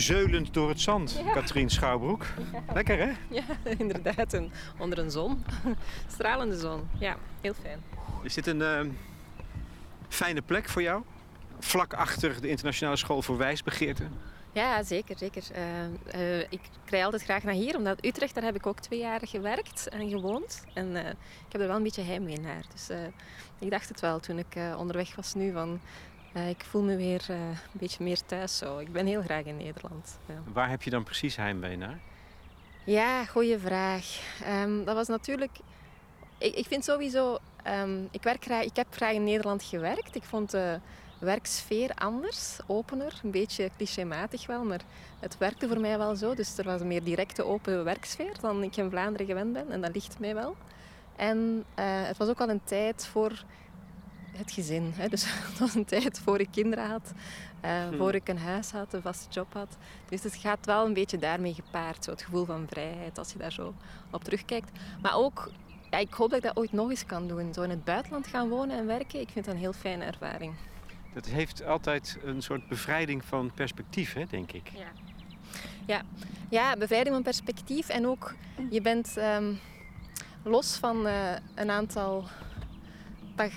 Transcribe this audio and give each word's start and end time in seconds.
zeulend 0.00 0.54
door 0.54 0.68
het 0.68 0.80
zand, 0.80 1.22
Katrien 1.32 1.70
Schouwbroek. 1.70 2.24
Lekker 2.74 2.98
hè? 2.98 3.12
Ja, 3.28 3.44
inderdaad. 3.78 4.32
En 4.32 4.52
onder 4.78 4.98
een 4.98 5.10
zon. 5.10 5.44
Stralende 6.14 6.58
zon. 6.58 6.88
Ja, 6.98 7.16
heel 7.40 7.54
fijn. 7.62 7.82
Is 8.22 8.34
dit 8.34 8.46
een 8.46 8.62
ehm, 8.62 8.88
fijne 10.08 10.42
plek 10.42 10.68
voor 10.68 10.82
jou? 10.82 11.02
Vlak 11.58 11.94
achter 11.94 12.40
de 12.40 12.48
Internationale 12.48 12.96
School 12.96 13.22
voor 13.22 13.36
Wijsbegeerte? 13.36 14.04
Ja, 14.52 14.82
zeker. 14.82 15.18
zeker. 15.18 15.42
Eh, 15.52 15.84
eh, 16.40 16.46
ik 16.50 16.60
krijg 16.84 17.04
altijd 17.04 17.22
graag 17.22 17.42
naar 17.42 17.54
hier, 17.54 17.76
omdat 17.76 18.04
Utrecht, 18.04 18.34
daar 18.34 18.44
heb 18.44 18.54
ik 18.54 18.66
ook 18.66 18.80
twee 18.80 18.98
jaar 18.98 19.20
gewerkt 19.26 19.88
en 19.88 20.08
gewoond. 20.08 20.64
En 20.74 20.96
eh, 20.96 21.08
ik 21.10 21.52
heb 21.52 21.60
er 21.60 21.66
wel 21.66 21.76
een 21.76 21.82
beetje 21.82 22.02
heimwee 22.02 22.40
naar. 22.40 22.64
Dus 22.72 22.88
ik 23.58 23.70
dacht 23.70 23.88
het 23.88 24.00
wel 24.00 24.20
toen 24.20 24.38
ik 24.38 24.56
onderweg 24.76 25.14
was 25.16 25.34
nu 25.34 25.52
van... 25.52 25.80
ik 26.34 26.64
voel 26.64 26.82
me 26.82 26.96
weer 26.96 27.24
een 27.28 27.56
beetje 27.72 28.04
meer 28.04 28.24
thuis 28.26 28.58
zo. 28.58 28.78
Ik 28.78 28.92
ben 28.92 29.06
heel 29.06 29.22
graag 29.22 29.44
in 29.44 29.56
Nederland. 29.56 30.18
Ja. 30.26 30.34
Waar 30.52 30.68
heb 30.68 30.82
je 30.82 30.90
dan 30.90 31.02
precies 31.02 31.36
heimwee 31.36 31.76
naar? 31.76 31.98
Ja, 32.84 33.24
goede 33.24 33.58
vraag. 33.58 34.20
Ehm, 34.44 34.84
dat 34.84 34.94
was 34.94 35.08
natuurlijk... 35.08 35.58
Ik, 36.38 36.54
ik 36.54 36.66
vind 36.66 36.84
sowieso... 36.84 37.38
Um, 37.66 38.08
ik, 38.10 38.22
werk 38.22 38.44
graag, 38.44 38.64
ik 38.64 38.76
heb 38.76 38.86
graag 38.90 39.12
in 39.12 39.24
Nederland 39.24 39.62
gewerkt. 39.62 40.14
Ik 40.14 40.22
vond 40.22 40.54
werksfeer 41.20 41.90
anders, 41.94 42.58
opener. 42.66 43.20
Een 43.22 43.30
beetje 43.30 43.70
clichématig 43.76 44.46
wel, 44.46 44.64
maar 44.64 44.80
het 45.20 45.38
werkte 45.38 45.68
voor 45.68 45.80
mij 45.80 45.98
wel 45.98 46.16
zo. 46.16 46.34
Dus 46.34 46.58
er 46.58 46.64
was 46.64 46.80
een 46.80 46.86
meer 46.86 47.04
directe, 47.04 47.44
open 47.44 47.84
werksfeer 47.84 48.40
dan 48.40 48.62
ik 48.62 48.76
in 48.76 48.90
Vlaanderen 48.90 49.26
gewend 49.26 49.52
ben. 49.52 49.70
En 49.70 49.80
dat 49.80 49.94
ligt 49.94 50.18
mij 50.18 50.34
wel. 50.34 50.56
En 51.16 51.64
uh, 51.78 51.84
het 51.84 52.16
was 52.16 52.28
ook 52.28 52.40
al 52.40 52.48
een 52.48 52.64
tijd 52.64 53.06
voor 53.06 53.44
het 54.40 54.52
gezin. 54.52 54.92
Hè. 54.96 55.08
Dus 55.08 55.24
het 55.48 55.58
was 55.58 55.74
een 55.74 55.84
tijd 55.84 56.18
voor 56.18 56.40
ik 56.40 56.48
kinderen 56.50 56.88
had, 56.88 57.12
uh, 57.64 57.98
voor 57.98 58.14
ik 58.14 58.28
een 58.28 58.38
huis 58.38 58.70
had, 58.70 58.92
een 58.92 59.02
vaste 59.02 59.30
job 59.30 59.52
had. 59.52 59.76
Dus 60.08 60.22
het 60.22 60.34
gaat 60.34 60.66
wel 60.66 60.86
een 60.86 60.94
beetje 60.94 61.18
daarmee 61.18 61.54
gepaard. 61.54 62.04
Zo 62.04 62.10
het 62.10 62.22
gevoel 62.22 62.44
van 62.44 62.66
vrijheid, 62.68 63.18
als 63.18 63.32
je 63.32 63.38
daar 63.38 63.52
zo 63.52 63.74
op 64.10 64.24
terugkijkt. 64.24 64.70
Maar 65.02 65.16
ook, 65.16 65.50
ja, 65.90 65.98
ik 65.98 66.12
hoop 66.12 66.30
dat 66.30 66.38
ik 66.38 66.44
dat 66.44 66.56
ooit 66.56 66.72
nog 66.72 66.90
eens 66.90 67.06
kan 67.06 67.28
doen. 67.28 67.54
Zo 67.54 67.62
in 67.62 67.70
het 67.70 67.84
buitenland 67.84 68.26
gaan 68.26 68.48
wonen 68.48 68.76
en 68.76 68.86
werken, 68.86 69.20
ik 69.20 69.28
vind 69.28 69.44
dat 69.44 69.54
een 69.54 69.60
heel 69.60 69.72
fijne 69.72 70.04
ervaring. 70.04 70.54
Dat 71.14 71.26
heeft 71.26 71.64
altijd 71.64 72.18
een 72.24 72.42
soort 72.42 72.68
bevrijding 72.68 73.24
van 73.24 73.50
perspectief, 73.54 74.12
hè, 74.12 74.24
denk 74.26 74.52
ik. 74.52 74.70
Ja. 74.74 74.92
Ja. 75.86 76.02
ja, 76.48 76.76
bevrijding 76.76 77.14
van 77.14 77.22
perspectief. 77.22 77.88
En 77.88 78.06
ook, 78.06 78.34
je 78.70 78.80
bent 78.80 79.16
um, 79.16 79.58
los 80.42 80.76
van 80.76 81.06
uh, 81.06 81.32
een 81.54 81.70
aantal 81.70 82.28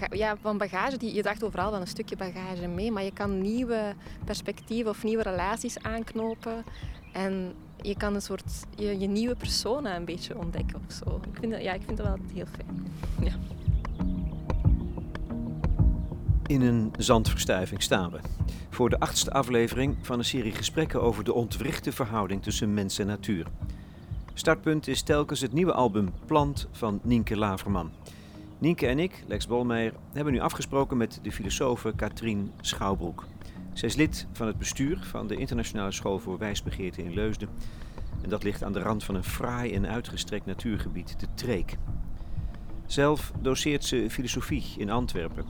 ja, 0.10 0.38
van 0.42 0.58
bagage. 0.58 0.98
Die, 0.98 1.14
je 1.14 1.22
draagt 1.22 1.44
overal 1.44 1.72
wel 1.72 1.82
een 1.82 1.88
stukje 1.88 2.16
bagage 2.16 2.68
mee. 2.68 2.92
Maar 2.92 3.04
je 3.04 3.14
kan 3.14 3.42
nieuwe 3.42 3.96
perspectieven 4.26 4.92
of 4.92 5.04
nieuwe 5.04 5.24
relaties 5.24 5.80
aanknopen. 5.80 6.64
En 7.14 7.54
je 7.82 7.98
kan 7.98 8.16
een 8.16 8.22
soort 8.22 8.44
je, 8.76 9.00
je 9.00 9.08
nieuwe 9.08 9.36
persona 9.36 9.96
een 9.96 10.06
beetje 10.06 10.38
ontdekken 10.38 10.82
of 10.88 10.94
zo. 10.94 11.22
Ik 11.32 11.40
vind 11.40 11.52
dat, 11.52 11.62
ja, 11.62 11.74
ik 11.74 11.82
vind 11.86 11.98
dat 11.98 12.08
wel 12.08 12.18
heel 12.34 12.46
fijn. 12.46 12.88
Ja. 13.20 13.34
In 16.46 16.62
een 16.62 16.94
zandverstuiving 16.98 17.82
staan 17.82 18.12
we. 18.12 18.20
Voor 18.70 18.90
de 18.90 19.00
achtste 19.00 19.32
aflevering 19.32 19.98
van 20.02 20.18
een 20.18 20.26
serie 20.26 20.52
gesprekken 20.52 21.02
over 21.02 21.24
de 21.24 21.34
ontwrichte 21.34 21.92
verhouding 21.92 22.44
tussen 22.44 22.74
mens 22.74 23.00
en 23.00 23.08
natuur. 23.08 23.48
Startpunt 24.34 24.88
is 24.88 25.02
telkens 25.02 25.42
het 25.42 25.54
nieuwe 25.54 25.74
album 25.74 26.14
Plant 26.26 26.68
van 26.72 27.00
Nienke 27.04 27.38
Laverman. 27.38 27.92
Nienke 28.64 28.88
en 28.88 29.00
ik, 29.00 29.24
Lex 29.28 29.48
Bolmeijer, 29.48 29.94
hebben 30.14 30.34
nu 30.34 30.40
afgesproken 30.40 30.98
met 30.98 31.20
de 31.22 31.32
filosofe 31.32 31.94
Katrien 31.96 32.52
Schouwbroek. 32.62 33.26
Zij 33.74 33.88
is 33.90 33.96
lid 33.96 34.28
van 34.32 34.48
het 34.48 34.58
bestuur 34.58 34.98
van 34.98 35.28
de 35.28 35.36
Internationale 35.36 35.92
School 35.92 36.20
voor 36.20 36.38
Wijsbegeerte 36.38 37.04
in 37.04 37.14
Leusden. 37.14 37.50
En 38.22 38.30
dat 38.30 38.44
ligt 38.44 38.64
aan 38.64 38.74
de 38.74 38.80
rand 38.80 39.04
van 39.04 39.16
een 39.16 39.24
fraai 39.24 39.74
en 39.74 39.88
uitgestrekt 39.88 40.46
natuurgebied, 40.46 41.20
de 41.20 41.28
Treek. 41.34 41.78
Zelf 42.86 43.32
doseert 43.42 43.86
ze 43.86 44.10
filosofie 44.10 44.66
in 44.78 44.90
Antwerpen 44.90 45.46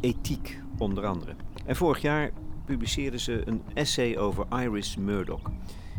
ethiek 0.00 0.60
onder 0.78 1.06
andere. 1.06 1.34
En 1.64 1.76
vorig 1.76 2.02
jaar 2.02 2.30
publiceerde 2.64 3.18
ze 3.18 3.42
een 3.44 3.62
essay 3.74 4.16
over 4.16 4.46
Iris 4.62 4.96
Murdoch, 4.96 5.50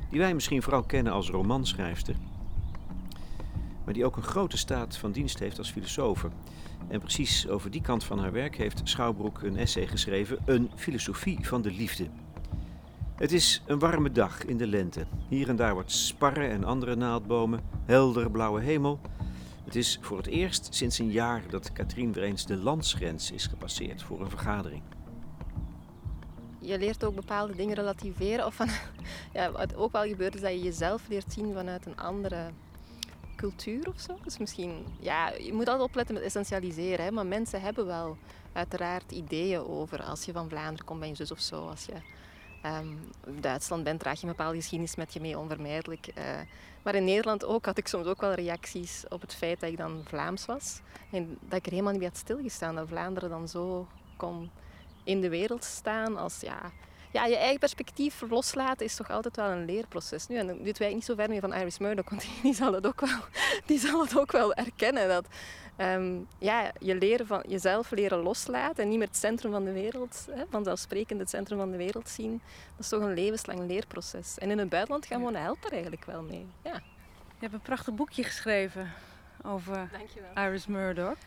die 0.10 0.20
wij 0.20 0.34
misschien 0.34 0.62
vooral 0.62 0.84
kennen 0.84 1.14
als 1.14 1.30
romanschrijfster, 1.30 2.16
maar 3.90 3.98
die 3.98 4.08
ook 4.08 4.18
een 4.18 4.24
grote 4.24 4.58
staat 4.58 4.98
van 4.98 5.12
dienst 5.12 5.40
heeft 5.40 5.58
als 5.58 5.72
filosoof. 5.72 6.26
En 6.88 7.00
precies 7.00 7.48
over 7.48 7.72
die 7.72 7.82
kant 7.82 8.04
van 8.04 8.20
haar 8.20 8.32
werk 8.32 8.56
heeft 8.56 8.82
Schouwbroek 8.84 9.42
een 9.42 9.58
essay 9.58 9.88
geschreven, 9.88 10.40
Een 10.46 10.72
filosofie 10.76 11.48
van 11.48 11.62
de 11.62 11.72
liefde. 11.72 12.08
Het 13.16 13.32
is 13.32 13.64
een 13.66 13.80
warme 13.80 14.12
dag 14.12 14.46
in 14.46 14.58
de 14.58 14.68
lente. 14.68 15.06
Hier 15.28 15.50
en 15.50 15.56
daar 15.56 15.76
wat 15.76 15.92
sparren 15.92 16.50
en 16.50 16.64
andere 16.64 16.96
naaldbomen, 16.96 17.62
helder 17.86 18.32
blauwe 18.32 18.62
hemel 18.62 19.00
het 19.66 19.76
is 19.76 19.98
voor 20.02 20.18
het 20.18 20.28
eerst 20.28 20.76
sinds 20.76 21.00
een 21.00 21.12
jaar 21.12 21.44
dat 21.50 21.72
Katrien 21.72 22.14
weer 22.14 22.24
eens 22.24 22.46
de 22.46 22.58
landsgrens 22.58 23.32
is 23.32 23.48
gepasseerd 23.48 24.04
voor 24.04 24.22
een 24.22 24.30
vergadering. 24.30 24.82
Je 26.60 26.78
leert 26.78 27.04
ook 27.04 27.16
bepaalde 27.16 27.56
dingen 27.56 27.76
relativeren. 27.76 28.46
Of 28.46 28.54
van, 28.54 28.68
ja, 29.34 29.52
wat 29.52 29.76
ook 29.76 29.92
wel 29.92 30.04
gebeurt 30.04 30.36
is 30.36 30.42
dat 30.42 30.52
je 30.52 30.62
jezelf 30.62 31.08
leert 31.08 31.34
zien 31.34 31.54
vanuit 31.54 31.86
een 31.86 31.98
andere 31.98 32.52
cultuur 33.40 33.88
of 33.88 34.00
zo. 34.00 34.18
Dus 34.24 34.38
misschien, 34.38 34.86
ja, 35.00 35.30
je 35.30 35.54
moet 35.54 35.68
altijd 35.68 35.88
opletten 35.88 36.16
met 36.16 36.24
essentialiseren. 36.24 37.06
Hè, 37.06 37.12
maar 37.12 37.26
mensen 37.26 37.62
hebben 37.62 37.86
wel 37.86 38.18
uiteraard 38.54 39.12
ideeën 39.12 39.60
over 39.60 40.04
als 40.04 40.26
je 40.26 40.32
van 40.32 40.50
Vlaanderen 40.50 40.86
komt, 40.86 41.00
ben 41.00 41.10
je 41.10 41.16
zus 41.16 41.32
of 41.32 41.40
zo. 41.40 41.68
Als 41.68 41.86
je 41.86 41.94
um, 42.66 43.00
Duitsland 43.42 43.84
bent, 43.84 44.00
draag 44.00 44.20
je 44.20 44.28
een 44.28 44.36
bepaalde 44.36 44.58
geschiedenis 44.58 44.96
met 44.96 45.14
je 45.14 45.20
mee, 45.20 45.38
onvermijdelijk. 45.38 46.08
Uh, 46.18 46.24
maar 46.84 46.96
in 46.96 47.06
Nederland 47.06 47.46
ook 47.46 47.66
had 47.66 47.78
ik 47.78 47.88
soms 47.88 48.06
ook 48.06 48.22
wel 48.22 48.34
reacties 48.34 49.06
op 49.10 49.22
het 49.22 49.36
feit 49.36 49.60
dat 49.60 49.70
ik 49.70 49.78
dan 49.78 50.02
Vlaams 50.08 50.46
was. 50.46 50.80
En 51.12 51.38
dat 51.42 51.58
ik 51.58 51.66
er 51.66 51.72
helemaal 51.72 51.92
niet 51.92 52.02
bij 52.02 52.10
had 52.10 52.18
stilgestaan. 52.18 52.76
Dat 52.76 52.88
Vlaanderen 52.88 53.30
dan 53.30 53.48
zo 53.48 53.88
kon 54.18 54.50
in 55.04 55.22
de 55.22 55.30
wereld 55.30 55.64
staan 55.64 56.18
als 56.18 56.40
ja, 56.40 56.72
ja, 57.12 57.26
je 57.26 57.38
eigen 57.38 57.60
perspectief 57.60 58.24
loslaten 58.30 58.86
is 58.86 58.96
toch 58.96 59.12
altijd 59.12 59.36
wel 59.36 59.50
een 59.50 59.66
leerproces. 59.66 60.28
Nu, 60.28 60.38
en 60.38 60.64
dit 60.64 60.78
wij 60.78 60.94
niet 60.94 61.06
zo 61.06 61.16
ver 61.16 61.30
meer 61.30 61.42
van 61.42 61.54
Iris 61.54 61.78
Murdoch, 61.78 62.10
want 62.10 62.26
die 62.42 62.54
zal 62.54 62.74
het 62.74 62.88
ook 62.88 63.02
wel, 63.02 63.20
die 63.66 63.80
zal 63.80 64.02
het 64.02 64.20
ook 64.20 64.32
wel 64.32 64.54
erkennen. 64.54 65.08
Dat 65.08 65.28
um, 65.78 66.28
ja, 66.38 66.72
je 66.80 66.96
leren 66.96 67.28
van 67.28 67.44
jezelf 67.48 67.92
leren 67.92 68.18
loslaten 68.18 68.84
en 68.84 68.90
niet 68.90 68.98
meer 68.98 69.08
het 69.08 69.18
centrum 69.18 69.52
van 69.52 69.64
de 69.64 69.72
wereld, 69.72 70.28
hè, 70.32 70.44
vanzelfsprekend 70.50 71.20
het 71.20 71.30
centrum 71.30 71.58
van 71.58 71.72
de 71.72 71.78
wereld 71.78 72.10
zien, 72.10 72.42
dat 72.76 72.80
is 72.80 72.90
toch 72.90 73.02
een 73.02 73.14
levenslang 73.14 73.68
leerproces. 73.68 74.38
En 74.38 74.52
in 74.52 74.58
het 74.58 74.70
buitenland 74.70 75.06
gaan 75.06 75.22
wonen 75.22 75.42
helpt 75.42 75.66
er 75.66 75.72
eigenlijk 75.72 76.06
wel 76.06 76.22
mee. 76.22 76.48
Ja. 76.64 76.82
Je 77.40 77.46
hebt 77.46 77.54
een 77.54 77.62
prachtig 77.62 77.94
boekje 77.94 78.24
geschreven 78.24 78.92
over 79.44 79.90
Iris 80.36 80.68
Murdoch. 80.68 81.18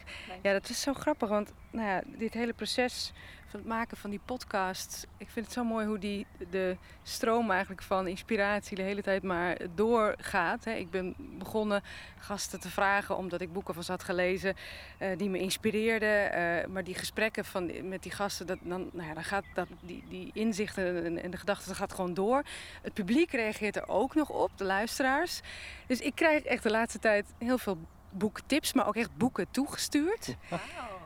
Ja, 0.43 0.53
dat 0.53 0.69
is 0.69 0.81
zo 0.81 0.93
grappig, 0.93 1.29
want 1.29 1.53
nou 1.71 1.89
ja, 1.89 2.03
dit 2.07 2.33
hele 2.33 2.53
proces 2.53 3.13
van 3.47 3.61
het 3.61 3.69
maken 3.69 3.97
van 3.97 4.11
die 4.11 4.21
podcast, 4.25 5.07
ik 5.17 5.31
vind 5.31 5.45
het 5.45 5.55
zo 5.55 5.65
mooi 5.65 5.87
hoe 5.87 5.99
die 5.99 6.27
de 6.51 6.77
stroom 7.03 7.51
eigenlijk 7.51 7.83
van 7.83 8.07
inspiratie 8.07 8.77
de 8.77 8.83
hele 8.83 9.03
tijd 9.03 9.23
maar 9.23 9.57
doorgaat. 9.75 10.67
Ik 10.67 10.91
ben 10.91 11.15
begonnen 11.39 11.83
gasten 12.19 12.61
te 12.61 12.71
vragen 12.71 13.17
omdat 13.17 13.41
ik 13.41 13.53
boeken 13.53 13.75
van 13.75 13.83
ze 13.83 13.91
had 13.91 14.03
gelezen 14.03 14.55
uh, 14.99 15.09
die 15.17 15.31
me 15.31 15.39
inspireerden, 15.39 16.39
uh, 16.39 16.67
maar 16.67 16.85
die 16.85 16.95
gesprekken 16.95 17.45
van, 17.45 17.89
met 17.89 18.03
die 18.03 18.13
gasten, 18.13 18.47
dat, 18.47 18.59
dan, 18.63 18.91
nou 18.93 19.09
ja, 19.09 19.15
dan 19.15 19.25
gaat 19.25 19.45
dat, 19.55 19.69
die, 19.81 20.05
die 20.09 20.31
inzichten 20.35 21.05
en, 21.05 21.23
en 21.23 21.31
de 21.31 21.37
gedachten, 21.37 21.69
dat 21.69 21.77
gaat 21.77 21.93
gewoon 21.93 22.15
door. 22.15 22.43
Het 22.83 22.95
publiek 22.95 23.31
reageert 23.31 23.77
er 23.77 23.89
ook 23.89 24.15
nog 24.15 24.29
op, 24.29 24.51
de 24.57 24.65
luisteraars. 24.65 25.41
Dus 25.87 26.01
ik 26.01 26.15
krijg 26.15 26.43
echt 26.43 26.63
de 26.63 26.71
laatste 26.71 26.99
tijd 26.99 27.27
heel 27.39 27.59
veel 27.59 27.79
boektips, 28.13 28.73
maar 28.73 28.87
ook 28.87 28.97
echt 28.97 29.17
boeken 29.17 29.47
toegestuurd. 29.51 30.37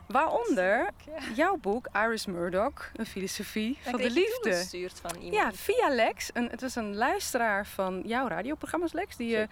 Waaronder 0.07 0.91
jouw 1.35 1.57
boek 1.57 1.89
Iris 1.93 2.27
Murdoch, 2.27 2.91
een 2.95 3.07
filosofie 3.07 3.79
van 3.81 4.01
de 4.01 4.11
liefde. 4.11 4.89
van 5.03 5.15
iemand. 5.15 5.35
Ja, 5.35 5.53
via 5.53 5.89
Lex. 5.89 6.31
Een, 6.33 6.49
het 6.51 6.61
was 6.61 6.75
een 6.75 6.95
luisteraar 6.95 7.67
van 7.67 8.03
jouw 8.05 8.29
radioprogramma's, 8.29 8.93
Lex, 8.93 9.17
die 9.17 9.29
je 9.29 9.49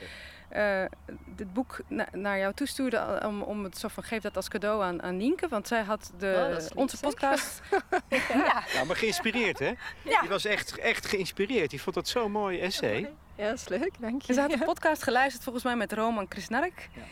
uh, 0.56 0.84
dit 1.26 1.52
boek 1.52 1.78
naar 2.12 2.38
jou 2.38 2.54
toestuurde 2.54 3.20
om, 3.24 3.42
om 3.42 3.64
het 3.64 3.78
zo 3.78 3.88
van 3.88 4.02
geef 4.02 4.22
dat 4.22 4.36
als 4.36 4.48
cadeau 4.48 4.82
aan, 4.82 5.02
aan 5.02 5.16
Nienke, 5.16 5.48
want 5.48 5.68
zij 5.68 5.82
had 5.82 6.12
de, 6.18 6.58
oh, 6.60 6.78
onze 6.78 7.00
podcast. 7.00 7.60
ja. 8.08 8.64
ja. 8.72 8.84
maar 8.84 8.96
geïnspireerd, 8.96 9.58
hè? 9.58 9.72
Ja. 10.02 10.20
Die 10.20 10.28
was 10.28 10.44
echt, 10.44 10.78
echt 10.78 11.06
geïnspireerd. 11.06 11.70
Die 11.70 11.82
vond 11.82 11.94
dat 11.94 12.08
zo'n 12.08 12.30
mooi 12.30 12.60
essay. 12.60 13.10
Ja, 13.36 13.48
dat 13.48 13.58
is 13.58 13.68
leuk, 13.68 13.92
dank 13.98 14.22
je. 14.22 14.32
Ze 14.32 14.40
had 14.40 14.50
de 14.50 14.64
podcast 14.74 15.02
geluisterd 15.02 15.42
volgens 15.44 15.64
mij 15.64 15.76
met 15.76 15.92
Roman 15.92 16.28
Krisnark. 16.28 16.88
Ja. 16.94 17.02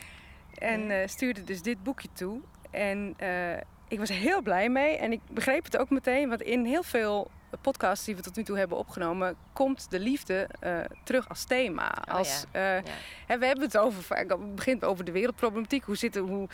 En 0.63 0.91
uh, 0.91 0.97
stuurde 1.07 1.45
dus 1.45 1.63
dit 1.63 1.83
boekje 1.83 2.09
toe. 2.13 2.41
En 2.71 3.15
uh, 3.23 3.57
ik 3.89 3.99
was 3.99 4.09
heel 4.09 4.43
blij 4.43 4.69
mee. 4.69 4.97
En 4.97 5.13
ik 5.13 5.21
begreep 5.31 5.65
het 5.65 5.77
ook 5.77 5.91
meteen, 5.91 6.29
want 6.29 6.43
in 6.43 6.65
heel 6.65 6.83
veel 6.83 7.31
podcasts 7.61 8.05
die 8.05 8.17
we 8.17 8.23
tot 8.23 8.37
nu 8.37 8.43
toe 8.43 8.59
hebben 8.59 8.79
opgenomen, 8.79 9.37
komt 9.53 9.91
de 9.91 9.99
liefde 9.99 10.49
uh, 10.65 10.79
terug 11.05 11.29
als 11.29 11.45
thema. 11.45 11.95
Oh, 12.09 12.15
als, 12.15 12.45
ja. 12.53 12.75
Ja. 12.75 13.39
we 13.39 13.47
hebben 13.47 13.65
het 13.65 13.79
over, 13.79 14.17
het 14.17 14.55
begint 14.55 14.85
over 14.85 15.05
de 15.05 15.13
wereldproblematiek. 15.13 15.85
Hoe, 15.85 15.97
zitten, 15.97 16.23
hoe, 16.23 16.49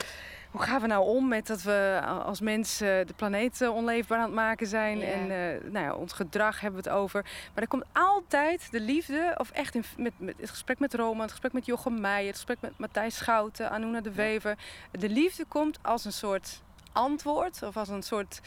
hoe 0.50 0.60
gaan 0.60 0.80
we 0.80 0.86
nou 0.86 1.06
om 1.06 1.28
met 1.28 1.46
dat 1.46 1.62
we 1.62 2.00
als 2.24 2.40
mensen 2.40 3.06
de 3.06 3.12
planeet 3.16 3.68
onleefbaar 3.68 4.18
aan 4.18 4.24
het 4.24 4.34
maken 4.34 4.66
zijn? 4.66 5.02
En 5.02 5.20
uh, 5.20 5.70
nou 5.72 5.84
ja, 5.84 5.94
ons 5.94 6.12
gedrag 6.12 6.60
hebben 6.60 6.82
we 6.82 6.88
het 6.88 6.98
over. 6.98 7.22
Maar 7.22 7.62
er 7.62 7.68
komt 7.68 7.84
altijd 7.92 8.68
de 8.70 8.80
liefde, 8.80 9.34
of 9.38 9.50
echt 9.50 9.74
in, 9.74 9.84
met, 9.96 10.12
met 10.16 10.34
het 10.40 10.50
gesprek 10.50 10.78
met 10.78 10.94
Roma, 10.94 11.22
het 11.22 11.30
gesprek 11.30 11.52
met 11.52 11.66
Jochem 11.66 12.00
Meijer, 12.00 12.26
het 12.26 12.36
gesprek 12.36 12.60
met 12.60 12.78
Matthijs 12.78 13.16
Schouten, 13.16 13.70
Anouna 13.70 14.00
de 14.00 14.12
Wever. 14.12 14.58
De 14.90 15.08
liefde 15.08 15.44
komt 15.44 15.78
als 15.82 16.04
een 16.04 16.12
soort 16.12 16.62
antwoord 16.92 17.62
of 17.62 17.76
als 17.76 17.88
een 17.88 18.02
soort 18.02 18.40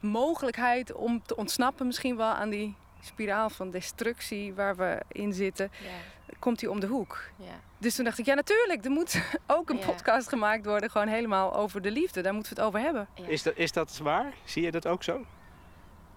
mogelijkheid 0.00 0.92
om 0.92 1.22
te 1.22 1.36
ontsnappen 1.36 1.86
misschien 1.86 2.16
wel 2.16 2.32
aan 2.32 2.50
die 2.50 2.74
spiraal 3.00 3.50
van 3.50 3.70
destructie 3.70 4.54
waar 4.54 4.76
we 4.76 5.00
in 5.08 5.32
zitten, 5.32 5.70
ja. 5.82 5.88
Komt 6.38 6.60
hij 6.60 6.70
om 6.70 6.80
de 6.80 6.86
hoek. 6.86 7.22
Ja. 7.36 7.60
Dus 7.78 7.94
toen 7.94 8.04
dacht 8.04 8.18
ik, 8.18 8.26
ja 8.26 8.34
natuurlijk, 8.34 8.84
er 8.84 8.90
moet 8.90 9.22
ook 9.46 9.70
een 9.70 9.78
podcast 9.78 10.28
gemaakt 10.28 10.66
worden, 10.66 10.90
gewoon 10.90 11.08
helemaal 11.08 11.54
over 11.54 11.82
de 11.82 11.90
liefde. 11.90 12.20
Daar 12.20 12.34
moeten 12.34 12.54
we 12.54 12.60
het 12.60 12.68
over 12.68 12.80
hebben. 12.80 13.08
Is, 13.26 13.42
dat, 13.42 13.56
is 13.56 13.72
dat 13.72 13.98
waar? 13.98 14.32
Zie 14.44 14.62
je 14.62 14.70
dat 14.70 14.86
ook 14.86 15.02
zo? 15.02 15.24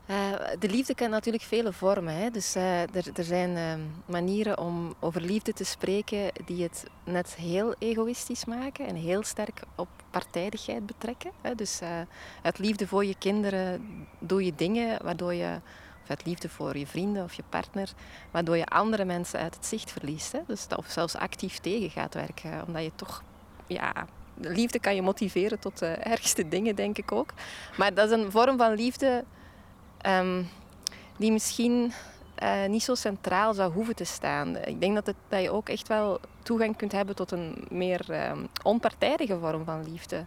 Uh, 0.10 0.32
de 0.60 0.70
liefde 0.70 0.96
kent 0.96 1.12
natuurlijk 1.12 1.44
vele 1.44 1.74
vormen. 1.74 2.14
Hè? 2.14 2.30
Dus 2.30 2.56
uh, 2.56 2.82
er, 2.82 3.06
er, 3.14 3.24
zijn 3.24 3.50
uh, 3.50 3.86
manieren 4.06 4.58
om 4.60 4.96
over 5.00 5.22
liefde 5.22 5.54
te 5.54 5.64
spreken 5.64 6.32
die 6.46 6.64
het 6.64 6.86
net 7.04 7.36
heel 7.36 7.76
egoïstisch 7.80 8.46
maken 8.46 8.88
en 8.88 8.96
heel 8.96 9.24
sterk 9.24 9.62
op 9.76 9.88
partijdigheid 10.10 10.86
betrekken. 10.86 11.32
Hè? 11.42 11.56
Dus 11.56 11.80
uit 12.42 12.58
liefde 12.60 12.88
voor 12.88 13.06
je 13.06 13.16
kinderen 13.18 13.82
doe 14.20 14.46
je 14.46 14.56
dingen 14.56 15.04
waardoor 15.04 15.34
je, 15.34 15.60
uit 16.10 16.26
liefde 16.26 16.50
voor 16.50 16.78
je 16.78 16.88
vrienden 16.88 17.24
of 17.24 17.34
je 17.34 17.44
partner, 17.50 17.94
waardoor 18.32 18.58
je 18.58 18.66
andere 18.66 19.06
mensen 19.06 19.40
uit 19.40 19.56
het 19.56 19.66
zicht 19.66 19.92
verliest. 19.92 20.32
Hè? 20.32 20.40
Dus, 20.48 20.68
of 20.76 20.86
zelfs 20.88 21.16
actief 21.16 21.58
tegen 21.58 21.90
gaat 21.90 22.14
werken, 22.14 22.64
omdat 22.68 22.84
je 22.84 22.92
toch 22.96 23.24
ja, 23.68 23.94
liefde 24.42 24.80
kan 24.80 24.96
je 24.96 25.02
motiveren 25.02 25.60
tot 25.60 25.80
de 25.80 25.88
ergste 25.88 26.48
dingen, 26.48 26.76
denk 26.76 26.98
ik 26.98 27.12
ook. 27.12 27.34
Maar 27.78 27.94
dat 27.94 28.12
is 28.12 28.18
een 28.18 28.32
vorm 28.32 28.58
van 28.58 28.74
liefde 28.74 29.24
um, 30.06 30.50
die 31.18 31.32
misschien 31.32 31.94
uh, 32.44 32.66
niet 32.66 32.84
zo 32.84 32.96
centraal 32.96 33.54
zou 33.54 33.74
hoeven 33.74 33.96
te 33.96 34.04
staan. 34.04 34.58
Ik 34.58 34.82
denk 34.82 34.96
dat, 34.96 35.06
het, 35.06 35.42
je 35.42 35.52
ook 35.52 35.70
echt 35.70 35.88
wel 35.88 36.20
toegang 36.44 36.76
kunt 36.76 36.92
hebben 36.92 37.16
tot 37.16 37.32
een 37.32 37.66
meer 37.70 38.30
um, 38.30 38.48
onpartijdige 38.64 39.40
vorm 39.40 39.66
van 39.66 39.92
liefde. 39.92 40.26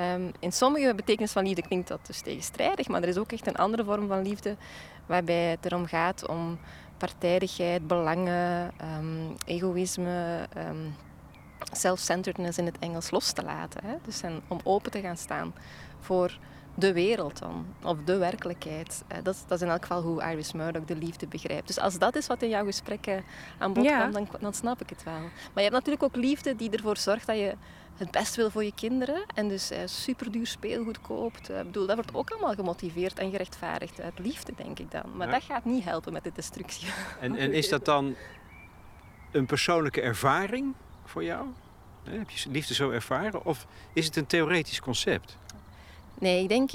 Um, 0.00 0.32
in 0.38 0.52
sommige 0.52 0.94
betekenis 0.94 1.32
van 1.32 1.44
liefde 1.44 1.62
klinkt 1.62 1.88
dat 1.88 2.06
dus 2.06 2.20
tegenstrijdig, 2.20 2.88
maar 2.88 3.02
er 3.02 3.08
is 3.08 3.18
ook 3.18 3.32
echt 3.32 3.46
een 3.46 3.56
andere 3.56 3.84
vorm 3.84 4.08
van 4.08 4.22
liefde 4.22 4.56
waarbij 5.06 5.50
het 5.50 5.64
erom 5.64 5.86
gaat 5.86 6.28
om 6.28 6.58
partijdigheid, 6.96 7.86
belangen, 7.86 8.72
egoïsme, 9.46 10.48
self-centeredness 11.72 12.58
in 12.58 12.66
het 12.66 12.78
Engels 12.78 13.10
los 13.10 13.32
te 13.32 13.42
laten. 13.42 13.84
Hè? 13.84 13.94
Dus 14.04 14.22
en 14.22 14.42
om 14.48 14.60
open 14.64 14.90
te 14.90 15.00
gaan 15.00 15.16
staan 15.16 15.54
voor 16.00 16.38
de 16.74 16.92
wereld 16.92 17.38
dan, 17.38 17.66
of 17.82 17.96
de 18.04 18.16
werkelijkheid. 18.16 19.04
Uh, 19.12 19.18
dat, 19.22 19.44
dat, 19.46 19.58
is 19.58 19.66
in 19.66 19.72
elk 19.72 19.82
geval 19.82 20.02
hoe 20.02 20.22
Iris 20.22 20.52
Murdoch 20.52 20.84
de 20.84 20.96
liefde 20.96 21.26
begrijpt. 21.26 21.66
Dus 21.66 21.78
als 21.78 21.98
dat 21.98 22.16
is 22.16 22.26
wat 22.26 22.42
in 22.42 22.48
jouw 22.48 22.64
gesprekken 22.64 23.24
aan 23.58 23.72
bod 23.72 23.86
komt, 23.86 24.12
dan, 24.12 24.28
dan, 24.40 24.54
snap 24.54 24.80
ik 24.80 24.90
het 24.90 25.02
wel. 25.02 25.20
Maar 25.20 25.30
je 25.54 25.70
hebt 25.70 25.72
natuurlijk 25.72 26.02
ook 26.02 26.16
liefde 26.16 26.56
die 26.56 26.70
ervoor 26.70 26.96
zorgt 26.96 27.26
dat 27.26 27.36
je 27.36 27.54
het 27.96 28.10
best 28.10 28.34
wil 28.34 28.50
voor 28.50 28.64
je 28.64 28.74
kinderen 28.74 29.24
en 29.34 29.48
dus 29.48 29.72
uh, 29.72 29.78
superduur 29.84 30.46
speelgoed 30.46 31.00
koopt. 31.00 31.50
Uh, 31.50 31.56
bedoel, 31.56 31.86
dat 31.86 31.94
wordt 31.94 32.14
ook 32.14 32.30
allemaal 32.30 32.54
gemotiveerd 32.54 33.18
en 33.18 33.30
gerechtvaardigd 33.30 34.00
uit 34.00 34.18
liefde, 34.18 34.52
denk 34.56 34.78
ik 34.78 34.90
dan. 34.90 35.16
Maar 35.16 35.30
dat 35.30 35.42
gaat 35.42 35.64
niet 35.64 35.84
helpen 35.84 36.12
met 36.12 36.24
de 36.24 36.32
destructie. 36.34 36.88
En, 37.20 37.36
en 37.36 37.52
is 37.52 37.68
dat 37.68 37.84
dan 37.84 38.14
een 39.32 39.46
persoonlijke 39.46 40.00
ervaring 40.00 40.74
voor 41.04 41.24
jou? 41.24 41.46
Heb 42.02 42.30
je 42.30 42.50
liefde 42.50 42.74
zo 42.74 42.90
ervaren? 42.90 43.44
Of 43.44 43.66
is 43.92 44.06
het 44.06 44.16
een 44.16 44.26
theoretisch 44.26 44.80
concept? 44.80 45.36
Nee, 46.18 46.42
ik 46.42 46.48
denk, 46.48 46.70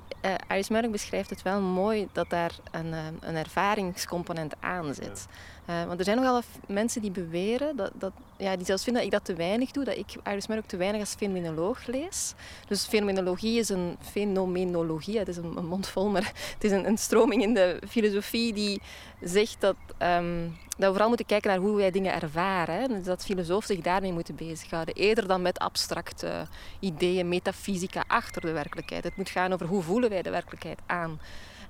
uh, 0.50 0.70
Murdoch 0.70 0.92
beschrijft 0.92 1.30
het 1.30 1.42
wel 1.42 1.62
mooi 1.62 2.08
dat 2.12 2.30
daar 2.30 2.52
een, 2.72 2.86
uh, 2.86 3.06
een 3.20 3.36
ervaringscomponent 3.36 4.54
aan 4.60 4.94
zit. 4.94 5.28
Uh, 5.70 5.84
want 5.84 6.00
er 6.00 6.06
zijn 6.06 6.18
nogal 6.18 6.42
mensen 6.68 7.02
die 7.02 7.12
beweren, 7.12 7.76
dat, 7.76 7.92
dat, 7.94 8.12
ja, 8.40 8.56
die 8.56 8.66
zelfs 8.66 8.84
vinden 8.84 9.04
dat 9.04 9.12
ik 9.12 9.18
dat 9.18 9.26
te 9.26 9.42
weinig 9.42 9.72
doe, 9.72 9.84
dat 9.84 9.98
ik 9.98 10.16
Iris 10.26 10.48
Murdoch 10.48 10.66
te 10.66 10.78
weinig 10.78 11.02
als 11.02 11.14
fenomenoloog 11.14 11.86
lees. 11.86 12.34
Dus 12.68 12.86
fenomenologie 12.86 13.60
is 13.60 13.70
een 13.70 13.98
fenomenologie, 14.02 15.20
het 15.20 15.28
is 15.28 15.38
een, 15.38 15.66
mond 15.66 15.88
vol, 15.88 16.10
maar 16.10 16.32
het 16.54 16.64
is 16.64 16.72
een, 16.72 16.88
een, 16.88 16.98
stroming 16.98 17.42
in 17.42 17.54
de 17.54 17.82
filosofie 17.90 18.54
die 18.54 18.82
zegt 19.22 19.62
dat, 19.62 19.76
um, 20.02 20.58
dat 20.70 20.86
we 20.86 20.88
vooral 20.88 21.08
moeten 21.08 21.26
kijken 21.26 21.50
naar 21.50 21.60
hoe 21.60 21.76
wij 21.76 21.92
dingen 21.92 22.22
ervaren. 22.22 22.82
Hè. 22.82 22.88
Dus 22.88 23.04
dat 23.04 23.26
filosofen 23.26 23.76
zich 23.76 23.84
daarmee 23.84 24.14
moeten 24.14 24.36
bezighouden, 24.36 24.96
eerder 24.96 25.28
dan 25.28 25.42
met 25.42 25.60
abstracte 25.60 26.48
ideeën, 26.80 27.28
metafysica 27.28 28.04
achter 28.08 28.42
de 28.42 28.52
werkelijkheid. 28.52 29.04
Het 29.04 29.18
moet 29.18 29.30
gaan 29.30 29.54
over 29.54 29.66
hoe 29.66 29.82
voelen 29.82 30.10
wij 30.10 30.22
de 30.22 30.30
werkelijkheid 30.30 30.80
aan. 30.86 31.20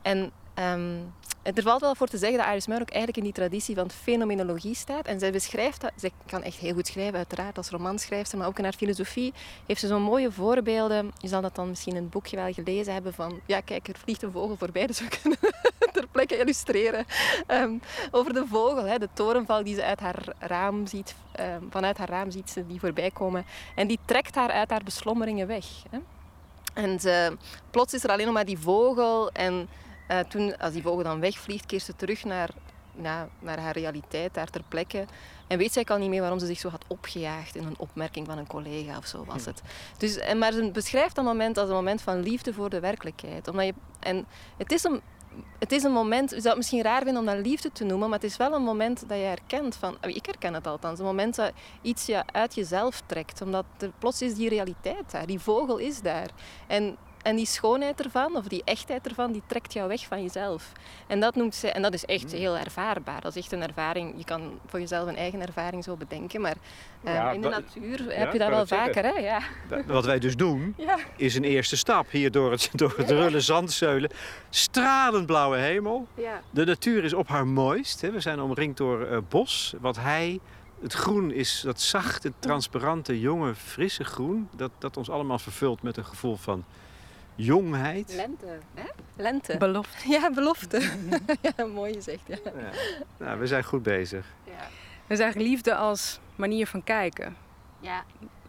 En 0.02 0.32
um, 0.56 1.14
er 1.44 1.64
valt 1.64 1.82
wel 1.82 1.96
voor 1.96 2.08
te 2.08 2.18
zeggen 2.18 2.38
dat 2.38 2.48
Iris 2.48 2.68
Murdoch 2.68 2.88
eigenlijk 2.88 3.18
in 3.18 3.24
die 3.24 3.34
traditie 3.34 3.76
van 3.76 3.92
fenomenologie 3.92 4.76
staat. 4.76 5.06
En 5.06 5.20
zij 5.20 5.32
beschrijft 5.32 5.82
dat, 5.82 5.92
zij 5.96 6.12
kan 6.26 6.44
echt 6.44 6.58
heel 6.58 6.74
goed 6.74 6.88
schrijven, 6.88 7.18
uiteraard 7.18 7.58
als 7.58 7.70
romanschrijfster, 7.70 8.38
maar 8.38 8.48
ook 8.48 8.58
in 8.58 8.64
haar 8.64 8.74
filosofie 8.74 9.34
heeft 9.66 9.80
ze 9.80 9.88
zo'n 9.88 10.02
mooie 10.02 10.32
voorbeelden. 10.32 11.12
Je 11.18 11.28
zal 11.28 11.42
dat 11.42 11.56
dan 11.56 11.70
misschien 11.70 11.96
in 11.96 12.02
het 12.02 12.12
boekje 12.12 12.36
wel 12.36 12.54
gelezen 12.54 12.94
hebben 12.94 13.14
van, 13.14 13.40
ja 13.46 13.62
kijk, 13.62 13.88
er 13.88 13.98
vliegt 13.98 14.24
een 14.24 14.32
vogel 14.32 14.58
voorbij, 14.58 14.88
dus 14.88 15.00
we 15.00 15.08
kunnen 15.22 15.40
ter 15.92 16.08
plekke 16.08 16.38
illustreren. 16.38 17.06
Um, 17.48 17.82
over 18.12 18.34
de 18.34 18.46
vogel, 18.48 18.84
hè, 18.84 18.98
de 18.98 19.10
torenval 19.14 19.64
die 19.64 19.76
ze 19.76 19.84
uit 19.84 20.00
haar 20.00 20.24
raam 20.40 20.88
ziet, 20.88 21.16
um, 21.40 21.68
vanuit 21.72 21.98
haar 21.98 22.10
raam 22.10 22.32
ziet 22.32 22.50
ze 22.50 22.68
die 22.68 22.80
voorbij 22.80 23.12
komen. 23.12 23.46
En 23.76 23.88
die 23.88 24.00
trekt 24.06 24.36
haar 24.36 24.52
uit 24.52 24.70
haar 24.70 24.84
beslommeringen 24.84 25.48
weg. 25.48 25.66
Hè. 25.90 26.00
En 26.74 27.00
ze, 27.00 27.38
plots 27.72 27.94
is 27.94 28.04
er 28.04 28.10
alleen 28.10 28.26
nog 28.26 28.34
maar 28.34 28.46
die 28.46 28.60
vogel 28.60 29.32
en 29.32 29.70
uh, 30.12 30.20
toen, 30.20 30.58
als 30.58 30.74
die 30.74 30.82
vogel 30.82 31.04
dan 31.04 31.20
wegvliegt, 31.20 31.66
keert 31.66 31.84
ze 31.84 31.96
terug 31.96 32.24
naar, 32.24 32.50
naar, 32.94 33.28
naar 33.40 33.60
haar 33.60 33.74
realiteit, 33.74 34.34
daar 34.34 34.50
ter 34.50 34.64
plekke. 34.68 35.06
En 35.48 35.58
weet 35.58 35.74
zij 35.74 35.86
al 35.86 35.98
niet 35.98 36.10
meer 36.10 36.22
waarom 36.22 36.40
ze 36.40 36.46
zich 36.46 36.60
zo 36.60 36.70
had 36.70 36.86
opgejaagd 36.88 37.56
in 37.56 37.66
een 37.66 37.80
opmerking 37.80 38.28
van 38.28 38.38
een 38.38 38.48
collega 38.48 38.98
of 38.98 39.06
zo 39.06 39.26
was 39.26 39.46
het. 39.46 39.62
Dus, 39.98 40.18
en, 40.18 40.38
maar 40.38 40.52
ze 40.52 40.72
beschrijft 40.72 41.16
dat 41.16 41.26
moment 41.26 41.58
als 41.58 41.70
een 41.70 41.76
moment 41.76 42.02
van 42.02 42.20
liefde 42.20 42.54
voor 42.54 42.70
de 42.70 42.80
werkelijkheid. 42.80 43.48
Omdat 43.48 43.66
je, 43.66 43.74
en 44.00 44.26
het 44.58 44.72
is 44.72 44.84
een, 44.84 45.02
het 45.60 45.72
is 45.72 45.84
een 45.84 45.92
moment, 45.92 46.30
je 46.30 46.36
zou 46.36 46.48
het 46.48 46.58
misschien 46.58 46.82
raar 46.82 47.04
vinden 47.04 47.20
om 47.20 47.26
dat 47.26 47.46
liefde 47.46 47.72
te 47.72 47.84
noemen, 47.84 48.10
maar 48.10 48.20
het 48.20 48.30
is 48.30 48.38
wel 48.38 48.54
een 48.54 48.64
moment 48.64 49.00
dat 49.08 49.18
je 49.18 49.24
herkent 49.24 49.76
van, 49.76 49.98
ik 50.02 50.26
herken 50.26 50.54
het 50.54 50.68
althans, 50.68 51.00
een 51.00 51.06
moment 51.06 51.36
dat 51.36 51.52
iets 51.82 52.06
je 52.06 52.24
uit 52.32 52.56
jezelf 52.56 53.02
trekt, 53.06 53.42
omdat 53.42 53.66
er, 53.78 53.92
plots 54.00 54.22
is 54.22 54.36
die 54.36 54.50
realiteit 54.50 55.12
daar, 55.12 55.26
die 55.26 55.40
vogel 55.40 55.78
is 55.78 56.02
daar. 56.02 56.30
En 56.68 56.98
en 57.22 57.36
die 57.36 57.46
schoonheid 57.46 58.04
ervan, 58.04 58.36
of 58.36 58.48
die 58.48 58.62
echtheid 58.64 59.08
ervan, 59.08 59.32
die 59.32 59.42
trekt 59.48 59.74
jou 59.74 59.88
weg 59.88 60.06
van 60.06 60.22
jezelf. 60.22 60.72
En 61.08 61.20
dat, 61.20 61.36
noemt 61.36 61.56
ze, 61.56 61.72
en 61.72 61.82
dat 61.82 61.94
is 61.94 62.06
echt 62.06 62.32
heel 62.32 62.58
ervaarbaar. 62.58 63.22
Dat 63.22 63.36
is 63.36 63.42
echt 63.42 63.52
een 63.52 63.68
ervaring. 63.68 64.14
Je 64.18 64.24
kan 64.24 64.60
voor 64.66 64.80
jezelf 64.80 65.08
een 65.08 65.16
eigen 65.16 65.42
ervaring 65.42 65.84
zo 65.84 65.96
bedenken. 65.96 66.42
Maar 66.42 66.56
uh, 67.04 67.34
in 67.34 67.42
de 67.42 67.50
natuur 67.50 68.18
heb 68.18 68.34
je 68.34 68.40
dat 68.40 68.50
wel 68.50 68.66
vaker. 68.66 69.04
Hè? 69.04 69.20
Ja. 69.20 69.42
Wat 69.86 70.06
wij 70.06 70.20
dus 70.20 70.36
doen, 70.36 70.76
is 71.18 71.36
een 71.36 71.44
eerste 71.44 71.78
stap. 71.78 72.10
Hier 72.10 72.32
door 72.32 72.52
het, 72.52 72.70
door 72.74 72.94
het 72.98 73.10
rulle 73.10 73.42
zandzeulen. 73.42 74.10
Stralend 74.50 75.26
blauwe 75.26 75.58
hemel. 75.58 76.08
De 76.50 76.66
natuur 76.66 77.04
is 77.04 77.14
op 77.14 77.28
haar 77.28 77.48
mooist. 77.48 78.02
Hè. 78.02 78.12
We 78.12 78.20
zijn 78.20 78.42
omringd 78.42 78.78
door 78.78 79.08
uh, 79.08 79.18
bos. 79.30 79.74
Wat 79.80 79.96
hij... 79.96 80.40
Het 80.82 80.94
groen 80.94 81.32
is 81.32 81.62
dat 81.66 81.82
zachte, 81.82 82.34
transparante, 82.40 83.20
jonge, 83.20 83.56
frisse 83.56 84.04
groen. 84.04 84.50
Dat, 84.56 84.72
dat 84.78 84.98
ons 84.98 85.10
allemaal 85.10 85.40
vervult 85.40 85.82
met 85.82 85.98
een 85.98 86.06
gevoel 86.06 86.36
van 86.36 86.66
jongheid. 87.40 88.14
Lente, 88.14 88.60
hè? 88.74 88.84
Lente. 89.16 89.58
Belofte. 89.58 90.10
Ja, 90.10 90.32
belofte. 90.32 90.90
ja, 91.58 91.66
mooi 91.66 91.94
gezegd, 91.94 92.22
ja. 92.26 92.38
ja. 92.44 92.72
Nou, 93.18 93.40
we 93.40 93.48
zijn 93.48 93.64
goed 93.64 93.84
bezig. 93.84 94.26
Ja. 94.44 94.68
We 95.08 95.16
zagen 95.16 95.42
liefde 95.42 95.76
als 95.76 96.20
manier 96.36 96.68
van 96.68 96.84
kijken. 96.84 97.36
Ja, 97.80 98.04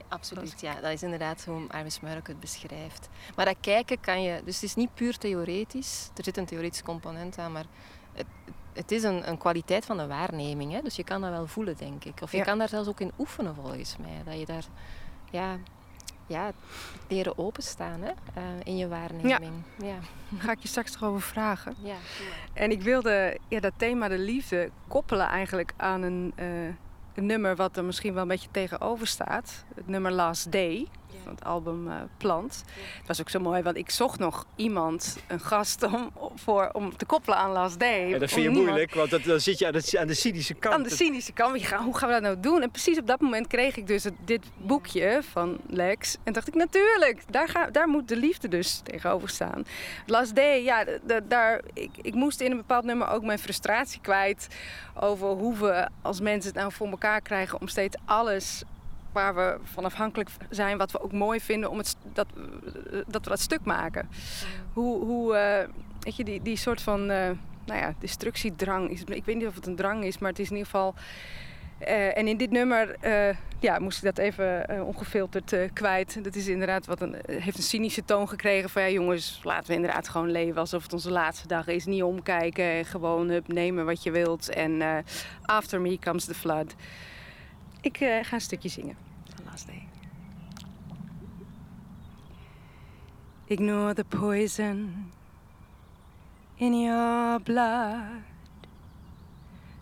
absoluut. 0.08 0.60
Ja, 0.60 0.80
dat 0.80 0.92
is 0.92 1.02
inderdaad 1.02 1.44
hoe 1.44 1.66
Iris 1.78 2.00
Murdoch 2.00 2.26
het 2.26 2.40
beschrijft. 2.40 3.08
Maar 3.36 3.44
dat 3.44 3.56
kijken 3.60 4.00
kan 4.00 4.22
je... 4.22 4.40
Dus 4.44 4.54
het 4.54 4.64
is 4.64 4.74
niet 4.74 4.94
puur 4.94 5.18
theoretisch. 5.18 6.10
Er 6.16 6.24
zit 6.24 6.36
een 6.36 6.46
theoretische 6.46 6.84
component 6.84 7.38
aan, 7.38 7.52
maar... 7.52 7.64
Het, 8.12 8.26
het 8.72 8.90
is 8.90 9.02
een, 9.02 9.28
een, 9.28 9.38
kwaliteit 9.38 9.84
van 9.84 9.96
de 9.96 10.06
waarneming. 10.06 10.72
Hè? 10.72 10.80
Dus 10.82 10.96
je 10.96 11.04
kan 11.04 11.20
dat 11.20 11.30
wel 11.30 11.46
voelen, 11.46 11.76
denk 11.76 12.04
ik. 12.04 12.22
Of 12.22 12.32
je 12.32 12.42
kan 12.42 12.58
daar 12.58 12.68
zelfs 12.68 12.88
ook 12.88 13.00
in 13.00 13.12
oefenen, 13.18 13.54
volgens 13.54 13.96
mij. 13.96 14.22
Dat 14.24 14.38
je 14.38 14.46
daar 14.46 14.64
ja, 15.30 15.58
ja, 16.30 16.52
leren 17.08 17.38
openstaan 17.38 18.00
hè, 18.02 18.10
uh, 18.10 18.42
in 18.64 18.76
je 18.76 18.88
waarneming. 18.88 19.62
Ja. 19.78 19.86
ja. 19.86 19.98
Ga 20.38 20.52
ik 20.52 20.58
je 20.58 20.68
straks 20.68 20.92
toch 20.92 21.04
over 21.04 21.20
vragen. 21.20 21.74
Ja, 21.82 21.96
en 22.52 22.70
ik 22.70 22.82
wilde 22.82 23.38
ja, 23.48 23.60
dat 23.60 23.72
thema 23.76 24.08
de 24.08 24.18
liefde 24.18 24.70
koppelen 24.88 25.26
eigenlijk 25.26 25.72
aan 25.76 26.02
een, 26.02 26.32
uh, 26.40 26.64
een 27.14 27.26
nummer 27.26 27.56
wat 27.56 27.76
er 27.76 27.84
misschien 27.84 28.12
wel 28.12 28.22
een 28.22 28.28
beetje 28.28 28.50
tegenover 28.50 29.06
staat. 29.06 29.64
Het 29.74 29.88
nummer 29.88 30.12
Last 30.12 30.52
Day. 30.52 30.88
Van 31.22 31.32
het 31.34 31.44
album 31.44 31.86
uh, 31.86 31.94
Plant. 32.16 32.64
Het 32.98 33.06
was 33.06 33.20
ook 33.20 33.28
zo 33.28 33.40
mooi, 33.40 33.62
want 33.62 33.76
ik 33.76 33.90
zocht 33.90 34.18
nog 34.18 34.46
iemand, 34.56 35.18
een 35.28 35.40
gast, 35.40 35.82
om, 35.82 36.10
voor, 36.34 36.70
om 36.72 36.96
te 36.96 37.04
koppelen 37.04 37.38
aan 37.38 37.50
Last 37.50 37.78
Day. 37.78 38.08
Ja, 38.08 38.18
dat 38.18 38.30
vind 38.30 38.42
je 38.42 38.50
moeilijk, 38.50 38.94
want 38.94 39.10
dat, 39.10 39.24
dan 39.24 39.40
zit 39.40 39.58
je 39.58 39.66
aan 39.66 39.72
de, 39.72 39.98
aan 39.98 40.06
de 40.06 40.14
cynische 40.14 40.54
kant. 40.54 40.74
Aan 40.74 40.82
de 40.82 40.90
cynische 40.90 41.32
kant. 41.32 41.66
hoe 41.66 41.96
gaan 41.96 42.08
we 42.08 42.14
dat 42.14 42.22
nou 42.22 42.40
doen? 42.40 42.62
En 42.62 42.70
precies 42.70 42.98
op 42.98 43.06
dat 43.06 43.20
moment 43.20 43.46
kreeg 43.46 43.76
ik 43.76 43.86
dus 43.86 44.06
dit 44.24 44.44
boekje 44.56 45.20
van 45.30 45.58
Lex. 45.66 46.16
En 46.24 46.32
dacht 46.32 46.48
ik, 46.48 46.54
natuurlijk, 46.54 47.22
daar, 47.30 47.48
ga, 47.48 47.70
daar 47.70 47.88
moet 47.88 48.08
de 48.08 48.16
liefde 48.16 48.48
dus 48.48 48.80
tegenover 48.84 49.28
staan. 49.28 49.64
Last 50.06 50.34
Day, 50.34 50.62
ja, 50.62 50.84
daar, 51.28 51.60
ik, 51.72 51.90
ik 52.02 52.14
moest 52.14 52.40
in 52.40 52.50
een 52.50 52.56
bepaald 52.56 52.84
nummer 52.84 53.08
ook 53.08 53.22
mijn 53.22 53.38
frustratie 53.38 54.00
kwijt 54.00 54.48
over 54.94 55.28
hoe 55.28 55.56
we 55.56 55.88
als 56.02 56.20
mensen 56.20 56.50
het 56.50 56.60
nou 56.60 56.72
voor 56.72 56.88
elkaar 56.88 57.20
krijgen 57.20 57.60
om 57.60 57.68
steeds 57.68 57.96
alles 58.04 58.62
waar 59.12 59.34
we 59.34 59.58
van 59.62 59.84
afhankelijk 59.84 60.30
zijn, 60.50 60.78
wat 60.78 60.92
we 60.92 61.02
ook 61.02 61.12
mooi 61.12 61.40
vinden, 61.40 61.70
om 61.70 61.78
het, 61.78 61.96
dat, 62.12 62.26
dat 63.06 63.24
we 63.24 63.28
dat 63.28 63.40
stuk 63.40 63.64
maken. 63.64 64.08
Hoe, 64.72 65.04
hoe 65.04 65.34
uh, 65.34 65.74
weet 66.00 66.16
je, 66.16 66.24
die, 66.24 66.42
die 66.42 66.56
soort 66.56 66.82
van 66.82 67.00
uh, 67.00 67.30
nou 67.64 67.80
ja, 67.80 67.94
destructiedrang, 67.98 68.90
is, 68.90 69.04
ik 69.04 69.24
weet 69.24 69.36
niet 69.36 69.46
of 69.46 69.54
het 69.54 69.66
een 69.66 69.76
drang 69.76 70.04
is, 70.04 70.18
maar 70.18 70.30
het 70.30 70.38
is 70.38 70.50
in 70.50 70.56
ieder 70.56 70.70
geval. 70.70 70.94
Uh, 71.80 72.18
en 72.18 72.28
in 72.28 72.36
dit 72.36 72.50
nummer 72.50 72.96
ja, 73.58 73.78
moest 73.78 73.98
ik 73.98 74.04
dat 74.04 74.18
even 74.18 74.84
ongefilterd 74.86 75.54
kwijt. 75.72 76.24
Dat 76.24 76.34
is 76.34 76.48
inderdaad 76.48 76.86
wat 76.86 77.00
een, 77.00 77.16
heeft 77.26 77.56
een 77.56 77.62
cynische 77.62 78.04
toon 78.04 78.28
gekregen 78.28 78.70
van 78.70 78.82
ja 78.82 78.88
jongens, 78.88 79.40
laten 79.42 79.68
we 79.68 79.74
inderdaad 79.74 80.08
gewoon 80.08 80.30
leven 80.30 80.60
alsof 80.60 80.82
het 80.82 80.92
onze 80.92 81.10
laatste 81.10 81.48
dag 81.48 81.66
is. 81.66 81.84
Niet 81.84 82.02
omkijken 82.02 82.64
en 82.64 82.84
gewoon 82.84 83.28
hup, 83.28 83.48
nemen 83.48 83.84
wat 83.84 84.02
je 84.02 84.10
wilt. 84.10 84.48
En 84.48 85.04
after 85.42 85.80
me 85.80 85.98
comes 85.98 86.24
the 86.24 86.34
flood. 86.34 86.74
Ik 87.80 88.00
uh, 88.00 88.24
ga 88.24 88.34
een 88.34 88.40
stukje 88.40 88.68
zingen 88.68 88.96
van 89.34 89.44
Last 89.44 89.66
Day. 89.66 89.88
Ignore 93.46 93.94
the 93.94 94.04
poison 94.04 95.10
in 96.56 96.80
your 96.80 97.40
blood. 97.40 98.22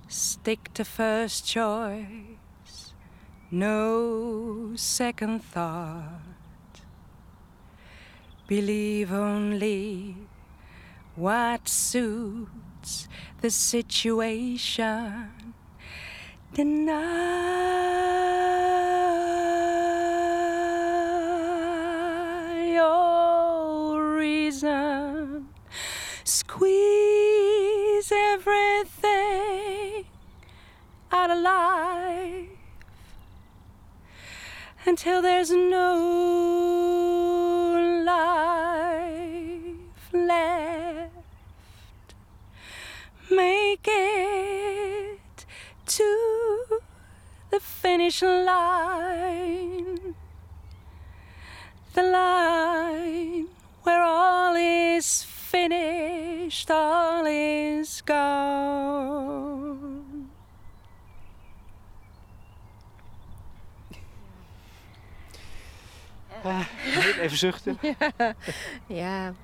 Stick 0.07 0.69
to 0.73 0.85
first 0.85 1.51
choice, 1.51 2.95
no 3.51 4.71
second 4.75 5.43
thought. 5.53 6.83
Believe 8.47 9.13
only 9.13 10.15
what 11.15 11.69
suits 11.69 13.09
the 13.41 13.51
situation 13.51 15.38
Deny 16.55 16.95
your 22.73 24.17
reason, 24.17 25.49
squeeze 26.25 28.11
everything 28.13 30.07
out 31.13 31.31
of 31.31 31.39
life 31.39 32.49
until 34.85 35.23
there's 35.23 35.51
no 35.51 36.58
finish 47.89 48.21
line. 48.23 50.15
The 51.95 52.03
line 52.03 53.47
where 53.83 54.03
all 54.03 54.55
is 54.57 55.25
finished, 55.25 56.71
all 56.71 57.25
is 57.27 58.03
gone. 58.03 59.09
Uh, 66.45 66.65
even 67.17 67.37
zuchten. 67.37 67.79
ja. 67.83 68.35
ja. 68.87 69.35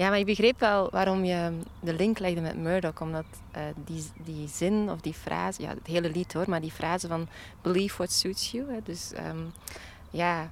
Ja, 0.00 0.08
maar 0.08 0.18
ik 0.18 0.26
begreep 0.26 0.60
wel 0.60 0.90
waarom 0.90 1.24
je 1.24 1.58
de 1.80 1.94
link 1.94 2.18
legde 2.18 2.40
met 2.40 2.56
Murdoch. 2.56 3.00
Omdat 3.00 3.24
uh, 3.56 3.62
die, 3.84 4.04
die 4.16 4.48
zin 4.48 4.90
of 4.90 5.00
die 5.00 5.14
frase, 5.14 5.62
ja, 5.62 5.68
het 5.68 5.86
hele 5.86 6.10
lied 6.10 6.32
hoor, 6.32 6.44
maar 6.48 6.60
die 6.60 6.70
frase 6.70 7.08
van 7.08 7.28
believe 7.62 7.96
what 7.96 8.12
suits 8.12 8.50
you. 8.50 8.72
Hè, 8.72 8.78
dus 8.84 9.12
um, 9.28 9.52
ja, 10.10 10.50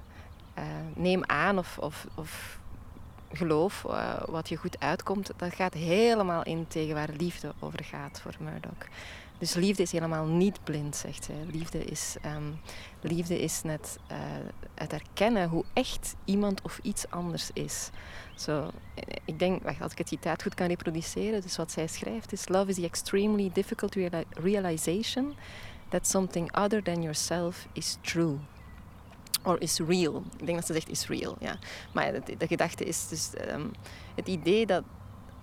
uh, 0.57 0.63
neem 0.95 1.23
aan 1.25 1.57
of, 1.57 1.77
of, 1.77 2.07
of 2.15 2.59
geloof 3.31 3.83
uh, 3.87 4.13
wat 4.25 4.49
je 4.49 4.55
goed 4.55 4.79
uitkomt. 4.79 5.31
Dat 5.37 5.53
gaat 5.53 5.73
helemaal 5.73 6.43
in 6.43 6.67
tegen 6.67 6.95
waar 6.95 7.09
liefde 7.17 7.53
over 7.59 7.83
gaat 7.83 8.21
voor 8.21 8.35
Murdoch. 8.39 8.87
Dus 9.39 9.53
liefde 9.53 9.83
is 9.83 9.91
helemaal 9.91 10.25
niet 10.25 10.63
blind, 10.63 10.95
zegt 10.95 11.27
hij. 11.27 11.45
Liefde 11.51 11.85
is, 11.85 12.15
um, 12.25 12.59
liefde 13.01 13.39
is 13.39 13.61
net 13.61 13.97
uh, 14.11 14.17
het 14.75 14.93
erkennen 14.93 15.49
hoe 15.49 15.63
echt 15.73 16.15
iemand 16.25 16.61
of 16.61 16.79
iets 16.83 17.09
anders 17.09 17.49
is. 17.53 17.89
Zo, 18.35 18.69
ik 19.25 19.39
denk, 19.39 19.63
wacht, 19.63 19.81
als 19.81 19.91
ik 19.91 19.97
het 19.97 20.07
citaat 20.07 20.41
goed 20.43 20.53
kan 20.53 20.67
reproduceren, 20.67 21.41
dus 21.41 21.57
wat 21.57 21.71
zij 21.71 21.87
schrijft 21.87 22.31
is: 22.31 22.47
Love 22.47 22.69
is 22.69 22.75
the 22.75 22.85
extremely 22.85 23.49
difficult 23.53 23.95
realization 24.29 25.33
that 25.89 26.07
something 26.07 26.57
other 26.57 26.83
than 26.83 27.01
yourself 27.01 27.67
is 27.73 27.97
true. 28.01 28.37
Or 29.43 29.61
is 29.61 29.79
real. 29.79 30.23
Ik 30.37 30.45
denk 30.45 30.57
dat 30.57 30.67
ze 30.67 30.73
zegt 30.73 30.89
is 30.89 31.07
real, 31.07 31.35
ja. 31.39 31.59
Maar 31.93 32.11
de, 32.11 32.37
de 32.37 32.47
gedachte 32.47 32.83
is 32.83 33.07
dus 33.07 33.31
um, 33.51 33.71
het 34.15 34.27
idee 34.27 34.65
dat 34.65 34.83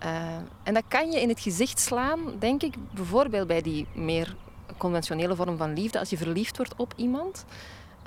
uh, 0.05 0.37
en 0.63 0.75
dat 0.75 0.85
kan 0.89 1.11
je 1.11 1.21
in 1.21 1.29
het 1.29 1.41
gezicht 1.41 1.81
slaan, 1.81 2.21
denk 2.39 2.63
ik, 2.63 2.75
bijvoorbeeld 2.95 3.47
bij 3.47 3.63
die 3.63 3.87
meer 3.93 4.37
conventionele 4.77 5.37
vorm 5.37 5.57
van 5.57 5.73
liefde, 5.73 5.99
als 5.99 6.11
je 6.11 6.17
verliefd 6.17 6.57
wordt 6.57 6.75
op 6.77 6.93
iemand. 6.97 7.45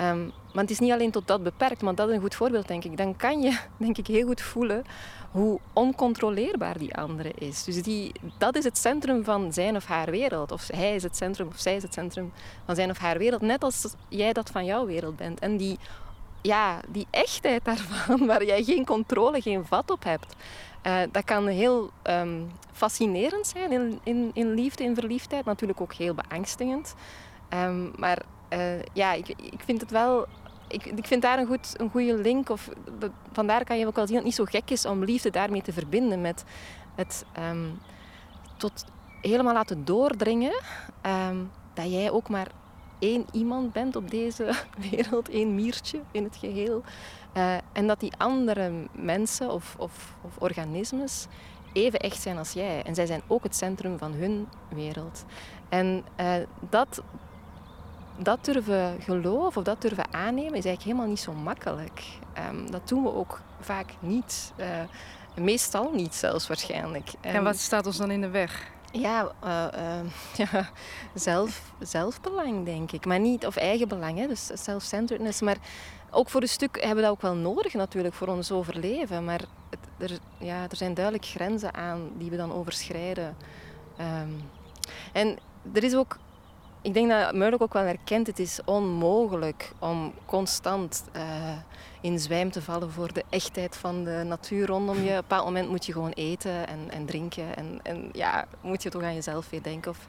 Um, 0.01 0.31
maar 0.53 0.63
het 0.63 0.71
is 0.71 0.79
niet 0.79 0.91
alleen 0.91 1.11
tot 1.11 1.27
dat 1.27 1.43
beperkt, 1.43 1.81
want 1.81 1.97
dat 1.97 2.09
is 2.09 2.15
een 2.15 2.21
goed 2.21 2.35
voorbeeld, 2.35 2.67
denk 2.67 2.83
ik. 2.83 2.97
Dan 2.97 3.15
kan 3.15 3.41
je, 3.41 3.59
denk 3.77 3.97
ik, 3.97 4.07
heel 4.07 4.25
goed 4.25 4.41
voelen 4.41 4.83
hoe 5.31 5.59
oncontroleerbaar 5.73 6.77
die 6.77 6.95
andere 6.95 7.31
is. 7.35 7.63
Dus 7.63 7.83
die, 7.83 8.11
dat 8.37 8.55
is 8.55 8.63
het 8.63 8.77
centrum 8.77 9.23
van 9.23 9.53
zijn 9.53 9.75
of 9.75 9.85
haar 9.85 10.11
wereld. 10.11 10.51
Of 10.51 10.67
hij 10.67 10.95
is 10.95 11.03
het 11.03 11.17
centrum, 11.17 11.47
of 11.47 11.59
zij 11.59 11.75
is 11.75 11.83
het 11.83 11.93
centrum 11.93 12.31
van 12.65 12.75
zijn 12.75 12.89
of 12.89 12.97
haar 12.97 13.17
wereld. 13.17 13.41
Net 13.41 13.63
als 13.63 13.85
jij 14.07 14.33
dat 14.33 14.49
van 14.49 14.65
jouw 14.65 14.85
wereld 14.85 15.15
bent. 15.15 15.39
En 15.39 15.57
die, 15.57 15.77
ja, 16.41 16.79
die 16.87 17.07
echtheid 17.09 17.65
daarvan, 17.65 18.25
waar 18.31 18.45
jij 18.45 18.63
geen 18.63 18.85
controle, 18.85 19.41
geen 19.41 19.65
vat 19.65 19.91
op 19.91 20.03
hebt. 20.03 20.35
Uh, 20.87 20.99
dat 21.11 21.23
kan 21.23 21.47
heel 21.47 21.89
um, 22.03 22.51
fascinerend 22.71 23.47
zijn 23.47 23.71
in, 23.71 23.99
in, 24.03 24.31
in, 24.33 24.53
liefde, 24.53 24.83
in 24.83 24.95
verliefdheid. 24.95 25.45
Natuurlijk 25.45 25.81
ook 25.81 25.93
heel 25.93 26.13
beangstigend. 26.13 26.95
Um, 27.53 27.91
maar 27.97 28.21
uh, 28.53 28.81
ja, 28.93 29.13
ik, 29.13 29.27
ik 29.27 29.61
vind 29.65 29.81
het 29.81 29.91
wel... 29.91 30.27
Ik, 30.67 30.85
ik 30.85 31.07
vind 31.07 31.21
daar 31.21 31.39
een, 31.39 31.47
goed, 31.47 31.73
een 31.77 31.89
goede 31.89 32.15
link. 32.15 32.49
Of, 32.49 32.69
vandaar 33.31 33.63
kan 33.63 33.79
je 33.79 33.87
ook 33.87 33.95
wel 33.95 34.07
zien 34.07 34.15
dat 34.15 34.25
het 34.25 34.37
niet 34.37 34.47
zo 34.47 34.59
gek 34.59 34.69
is 34.69 34.85
om 34.85 35.03
liefde 35.03 35.29
daarmee 35.29 35.61
te 35.61 35.73
verbinden 35.73 36.21
met 36.21 36.43
het 36.95 37.25
um, 37.49 37.79
tot 38.57 38.85
helemaal 39.21 39.53
laten 39.53 39.85
doordringen 39.85 40.61
dat 41.73 41.91
jij 41.91 42.11
ook 42.11 42.29
maar 42.29 42.47
één 42.99 43.25
iemand 43.31 43.73
bent 43.73 43.95
op 43.95 44.09
deze 44.09 44.53
wereld, 44.91 45.29
één 45.29 45.55
miertje 45.55 45.99
in 46.11 46.23
het 46.23 46.35
geheel. 46.35 46.83
Uh, 47.37 47.53
en 47.73 47.87
dat 47.87 47.99
die 47.99 48.11
andere 48.17 48.71
mensen 48.91 49.51
of, 49.51 49.75
of, 49.77 50.15
of, 50.21 50.37
organismes 50.37 51.27
even 51.73 51.99
echt 51.99 52.21
zijn 52.21 52.37
als 52.37 52.51
jij. 52.51 52.83
En 52.83 52.95
zij 52.95 53.05
zijn 53.05 53.21
ook 53.27 53.43
het 53.43 53.55
centrum 53.55 53.97
van 53.97 54.13
hun 54.13 54.47
wereld. 54.69 55.25
En 55.69 56.05
uh, 56.19 56.33
dat, 56.69 57.01
dat 58.17 58.45
durven 58.45 59.01
geloven 59.01 59.57
of 59.57 59.63
dat 59.63 59.81
durven 59.81 60.13
aannemen 60.13 60.53
is 60.53 60.65
eigenlijk 60.65 60.83
helemaal 60.83 61.07
niet 61.07 61.19
zo 61.19 61.33
makkelijk. 61.33 62.03
Um, 62.49 62.71
dat 62.71 62.87
doen 62.87 63.03
we 63.03 63.13
ook 63.13 63.41
vaak 63.59 63.93
niet. 63.99 64.53
Uh, 64.57 64.65
meestal 65.35 65.91
niet 65.93 66.15
zelfs 66.15 66.47
waarschijnlijk. 66.47 67.09
En 67.21 67.43
wat 67.43 67.57
staat 67.57 67.85
ons 67.85 67.97
dan 67.97 68.11
in 68.11 68.21
de 68.21 68.29
weg? 68.29 68.71
Ja, 68.91 69.31
uh, 69.43 69.99
ja 70.51 70.69
zelf, 71.13 71.61
zelfbelang 71.79 72.65
denk 72.65 72.91
ik. 72.91 73.05
Maar 73.05 73.19
niet, 73.19 73.45
of 73.45 73.55
eigenbelang, 73.55 74.17
hè, 74.17 74.27
dus 74.27 74.49
self-centeredness. 74.53 75.41
Maar 75.41 75.57
ook 76.11 76.29
voor 76.29 76.41
een 76.41 76.47
stuk 76.47 76.75
hebben 76.75 76.95
we 76.95 77.01
dat 77.01 77.11
ook 77.11 77.21
wel 77.21 77.35
nodig 77.35 77.73
natuurlijk 77.73 78.13
voor 78.13 78.27
ons 78.27 78.51
overleven. 78.51 79.25
Maar 79.25 79.41
het, 79.69 80.11
er, 80.11 80.17
ja, 80.37 80.63
er 80.69 80.75
zijn 80.75 80.93
duidelijk 80.93 81.25
grenzen 81.25 81.73
aan 81.73 82.09
die 82.17 82.29
we 82.29 82.37
dan 82.37 82.53
overschrijden. 82.53 83.37
Um, 83.99 84.49
en 85.13 85.37
er 85.73 85.83
is 85.83 85.95
ook 85.95 86.17
ik 86.81 86.93
denk 86.93 87.09
dat 87.09 87.33
Murdoch 87.33 87.61
ook 87.61 87.73
wel 87.73 87.83
herkent, 87.83 88.27
het 88.27 88.39
is 88.39 88.59
onmogelijk 88.65 89.71
om 89.79 90.13
constant 90.25 91.03
uh, 91.15 91.23
in 92.01 92.19
zwijm 92.19 92.51
te 92.51 92.61
vallen 92.61 92.91
voor 92.91 93.13
de 93.13 93.23
echtheid 93.29 93.77
van 93.77 94.03
de 94.03 94.23
natuur 94.25 94.67
rondom 94.67 94.95
je. 94.95 95.01
Op 95.01 95.07
een 95.09 95.15
bepaald 95.15 95.45
moment 95.45 95.69
moet 95.69 95.85
je 95.85 95.91
gewoon 95.91 96.11
eten 96.11 96.67
en, 96.67 96.79
en 96.89 97.05
drinken 97.05 97.55
en, 97.55 97.79
en 97.83 98.09
ja, 98.13 98.45
moet 98.61 98.83
je 98.83 98.89
toch 98.89 99.03
aan 99.03 99.13
jezelf 99.13 99.49
weer 99.49 99.63
denken. 99.63 99.91
Of... 99.91 100.07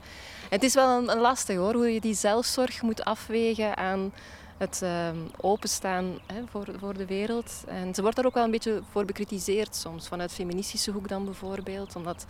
Het 0.50 0.62
is 0.62 0.75
wel 0.75 1.09
een 1.09 1.21
lastig 1.21 1.57
hoor, 1.57 1.75
hoe 1.75 1.92
je 1.92 2.00
die 2.00 2.14
zelfzorg 2.14 2.83
moet 2.83 3.04
afwegen 3.04 3.76
aan 3.76 4.12
het 4.60 4.82
ehm, 4.82 5.16
openstaan 5.36 6.18
hè, 6.26 6.42
voor, 6.50 6.66
voor 6.78 6.94
de 6.94 7.06
wereld. 7.06 7.64
En 7.66 7.94
ze 7.94 8.02
wordt 8.02 8.16
daar 8.16 8.26
ook 8.26 8.34
wel 8.34 8.44
een 8.44 8.50
beetje 8.50 8.82
voor 8.90 9.04
bekritiseerd 9.04 9.76
soms, 9.76 10.08
vanuit 10.08 10.32
feministische 10.32 10.90
hoek 10.90 11.08
dan 11.08 11.24
bijvoorbeeld. 11.24 11.96
Omdat 11.96 12.26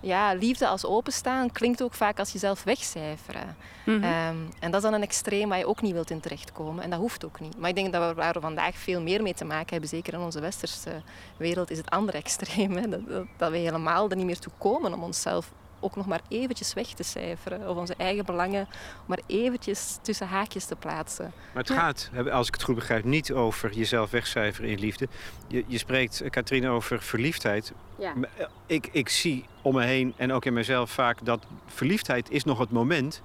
ja, 0.00 0.34
liefde 0.34 0.66
als 0.66 0.84
openstaan 0.84 1.52
klinkt 1.52 1.82
ook 1.82 1.94
vaak 1.94 2.18
als 2.18 2.32
jezelf 2.32 2.64
wegcijferen. 2.64 3.56
Ehm, 3.86 4.36
en 4.60 4.70
dat 4.70 4.74
is 4.74 4.82
dan 4.82 4.92
een 4.92 5.02
extreem 5.02 5.48
waar 5.48 5.58
je 5.58 5.66
ook 5.66 5.82
niet 5.82 5.92
wilt 5.92 6.10
in 6.10 6.20
terechtkomen. 6.20 6.84
En 6.84 6.90
dat 6.90 6.98
hoeft 6.98 7.24
ook 7.24 7.40
niet. 7.40 7.58
Maar 7.58 7.68
ik 7.68 7.76
denk 7.76 7.92
dat 7.92 8.08
we 8.08 8.14
waar 8.14 8.32
we 8.32 8.40
vandaag 8.40 8.76
veel 8.76 9.00
meer 9.00 9.22
mee 9.22 9.34
te 9.34 9.44
maken 9.44 9.70
hebben, 9.70 9.88
zeker 9.88 10.12
in 10.12 10.20
onze 10.20 10.40
westerse 10.40 11.02
wereld, 11.36 11.70
is 11.70 11.78
het 11.78 11.90
andere 11.90 12.18
extreem. 12.24 12.76
Hè? 12.76 12.88
Dat, 12.88 13.08
dat, 13.08 13.26
dat 13.36 13.50
we 13.50 13.56
helemaal 13.56 14.10
er 14.10 14.16
niet 14.16 14.26
meer 14.26 14.38
toe 14.38 14.52
komen 14.58 14.92
om 14.94 15.02
onszelf 15.02 15.52
ook 15.80 15.96
nog 15.96 16.06
maar 16.06 16.20
eventjes 16.28 16.74
weg 16.74 16.86
te 16.86 17.02
cijferen. 17.02 17.68
Of 17.68 17.76
onze 17.76 17.94
eigen 17.96 18.24
belangen 18.24 18.68
maar 19.06 19.20
eventjes 19.26 19.98
tussen 20.02 20.26
haakjes 20.26 20.64
te 20.64 20.76
plaatsen. 20.76 21.32
Maar 21.52 21.62
het 21.62 21.72
gaat, 21.72 22.10
als 22.30 22.46
ik 22.48 22.54
het 22.54 22.62
goed 22.62 22.74
begrijp, 22.74 23.04
niet 23.04 23.32
over 23.32 23.72
jezelf 23.72 24.10
wegcijferen 24.10 24.70
in 24.70 24.78
liefde. 24.78 25.08
Je, 25.48 25.64
je 25.66 25.78
spreekt, 25.78 26.22
Katrine, 26.30 26.68
over 26.68 27.02
verliefdheid. 27.02 27.72
Ja. 27.98 28.14
Eh, 28.36 28.46
ik, 28.66 28.88
ik 28.92 29.08
zie 29.08 29.44
om 29.62 29.74
me 29.74 29.84
heen 29.84 30.14
en 30.16 30.32
ook 30.32 30.44
in 30.44 30.52
mezelf 30.52 30.90
vaak 30.90 31.24
dat 31.24 31.46
verliefdheid 31.66 32.30
is 32.30 32.44
nog 32.44 32.58
het 32.58 32.70
moment 32.70 33.22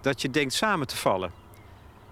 dat 0.00 0.22
je 0.22 0.30
denkt 0.30 0.52
samen 0.52 0.86
te 0.86 0.96
vallen. 0.96 1.32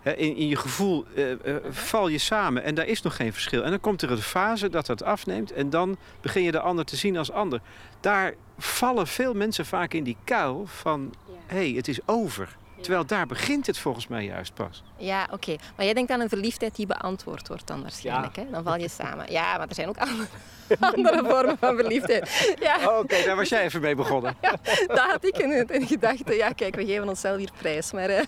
In, 0.03 0.37
in, 0.37 0.49
je 0.49 0.57
gevoel 0.57 1.05
uh, 1.15 1.31
uh, 1.31 1.57
val 1.71 2.09
je 2.09 2.19
samen 2.19 2.62
en 2.62 2.75
daar 2.75 2.87
is 2.87 3.03
nog 3.03 3.17
geen 3.17 3.33
verschil. 3.33 3.62
En 3.62 3.71
dan 3.71 3.81
komt 3.81 4.03
er 4.03 4.11
een 4.11 4.19
fase 4.19 4.69
dat 4.69 4.87
dat 4.87 5.03
afneemt 5.03 5.53
en 5.53 5.71
dan 5.71 5.97
begin 6.21 6.43
je 6.43 6.50
de 6.50 6.61
ander 6.61 6.85
te 6.85 6.97
zien 6.97 7.17
als 7.17 7.31
ander. 7.31 7.61
Daar 8.00 8.35
vallen 8.62 9.07
veel 9.07 9.35
mensen 9.35 9.67
vaak 9.67 9.95
in 9.95 10.05
die 10.05 10.17
kuil 10.25 10.67
van 10.67 11.14
hé, 11.47 11.57
hey, 11.57 11.71
het 11.76 11.88
is 11.88 11.99
over. 12.07 12.59
Terwijl 12.81 13.07
daar 13.07 13.26
begint 13.26 13.67
het 13.67 13.79
volgens 13.79 14.07
mij 14.07 14.25
juist 14.25 14.55
pas. 14.55 14.83
Ja, 14.97 15.29
oké. 15.31 15.57
Maar 15.76 15.85
jij 15.85 15.95
denkt 15.95 16.11
aan 16.11 16.21
een 16.21 16.29
verliefdheid 16.29 16.76
die 16.76 16.87
beantwoord 16.87 17.49
wordt 17.49 17.67
dan 17.67 17.83
waarschijnlijk. 17.83 18.37
Hè? 18.37 18.50
Dan 18.50 18.62
val 18.62 18.76
je 18.76 18.88
samen. 18.88 19.33
Ja, 19.33 19.57
maar 19.59 19.69
er 19.69 19.75
zijn 19.75 19.88
ook 19.88 19.99
andere, 19.99 20.26
andere 20.97 21.29
vormen 21.29 21.59
van 21.59 21.76
verliefdheid. 21.76 22.55
Ja. 22.61 22.76
Oh, 22.88 22.99
oké, 22.99 23.25
daar 23.25 23.37
was 23.37 23.49
jij 23.49 23.64
even 23.64 23.81
mee 23.81 23.95
begonnen. 23.95 24.37
Ja, 24.40 24.57
dat 24.87 24.99
had 24.99 25.25
ik 25.25 25.38
in, 25.38 25.69
in 25.69 25.87
gedachten. 25.87 26.37
Ja, 26.37 26.52
kijk, 26.52 26.75
we 26.75 26.87
geven 26.87 27.09
onszelf 27.09 27.37
hier 27.37 27.50
prijs. 27.59 27.93
Maar, 27.93 28.11
uh... 28.11 28.21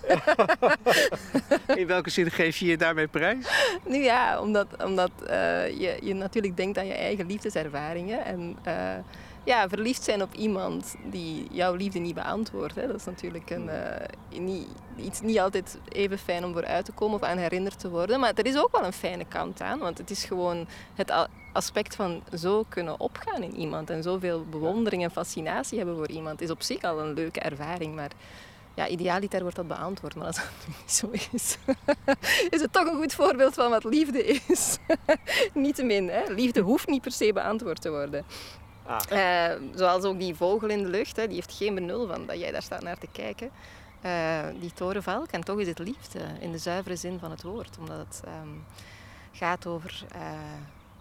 in 1.80 1.86
welke 1.86 2.10
zin 2.10 2.30
geef 2.30 2.56
je 2.56 2.66
je 2.66 2.76
daarmee 2.76 3.06
prijs? 3.06 3.46
Nu 3.86 4.02
ja, 4.02 4.40
omdat, 4.40 4.66
omdat 4.84 5.10
uh, 5.22 5.28
je, 5.68 5.98
je 6.02 6.14
natuurlijk 6.14 6.56
denkt 6.56 6.78
aan 6.78 6.86
je 6.86 6.94
eigen 6.94 7.26
liefdeservaringen. 7.26 8.24
En... 8.24 8.56
Uh, 8.66 8.74
ja, 9.44 9.68
verliefd 9.68 10.02
zijn 10.02 10.22
op 10.22 10.34
iemand 10.34 10.94
die 11.10 11.46
jouw 11.50 11.74
liefde 11.74 11.98
niet 11.98 12.14
beantwoordt. 12.14 12.74
Hè. 12.74 12.86
Dat 12.86 12.96
is 12.96 13.04
natuurlijk 13.04 13.50
een, 13.50 13.68
uh, 13.68 14.40
niet, 14.40 14.66
iets 14.96 15.20
niet 15.20 15.38
altijd 15.38 15.78
even 15.88 16.18
fijn 16.18 16.44
om 16.44 16.52
voor 16.52 16.64
uit 16.64 16.84
te 16.84 16.92
komen 16.92 17.16
of 17.16 17.22
aan 17.22 17.38
herinnerd 17.38 17.78
te 17.78 17.90
worden. 17.90 18.20
Maar 18.20 18.32
er 18.34 18.46
is 18.46 18.58
ook 18.58 18.72
wel 18.72 18.84
een 18.84 18.92
fijne 18.92 19.24
kant 19.24 19.60
aan. 19.60 19.78
Want 19.78 19.98
het 19.98 20.10
is 20.10 20.24
gewoon 20.24 20.66
het 20.94 21.28
aspect 21.52 21.94
van 21.96 22.22
zo 22.34 22.64
kunnen 22.68 23.00
opgaan 23.00 23.42
in 23.42 23.56
iemand. 23.56 23.90
En 23.90 24.02
zoveel 24.02 24.44
bewondering 24.50 25.02
en 25.02 25.10
fascinatie 25.10 25.78
hebben 25.78 25.96
voor 25.96 26.08
iemand. 26.08 26.40
is 26.40 26.50
op 26.50 26.62
zich 26.62 26.82
al 26.82 27.00
een 27.00 27.12
leuke 27.14 27.40
ervaring. 27.40 27.94
Maar 27.94 28.10
ja, 28.74 28.88
idealiter 28.88 29.40
wordt 29.40 29.56
dat 29.56 29.68
beantwoord. 29.68 30.14
Maar 30.14 30.26
als 30.26 30.36
dat 30.36 30.66
niet 30.78 30.92
zo 30.92 31.08
is, 31.32 31.58
is 32.56 32.60
het 32.60 32.72
toch 32.72 32.86
een 32.86 32.96
goed 32.96 33.14
voorbeeld 33.14 33.54
van 33.54 33.70
wat 33.70 33.84
liefde 33.84 34.24
is. 34.24 34.78
Niettemin, 35.54 36.08
hè. 36.08 36.32
liefde 36.32 36.60
hoeft 36.60 36.88
niet 36.88 37.02
per 37.02 37.12
se 37.12 37.32
beantwoord 37.32 37.80
te 37.80 37.90
worden. 37.90 38.24
Ah. 38.86 39.50
Eh, 39.50 39.60
zoals 39.74 40.04
ook 40.04 40.18
die 40.18 40.34
vogel 40.34 40.68
in 40.68 40.82
de 40.82 40.88
lucht, 40.88 41.16
hè, 41.16 41.26
die 41.26 41.34
heeft 41.34 41.52
geen 41.52 41.74
benul 41.74 42.06
van 42.06 42.26
dat 42.26 42.38
jij 42.38 42.50
daar 42.50 42.62
staat 42.62 42.82
naar 42.82 42.98
te 42.98 43.08
kijken. 43.12 43.50
Uh, 44.04 44.40
die 44.60 44.72
torenvalk. 44.72 45.30
En 45.30 45.44
toch 45.44 45.60
is 45.60 45.66
het 45.66 45.78
liefde 45.78 46.20
in 46.40 46.52
de 46.52 46.58
zuivere 46.58 46.96
zin 46.96 47.18
van 47.18 47.30
het 47.30 47.42
woord. 47.42 47.78
Omdat 47.78 47.98
het 47.98 48.22
ehm, 48.24 48.48
gaat 49.32 49.66
over 49.66 50.04
uh, 50.14 50.20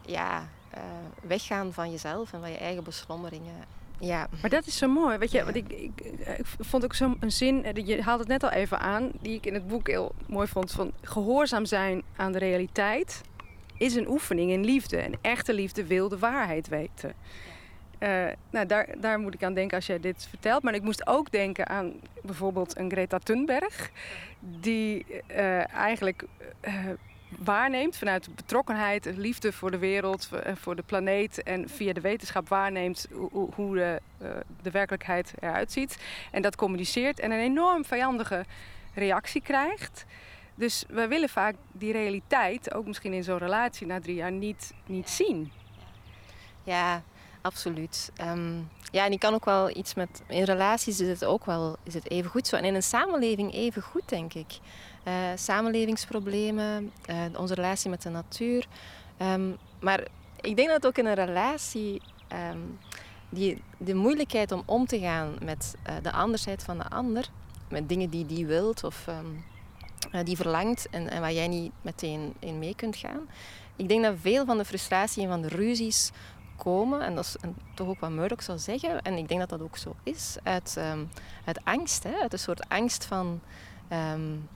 ja, 0.06 0.48
weggaan 1.22 1.74
van 1.74 1.92
jezelf 1.92 2.34
en 2.34 2.40
van 2.40 2.52
je 2.52 2.58
eigen 2.58 2.84
beslommeringen. 2.84 3.56
Ja. 4.02 4.28
Maar 4.42 4.50
dat 4.50 4.68
is 4.68 4.78
zo 4.78 4.88
mooi. 4.88 5.18
Weet 5.18 5.32
je, 5.32 5.44
wat 5.44 5.56
ik, 5.56 5.70
ik, 5.70 6.02
ik, 6.02 6.46
vond 6.60 6.84
ook 6.84 6.94
zo'n 6.94 7.18
zin, 7.28 7.66
je 7.86 8.02
haalt 8.02 8.20
het 8.20 8.28
net 8.28 8.44
al 8.44 8.50
even 8.50 8.80
aan, 8.80 9.12
die 9.20 9.36
ik 9.36 9.46
in 9.46 9.54
het 9.54 9.68
boek 9.68 9.88
heel 9.88 10.12
mooi 10.28 10.48
vond. 10.48 10.72
Van 10.72 10.92
gehoorzaam 11.02 11.66
zijn 11.66 12.04
aan 12.16 12.32
de 12.32 12.40
realiteit 12.40 13.22
is 13.78 13.96
een 13.96 14.10
oefening 14.10 14.52
in 14.52 14.66
liefde. 14.66 14.98
En 14.98 15.14
echte 15.22 15.53
liefde 15.53 15.86
wil 15.86 16.10
de 16.10 16.18
waarheid 16.18 16.68
weten. 16.68 17.14
Uh, 18.03 18.27
nou, 18.50 18.66
daar, 18.66 18.87
daar 18.98 19.20
moet 19.20 19.33
ik 19.33 19.44
aan 19.44 19.53
denken 19.53 19.77
als 19.77 19.85
jij 19.85 20.00
dit 20.00 20.27
vertelt. 20.29 20.64
Maar 20.64 20.74
ik 20.74 20.81
moest 20.81 21.07
ook 21.07 21.31
denken 21.31 21.68
aan 21.68 21.94
bijvoorbeeld 22.24 22.77
een 22.77 22.92
Greta 22.92 23.18
Thunberg. 23.18 23.92
Die 24.40 25.05
uh, 25.31 25.74
eigenlijk 25.75 26.24
uh, 26.61 26.74
waarneemt 27.37 27.98
vanuit 27.98 28.35
betrokkenheid, 28.35 29.05
liefde 29.05 29.51
voor 29.51 29.72
de 29.72 29.77
wereld, 29.77 30.29
voor 30.53 30.75
de 30.75 30.81
planeet. 30.81 31.44
En 31.44 31.70
via 31.70 31.94
de 31.94 32.01
wetenschap 32.01 32.50
waarneemt 32.50 33.07
hoe, 33.11 33.50
hoe 33.55 33.75
de, 33.75 34.01
de 34.61 34.72
werkelijkheid 34.72 35.33
eruit 35.40 35.72
ziet. 35.72 35.98
En 36.31 36.42
dat 36.42 36.55
communiceert 36.55 37.20
en 37.20 37.31
een 37.31 37.40
enorm 37.40 37.85
vijandige 37.85 38.46
reactie 38.94 39.42
krijgt. 39.42 40.05
Dus 40.55 40.83
wij 40.90 41.09
willen 41.09 41.29
vaak 41.29 41.55
die 41.72 41.92
realiteit, 41.92 42.74
ook 42.74 42.85
misschien 42.85 43.14
in 43.14 43.24
zo'n 43.24 43.37
relatie 43.37 43.87
na 43.87 44.00
drie 44.00 44.16
jaar, 44.16 44.31
niet, 44.31 44.74
niet 44.85 45.09
zien. 45.09 45.51
Ja, 46.64 47.03
Absoluut. 47.42 48.12
Ehm, 48.16 48.56
ja, 48.92 49.06
en 49.06 49.12
ik 49.12 49.20
kan 49.20 49.34
ook 49.34 49.46
wel 49.46 49.77
iets 49.77 49.94
met... 49.94 50.22
In 50.27 50.44
relaties 50.44 51.00
is 51.00 51.08
het 51.08 51.25
ook 51.25 51.46
wel 51.46 51.77
is 51.84 51.94
het 51.94 52.10
even 52.10 52.30
goed 52.30 52.48
zo. 52.48 52.56
En 52.56 52.64
in 52.64 52.75
een 52.75 52.84
samenleving 52.84 53.54
even 53.54 53.82
goed, 53.82 54.10
denk 54.10 54.34
ik. 54.34 54.60
Uh, 55.08 55.14
samenlevingsproblemen, 55.36 56.92
uh, 57.10 57.40
onze 57.40 57.54
relatie 57.54 57.90
met 57.90 58.01
de 58.01 58.10
natuur. 58.10 58.68
Um, 59.22 59.58
maar 59.80 60.08
ik 60.42 60.56
denk 60.56 60.70
dat 60.70 60.86
ook 60.86 60.98
in 60.98 61.06
een 61.06 61.14
relatie... 61.14 62.01
Um, 62.51 62.80
die, 63.30 63.62
de 63.77 63.96
moeilijkheid 63.96 64.51
om 64.51 64.64
om 64.66 64.86
te 64.86 65.00
gaan 65.00 65.36
met 65.44 65.75
uh, 65.90 65.96
de 66.01 66.12
andersheid 66.12 66.64
van 66.64 66.77
de 66.77 66.90
ander... 66.90 67.30
Met 67.70 67.90
dingen 67.90 68.10
die 68.10 68.25
die 68.25 68.46
wilt 68.46 68.84
of 68.84 69.08
die 70.24 70.36
verlangt 70.36 70.90
en, 70.90 71.10
en 71.10 71.22
waar 71.22 71.34
jij 71.34 71.48
niet 71.48 71.72
meteen 71.82 72.34
in 72.40 72.60
mee 72.60 72.75
kunt 72.75 72.96
gaan. 72.96 73.30
Ik 73.75 73.88
denk 73.88 74.04
dat 74.04 74.16
veel 74.22 74.46
van 74.46 74.58
de 74.58 74.66
frustratie 74.66 75.24
en 75.24 75.30
van 75.30 75.42
de 75.42 75.48
ruzies 75.48 76.12
komen, 76.64 77.02
en 77.02 77.16
dat 77.16 77.26
is 77.26 77.36
toch 77.76 77.88
ook 77.88 78.00
wat 78.00 78.10
Murdoch 78.10 78.44
zou 78.44 78.58
zeggen, 78.58 79.02
en 79.02 79.18
ik 79.18 79.28
denk 79.28 79.40
dat 79.40 79.50
dat 79.50 79.62
ook 79.62 79.78
zo 79.78 79.96
is, 80.04 80.38
uit, 80.44 80.78
uit 81.46 81.60
angst. 81.64 82.04
Hè? 82.04 82.14
Uit 82.22 82.34
een 82.34 82.40
soort 82.40 82.70
angst 82.70 83.06
van 83.06 83.42
um, 84.14 84.48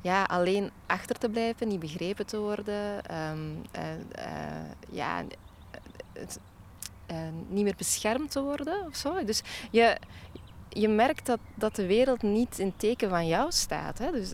ja, 0.00 0.24
alleen 0.24 0.70
achter 0.86 1.18
te 1.18 1.28
blijven, 1.28 1.68
niet 1.68 1.80
begrepen 1.80 2.26
te 2.26 2.38
worden, 2.38 3.16
um, 3.30 3.62
uh, 3.76 3.82
uh, 4.18 4.70
ja, 4.90 5.22
het, 6.12 6.38
uh, 7.10 7.16
niet 7.48 7.64
meer 7.64 7.76
beschermd 7.76 8.30
te 8.30 8.42
worden 8.42 8.86
of 8.86 8.96
zo. 8.96 9.24
Dus 9.24 9.42
je, 9.70 9.96
je 10.68 10.88
merkt 10.88 11.26
dat, 11.26 11.38
dat 11.54 11.76
de 11.76 11.86
wereld 11.86 12.22
niet 12.22 12.58
in 12.58 12.72
teken 12.76 13.08
van 13.08 13.26
jou 13.26 13.52
staat. 13.52 13.98
Hè? 13.98 14.10
Dus, 14.10 14.32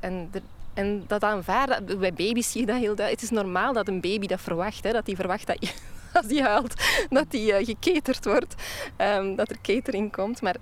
en 0.00 0.30
en 0.74 1.04
dat 1.06 1.22
aanvaarden, 1.22 1.98
bij 1.98 2.12
baby's 2.12 2.50
zie 2.50 2.60
je 2.60 2.66
dat 2.66 2.76
heel 2.76 2.94
duidelijk. 2.94 3.20
Het 3.20 3.30
is 3.30 3.36
normaal 3.42 3.72
dat 3.72 3.88
een 3.88 4.00
baby 4.00 4.26
dat 4.26 4.40
verwacht, 4.40 4.84
hè, 4.84 4.92
dat 4.92 5.06
hij 5.06 5.16
verwacht 5.16 5.46
dat 5.46 5.56
je 5.60 5.72
als 6.18 6.26
die 6.26 6.42
huilt, 6.42 6.74
dat 7.10 7.30
die 7.30 7.52
uh, 7.52 7.66
geketerd 7.66 8.24
wordt. 8.24 8.54
Um, 8.96 9.36
dat 9.36 9.50
er 9.50 9.60
catering 9.62 10.12
komt. 10.12 10.42
Maar 10.42 10.56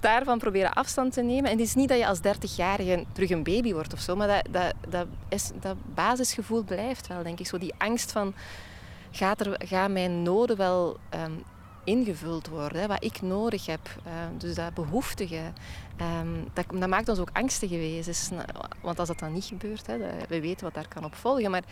daarvan 0.00 0.38
proberen 0.38 0.72
afstand 0.72 1.12
te 1.12 1.22
nemen. 1.22 1.50
En 1.50 1.58
het 1.58 1.66
is 1.66 1.74
niet 1.74 1.88
dat 1.88 1.98
je 1.98 2.06
als 2.06 2.18
30-jarige 2.18 3.04
terug 3.12 3.30
een 3.30 3.42
baby 3.42 3.72
wordt 3.72 3.92
of 3.92 4.00
zo, 4.00 4.16
maar 4.16 4.28
dat, 4.28 4.46
dat, 4.50 4.74
dat, 4.88 5.06
is, 5.28 5.50
dat 5.60 5.76
basisgevoel 5.94 6.62
blijft 6.62 7.06
wel, 7.06 7.22
denk 7.22 7.40
ik. 7.40 7.46
Zo 7.46 7.58
die 7.58 7.74
angst 7.78 8.12
van, 8.12 8.34
gaat 9.10 9.40
er, 9.40 9.54
gaan 9.58 9.92
mijn 9.92 10.22
noden 10.22 10.56
wel 10.56 10.96
um, 11.14 11.42
ingevuld 11.84 12.48
worden, 12.48 12.88
wat 12.88 13.04
ik 13.04 13.22
nodig 13.22 13.66
heb. 13.66 13.80
Uh, 14.06 14.12
dus 14.38 14.54
dat 14.54 14.74
behoeftige, 14.74 15.52
um, 16.20 16.48
dat, 16.52 16.88
maakt 16.88 17.08
ons 17.08 17.18
ook 17.18 17.30
angstige 17.32 17.76
wezens. 17.76 18.30
Want 18.82 18.98
als 18.98 19.08
dat 19.08 19.18
dan 19.18 19.32
niet 19.32 19.44
gebeurt, 19.44 19.86
we 20.28 20.40
weten 20.40 20.64
wat 20.64 20.74
daar 20.74 20.88
kan 20.88 21.04
op 21.04 21.14
volgen. 21.14 21.50
Maar 21.50 21.64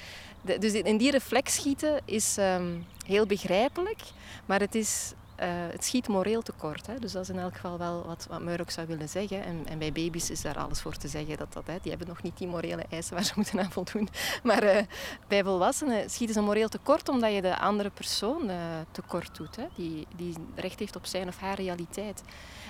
dus 0.59 0.73
in 0.73 0.97
die 0.97 1.11
reflex 1.11 1.55
schieten 1.55 2.01
is 2.05 2.37
um, 2.39 2.87
heel 3.07 3.27
begrijpelijk, 3.27 4.01
maar 4.47 4.61
het 4.61 4.75
is 4.75 5.13
uh, 5.43 5.49
het 5.49 5.85
schiet 5.85 6.09
moreel 6.09 6.43
tekort. 6.43 6.87
Hè. 6.87 6.99
Dus 6.99 7.13
dat 7.13 7.23
is 7.23 7.29
in 7.29 7.39
elk 7.39 7.55
geval 7.55 7.79
wel 7.79 8.07
wat, 8.07 8.27
wat 8.29 8.41
Meur 8.41 8.65
zou 8.67 8.87
willen 8.87 9.09
zeggen. 9.09 9.45
En, 9.45 9.67
en, 9.67 9.79
bij 9.79 9.93
baby's 9.93 10.31
is 10.31 10.43
daar 10.43 10.59
alles 10.59 10.81
voor 10.81 10.97
te 10.97 11.09
zeggen. 11.09 11.37
Dat, 11.37 11.53
dat, 11.53 11.67
hè, 11.67 11.77
die 11.83 11.91
hebben 11.91 12.09
nog 12.09 12.23
niet 12.23 12.39
die 12.39 12.47
morele 12.47 12.85
eisen 12.91 13.15
waar 13.15 13.25
ze 13.25 13.33
moeten 13.41 13.61
aan 13.61 13.71
voldoen. 13.71 14.09
Maar 14.43 14.65
uh, 14.65 14.83
bij 15.29 15.45
volwassenen 15.45 16.11
schieten 16.11 16.35
ze 16.35 16.41
moreel 16.41 16.69
tekort 16.69 17.09
omdat 17.09 17.35
je 17.35 17.43
de 17.43 17.59
andere 17.59 17.91
persoon 17.91 18.51
uh, 18.51 18.57
tekort 18.91 19.37
doet. 19.37 19.57
Hè, 19.57 19.67
die, 19.75 20.07
die 20.17 20.35
recht 20.55 20.79
heeft 20.79 20.97
op 20.97 21.07
zijn 21.07 21.29
of 21.29 21.39
haar 21.39 21.57
realiteit. 21.57 22.23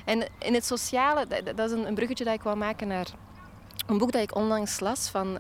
En 0.05 0.29
in 0.39 0.55
het 0.55 0.65
sociale, 0.65 1.27
dat, 1.55 1.59
is 1.59 1.71
een, 1.71 1.87
een, 1.87 1.95
bruggetje 1.95 2.25
dat 2.25 2.35
ik 2.35 2.43
wou 2.43 2.57
maken 2.57 2.89
naar 2.89 3.07
een 3.87 3.99
boek 3.99 4.13
dat 4.13 4.23
ik 4.23 4.35
onlangs 4.35 4.81
las 4.81 5.09
van 5.09 5.39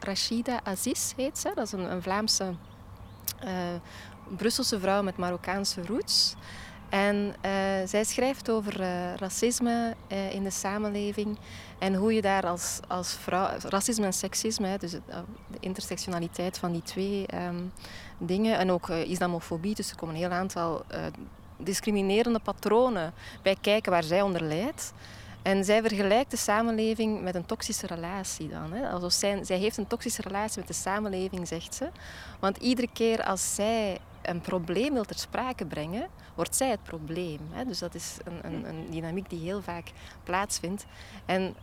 Rashida 0.00 0.60
Aziz, 0.64 1.12
heet 1.16 1.38
ze. 1.38 1.52
Dat 1.54 1.66
is 1.66 1.72
een, 1.72 1.90
een 1.90 2.02
Vlaamse 2.02 2.54
Brusselse 4.36 4.80
vrouw 4.80 5.02
met 5.02 5.16
Marokkaanse 5.16 5.86
roots. 5.86 6.34
En 6.88 7.16
uh, 7.16 7.50
zij 7.84 8.04
schrijft 8.04 8.50
over 8.50 8.80
uh, 8.80 9.14
racisme 9.14 9.94
uh, 10.08 10.34
in 10.34 10.42
de 10.42 10.50
samenleving 10.50 11.38
en 11.78 11.94
hoe 11.94 12.14
je 12.14 12.22
daar 12.22 12.46
als, 12.46 12.80
als 12.88 13.12
vrouw, 13.12 13.48
racisme 13.68 14.04
en 14.04 14.12
seksisme, 14.12 14.78
dus 14.78 14.90
de 14.90 15.00
intersectionaliteit 15.60 16.58
van 16.58 16.72
die 16.72 16.82
twee 16.82 17.26
um, 17.34 17.72
dingen, 18.18 18.58
en 18.58 18.70
ook 18.70 18.88
islamofobie, 18.88 19.74
dus 19.74 19.90
er 19.90 19.96
komen 19.96 20.14
een 20.14 20.20
heel 20.20 20.30
aantal 20.30 20.84
discriminerende 21.56 22.38
patronen 22.38 23.12
bij 23.42 23.56
kijken 23.60 23.92
waar 23.92 24.02
zij 24.02 24.22
onder 24.22 24.42
lijdt. 24.42 24.92
En 25.42 25.64
zij 25.64 25.80
vergelijkt 25.82 26.30
de 26.30 26.36
samenleving 26.36 27.22
met 27.22 27.34
een 27.34 27.46
toxische 27.46 27.86
relatie 27.86 28.48
dan. 28.48 28.72
Hè. 28.72 28.88
Alsof 28.88 29.12
zij, 29.12 29.44
zij 29.44 29.58
heeft 29.58 29.76
een 29.76 29.86
toxische 29.86 30.22
relatie 30.22 30.58
met 30.58 30.68
de 30.68 30.74
samenleving, 30.74 31.48
zegt 31.48 31.74
ze. 31.74 31.88
Want 32.40 32.56
iedere 32.56 32.88
keer 32.92 33.24
als 33.24 33.54
zij 33.54 33.98
een 34.28 34.40
probleem 34.40 34.92
wil 34.92 35.04
ter 35.04 35.18
sprake 35.18 35.66
brengen, 35.66 36.08
wordt 36.34 36.56
zij 36.56 36.70
het 36.70 36.82
probleem. 36.82 37.40
Hè. 37.50 37.64
Dus 37.64 37.78
dat 37.78 37.94
is 37.94 38.16
een, 38.24 38.38
een, 38.42 38.68
een, 38.68 38.90
dynamiek 38.90 39.30
die 39.30 39.40
heel 39.40 39.62
vaak 39.62 39.90
plaatsvindt. 40.24 40.86
En 41.26 41.56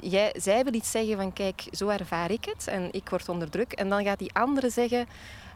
jij, 0.00 0.34
zij 0.36 0.64
wil 0.64 0.74
iets 0.74 0.90
zeggen 0.90 1.16
van, 1.16 1.32
kijk, 1.32 1.64
zo 1.70 1.88
ervaar 1.88 2.30
ik 2.30 2.44
het 2.44 2.66
en 2.66 2.92
ik 2.92 3.08
word 3.08 3.28
onder 3.28 3.50
druk. 3.50 3.72
En 3.72 3.88
dan 3.88 4.04
gaat 4.04 4.18
die 4.18 4.34
andere 4.34 4.70
zeggen, 4.70 5.06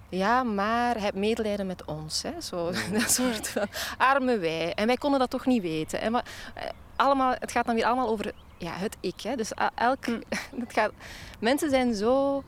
ja, 0.09 0.43
maar 0.43 1.01
heb 1.01 1.15
medelijden 1.15 1.67
met 1.67 1.85
ons. 1.85 2.23
Hè. 2.23 2.41
Zo, 2.41 2.73
dat 2.99 3.11
soort 3.11 3.49
van 3.49 3.67
arme 3.99 4.39
wij. 4.39 4.75
En 4.75 4.87
wij 4.87 4.97
konden 4.97 5.21
dat 5.21 5.31
toch 5.31 5.47
niet 5.47 5.63
weten. 5.63 6.01
En 6.01 6.13
maar, 6.13 6.25
eh, 6.55 6.69
allemaal, 6.97 7.35
het 7.39 7.53
gaat 7.53 7.67
dan 7.67 7.75
weer 7.75 7.85
allemaal 7.85 8.09
over 8.09 8.33
ja, 8.59 8.73
het 8.73 8.97
ik. 9.01 9.21
Hè. 9.21 9.37
Dus 9.37 9.53
elk, 9.75 10.05
hm. 10.05 10.21
het 10.65 10.73
gaat, 10.73 10.93
mensen 11.39 11.71
zijn 11.71 11.95
zo 11.95 12.43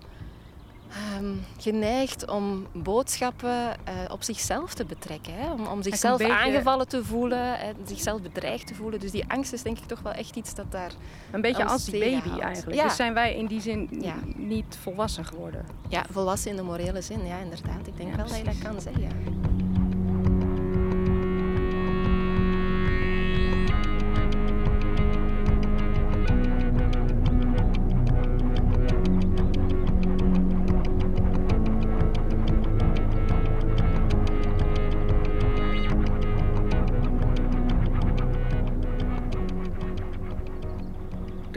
um, 1.19 1.45
geneigd 1.59 2.31
om 2.31 2.67
boodschappen 2.73 3.51
uh, 3.51 3.95
op 4.09 4.23
zichzelf 4.23 4.75
te 4.75 4.85
betrekken. 4.85 5.35
Hè? 5.35 5.53
Om, 5.53 5.67
om 5.67 5.83
zichzelf 5.83 6.19
beetje... 6.19 6.33
aangevallen 6.33 6.89
te 6.89 7.05
voelen, 7.05 7.59
en 7.59 7.77
zichzelf 7.85 8.23
bedreigd 8.23 8.67
te 8.67 8.75
voelen. 8.75 9.01
Dus 9.01 9.11
die 9.11 9.25
angst 9.29 9.53
is 9.53 9.63
denk 9.63 9.79
ik 9.79 9.85
toch 9.85 10.01
wel 10.01 10.13
echt 10.13 10.37
iets 10.37 10.55
dat 10.55 10.73
daar. 10.73 10.91
Een 11.31 11.41
beetje 11.41 11.65
als 11.65 11.85
die 11.85 12.01
baby 12.01 12.41
eigenlijk. 12.41 12.77
Ja. 12.77 12.85
Dus 12.85 12.97
zijn 12.97 13.15
wij 13.15 13.35
in 13.35 13.47
die 13.47 13.61
zin 13.61 13.89
ja. 14.01 14.15
niet 14.37 14.79
volwassen 14.83 15.25
geworden? 15.25 15.67
Ja, 15.89 16.05
volwassen 16.11 16.51
in 16.51 16.57
de 16.57 16.63
morele 16.63 17.01
zin, 17.01 17.27
ja, 17.27 17.39
inderdaad. 17.39 17.87
Ik 17.87 17.97
denk 17.97 18.15
wel 18.15 18.27
dat 18.27 18.37
je 18.37 18.45
dat 18.45 18.59
kan 18.59 18.81
zeggen. 18.81 19.46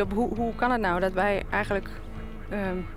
Hoe, 0.08 0.36
hoe 0.36 0.56
kan 0.56 0.72
het 0.72 0.82
nou 0.82 1.00
dat 1.00 1.14
wij 1.14 1.44
eigenlijk 1.50 1.90
um, 2.52 2.88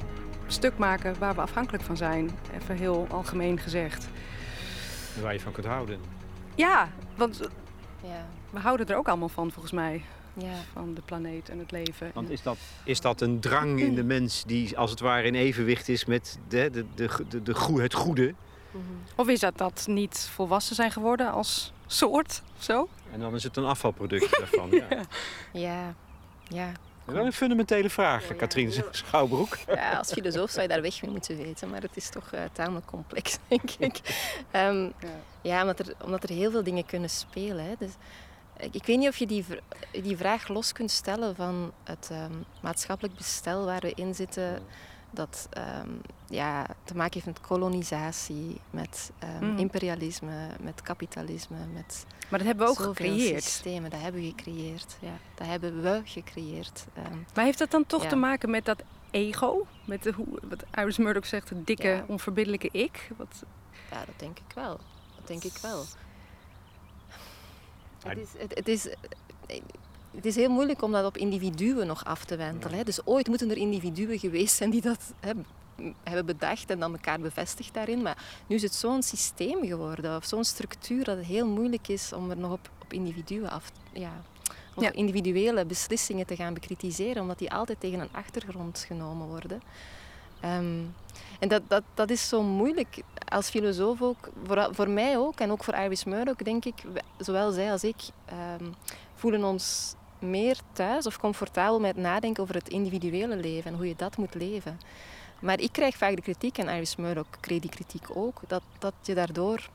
stuk 0.46 0.78
maken 0.78 1.18
waar 1.18 1.34
we 1.34 1.40
afhankelijk 1.40 1.84
van 1.84 1.96
zijn? 1.96 2.30
Even 2.60 2.76
heel 2.76 3.06
algemeen 3.10 3.58
gezegd. 3.58 4.08
Waar 5.22 5.32
je 5.32 5.40
van 5.40 5.52
kunt 5.52 5.66
houden. 5.66 6.00
Ja, 6.54 6.88
want 7.16 7.40
ja. 8.02 8.26
we 8.50 8.58
houden 8.58 8.86
er 8.86 8.96
ook 8.96 9.08
allemaal 9.08 9.28
van 9.28 9.50
volgens 9.50 9.72
mij. 9.72 10.04
Ja. 10.34 10.54
Van 10.72 10.94
de 10.94 11.02
planeet 11.04 11.48
en 11.48 11.58
het 11.58 11.70
leven. 11.70 12.10
Want 12.14 12.30
is 12.30 12.42
dat, 12.42 12.58
is 12.84 13.00
dat 13.00 13.20
een 13.20 13.40
drang 13.40 13.80
in 13.80 13.94
de 13.94 14.04
mens 14.04 14.44
die 14.44 14.78
als 14.78 14.90
het 14.90 15.00
ware 15.00 15.26
in 15.26 15.34
evenwicht 15.34 15.88
is 15.88 16.04
met 16.04 16.38
de, 16.48 16.70
de, 16.70 16.84
de, 16.94 17.08
de, 17.28 17.42
de, 17.42 17.82
het 17.82 17.94
goede? 17.94 18.34
Mhm. 18.70 18.82
Of 19.16 19.28
is 19.28 19.40
dat 19.40 19.58
dat 19.58 19.84
niet 19.88 20.18
volwassen 20.18 20.76
zijn 20.76 20.90
geworden 20.90 21.32
als 21.32 21.72
soort? 21.86 22.42
Zo? 22.58 22.88
En 23.12 23.20
dan 23.20 23.34
is 23.34 23.42
het 23.42 23.56
een 23.56 23.64
afvalproduct 23.64 24.38
daarvan. 24.38 24.70
ja. 24.70 24.86
ja. 25.52 25.94
ja. 26.48 26.72
Wel 27.04 27.26
een 27.26 27.32
fundamentele 27.32 27.90
vraag, 27.90 28.28
ja, 28.28 28.34
Katrien 28.34 28.72
Schouwbroek. 28.90 29.58
Ja, 29.74 29.98
als 29.98 30.12
filosoof 30.12 30.50
zou 30.50 30.62
je 30.62 30.68
daar 30.68 30.82
weg 30.82 31.02
mee 31.02 31.10
moeten 31.10 31.36
weten, 31.36 31.70
maar 31.70 31.82
het 31.82 31.96
is 31.96 32.10
toch 32.10 32.32
uh, 32.34 32.40
tamelijk 32.52 32.86
complex, 32.86 33.38
denk 33.48 33.70
ik. 33.78 34.00
Um, 34.52 34.92
ja, 34.98 35.08
ja 35.42 35.60
omdat, 35.60 35.78
er, 35.78 35.94
omdat 36.02 36.22
er 36.22 36.28
heel 36.28 36.50
veel 36.50 36.62
dingen 36.62 36.86
kunnen 36.86 37.10
spelen. 37.10 37.64
Hè. 37.64 37.74
Dus, 37.78 37.90
ik 38.70 38.86
weet 38.86 38.98
niet 38.98 39.08
of 39.08 39.16
je 39.16 39.26
die, 39.26 39.44
die 40.02 40.16
vraag 40.16 40.48
los 40.48 40.72
kunt 40.72 40.90
stellen 40.90 41.34
van 41.34 41.72
het 41.84 42.08
um, 42.12 42.44
maatschappelijk 42.60 43.16
bestel 43.16 43.64
waar 43.64 43.80
we 43.80 43.92
in 43.94 44.14
zitten 44.14 44.62
dat 45.12 45.48
um, 45.84 46.00
ja, 46.28 46.66
te 46.84 46.96
maken 46.96 47.12
heeft 47.12 47.26
met 47.26 47.40
kolonisatie, 47.40 48.60
met 48.70 49.10
um, 49.40 49.56
imperialisme, 49.56 50.48
met 50.60 50.82
kapitalisme. 50.82 51.56
Met 51.72 52.06
maar 52.28 52.38
dat 52.38 52.48
hebben 52.48 52.66
we 52.66 52.72
ook 52.72 52.78
gecreëerd. 52.78 53.42
systemen, 53.42 53.90
dat 53.90 54.00
hebben 54.00 54.20
we 54.20 54.26
gecreëerd. 54.26 54.96
Ja, 55.00 55.18
dat 55.34 55.46
hebben 55.46 55.82
we 55.82 56.02
gecreëerd. 56.04 56.86
Um, 56.98 57.26
maar 57.34 57.44
heeft 57.44 57.58
dat 57.58 57.70
dan 57.70 57.86
toch 57.86 58.06
te 58.06 58.16
maken 58.16 58.50
met 58.50 58.64
dat 58.64 58.82
ego? 59.10 59.66
Met 59.84 60.02
de, 60.02 60.12
hoe, 60.12 60.26
wat 60.48 60.64
Iris 60.74 60.98
Murdoch 60.98 61.26
zegt, 61.26 61.48
het 61.48 61.66
dikke, 61.66 61.88
ja. 61.88 62.04
onverbiddelijke 62.06 62.68
ik? 62.72 63.10
Wat... 63.16 63.42
Ja, 63.90 64.04
dat 64.04 64.18
denk 64.18 64.38
ik 64.38 64.54
wel. 64.54 64.80
Dat 65.16 65.26
denk 65.26 65.44
ik 65.44 65.56
wel. 65.62 65.84
Het 68.02 68.18
is, 68.18 68.28
het, 68.38 68.54
het 68.54 68.68
is 68.68 68.88
het 70.14 70.26
is 70.26 70.36
heel 70.36 70.50
moeilijk 70.50 70.82
om 70.82 70.92
dat 70.92 71.04
op 71.04 71.16
individuen 71.16 71.86
nog 71.86 72.04
af 72.04 72.24
te 72.24 72.36
wentelen. 72.36 72.78
Hè. 72.78 72.84
Dus 72.84 73.06
ooit 73.06 73.28
moeten 73.28 73.50
er 73.50 73.56
individuen 73.56 74.18
geweest 74.18 74.56
zijn 74.56 74.70
die 74.70 74.80
dat 74.80 75.12
hè, 75.20 75.32
hebben 76.02 76.26
bedacht 76.26 76.70
en 76.70 76.78
dan 76.78 76.92
elkaar 76.92 77.20
bevestigd 77.20 77.74
daarin. 77.74 78.02
Maar 78.02 78.42
nu 78.46 78.56
is 78.56 78.62
het 78.62 78.74
zo'n 78.74 79.02
systeem 79.02 79.66
geworden, 79.66 80.16
of 80.16 80.24
zo'n 80.24 80.44
structuur, 80.44 81.04
dat 81.04 81.16
het 81.16 81.26
heel 81.26 81.46
moeilijk 81.46 81.88
is 81.88 82.12
om 82.12 82.30
er 82.30 82.36
nog 82.36 82.52
op, 82.52 82.70
op 82.82 82.92
individuen 82.92 83.50
af 83.50 83.70
ja, 83.92 84.22
of 84.74 84.90
individuele 84.90 85.64
beslissingen 85.64 86.26
te 86.26 86.36
gaan 86.36 86.54
bekritiseren, 86.54 87.22
omdat 87.22 87.38
die 87.38 87.52
altijd 87.52 87.80
tegen 87.80 88.00
een 88.00 88.12
achtergrond 88.12 88.84
genomen 88.86 89.26
worden. 89.26 89.62
Um, 90.44 90.94
en 91.38 91.48
dat, 91.48 91.62
dat, 91.68 91.82
dat 91.94 92.10
is 92.10 92.28
zo 92.28 92.42
moeilijk 92.42 93.02
als 93.28 93.48
filosoof 93.48 94.02
ook, 94.02 94.30
voor, 94.44 94.68
voor 94.70 94.88
mij 94.88 95.18
ook 95.18 95.40
en 95.40 95.50
ook 95.50 95.64
voor 95.64 95.74
Iris 95.74 96.04
Murdoch, 96.04 96.36
denk 96.36 96.64
ik, 96.64 96.74
zowel 97.18 97.52
zij 97.52 97.72
als 97.72 97.84
ik 97.84 97.96
um, 98.60 98.74
voelen 99.14 99.44
ons 99.44 99.94
meer 100.22 100.56
thuis 100.72 101.06
of 101.06 101.18
comfortabel 101.18 101.80
met 101.80 101.96
nadenken 101.96 102.42
over 102.42 102.54
het 102.54 102.68
individuele 102.68 103.36
leven 103.36 103.70
en 103.70 103.76
hoe 103.76 103.88
je 103.88 103.96
dat 103.96 104.16
moet 104.16 104.34
leven. 104.34 104.80
Maar 105.40 105.60
ik 105.60 105.72
krijg 105.72 105.96
vaak 105.96 106.16
de 106.16 106.22
kritiek, 106.22 106.58
en 106.58 106.68
Iris 106.68 106.96
Murdoch 106.96 107.26
kreeg 107.40 107.60
die 107.60 107.70
kritiek 107.70 108.16
ook, 108.16 108.40
dat, 108.46 108.62
dat 108.78 108.94
je 109.02 109.14
daardoor 109.14 109.68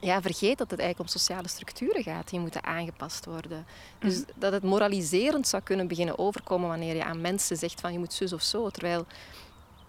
ja, 0.00 0.22
vergeet 0.22 0.58
dat 0.58 0.70
het 0.70 0.80
eigenlijk 0.80 1.10
om 1.10 1.18
sociale 1.20 1.48
structuren 1.48 2.02
gaat 2.02 2.30
die 2.30 2.40
moeten 2.40 2.64
aangepast 2.64 3.24
worden. 3.24 3.66
Dus 3.98 4.18
mhm. 4.18 4.30
dat 4.34 4.52
het 4.52 4.62
moraliserend 4.62 5.48
zou 5.48 5.62
kunnen 5.62 5.88
beginnen 5.88 6.18
overkomen 6.18 6.68
wanneer 6.68 6.96
je 6.96 7.04
aan 7.04 7.20
mensen 7.20 7.56
zegt 7.56 7.80
van 7.80 7.92
je 7.92 7.98
moet 7.98 8.12
zus 8.12 8.32
of 8.32 8.42
zo. 8.42 8.70
Terwijl 8.70 9.06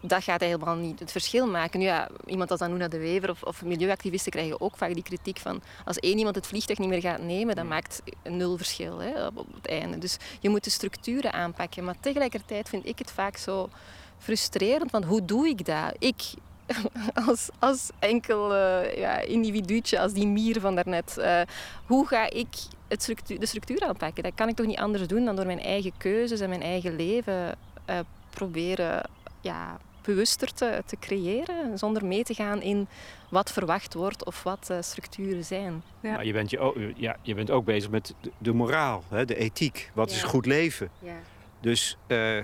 dat 0.01 0.23
gaat 0.23 0.41
helemaal 0.41 0.75
niet 0.75 0.99
het 0.99 1.11
verschil 1.11 1.47
maken. 1.47 1.79
Nu 1.79 1.85
ja, 1.85 2.09
iemand 2.25 2.51
als 2.51 2.61
Anouna 2.61 2.87
de 2.87 2.97
Wever 2.97 3.29
of, 3.29 3.43
of, 3.43 3.63
milieuactivisten 3.63 4.31
krijgen 4.31 4.61
ook 4.61 4.77
vaak 4.77 4.93
die 4.93 5.03
kritiek 5.03 5.37
van 5.37 5.61
als 5.85 5.99
één 5.99 6.17
iemand 6.17 6.35
het 6.35 6.47
vliegtuig 6.47 6.79
niet 6.79 6.89
meer 6.89 7.01
gaat 7.01 7.21
nemen, 7.21 7.55
dan 7.55 7.67
maakt 7.67 8.01
nul 8.23 8.57
verschil 8.57 8.99
hè, 8.99 9.25
op, 9.25 9.37
op, 9.37 9.47
het 9.55 9.67
einde. 9.67 9.97
Dus 9.97 10.17
je 10.39 10.49
moet 10.49 10.63
de 10.63 10.69
structuren 10.69 11.33
aanpakken. 11.33 11.83
Maar 11.83 11.95
tegelijkertijd 11.99 12.69
vind 12.69 12.85
ik 12.85 12.99
het 12.99 13.11
vaak 13.11 13.37
zo 13.37 13.69
frustrerend, 14.17 14.91
want 14.91 15.05
hoe 15.05 15.25
doe 15.25 15.47
ik 15.47 15.65
dat? 15.65 15.95
Ik 15.99 16.33
als, 17.27 17.49
als 17.59 17.89
enkel 17.99 18.55
uh, 18.55 18.97
ja, 18.97 19.19
individuutje, 19.19 19.99
als 19.99 20.13
die 20.13 20.27
mier 20.27 20.59
van 20.59 20.75
daarnet, 20.75 21.15
uh, 21.19 21.41
hoe 21.85 22.07
ga 22.07 22.29
ik 22.29 22.47
het 22.87 23.01
structuur, 23.01 23.39
de 23.39 23.45
structuur 23.45 23.81
aanpakken? 23.87 24.23
Dat 24.23 24.35
kan 24.35 24.47
ik 24.47 24.55
toch 24.55 24.65
niet 24.65 24.77
anders 24.77 25.07
doen 25.07 25.25
dan 25.25 25.35
door 25.35 25.45
mijn 25.45 25.61
eigen 25.61 25.93
keuzes 25.97 26.39
en 26.39 26.49
mijn 26.49 26.61
eigen 26.61 26.95
leven 26.95 27.55
uh, 27.89 27.99
proberen 28.29 29.09
ja, 29.41 29.77
bewuster 30.07 30.53
te, 30.53 30.83
te 30.85 30.97
creëren, 30.99 31.77
zonder 31.77 32.05
mee 32.05 32.23
te 32.23 32.33
gaan 32.33 32.61
in 32.61 32.87
wat 33.29 33.51
verwacht 33.51 33.93
wordt 33.93 34.25
of 34.25 34.43
wat 34.43 34.67
uh, 34.71 34.77
structuren 34.81 35.45
zijn. 35.45 35.83
Ja. 35.99 36.11
Maar 36.11 36.25
je, 36.25 36.33
bent 36.33 36.49
je, 36.49 36.59
ook, 36.59 36.75
ja, 36.95 37.15
je 37.21 37.35
bent 37.35 37.51
ook 37.51 37.65
bezig 37.65 37.89
met 37.89 38.13
de, 38.37 38.53
moraal, 38.53 39.03
hè, 39.09 39.25
de 39.25 39.35
ethiek. 39.35 39.91
Wat 39.93 40.11
is 40.11 40.23
goed 40.23 40.45
leven? 40.45 40.89
Ja. 40.99 41.15
Dus 41.59 41.97
uh, 42.07 42.43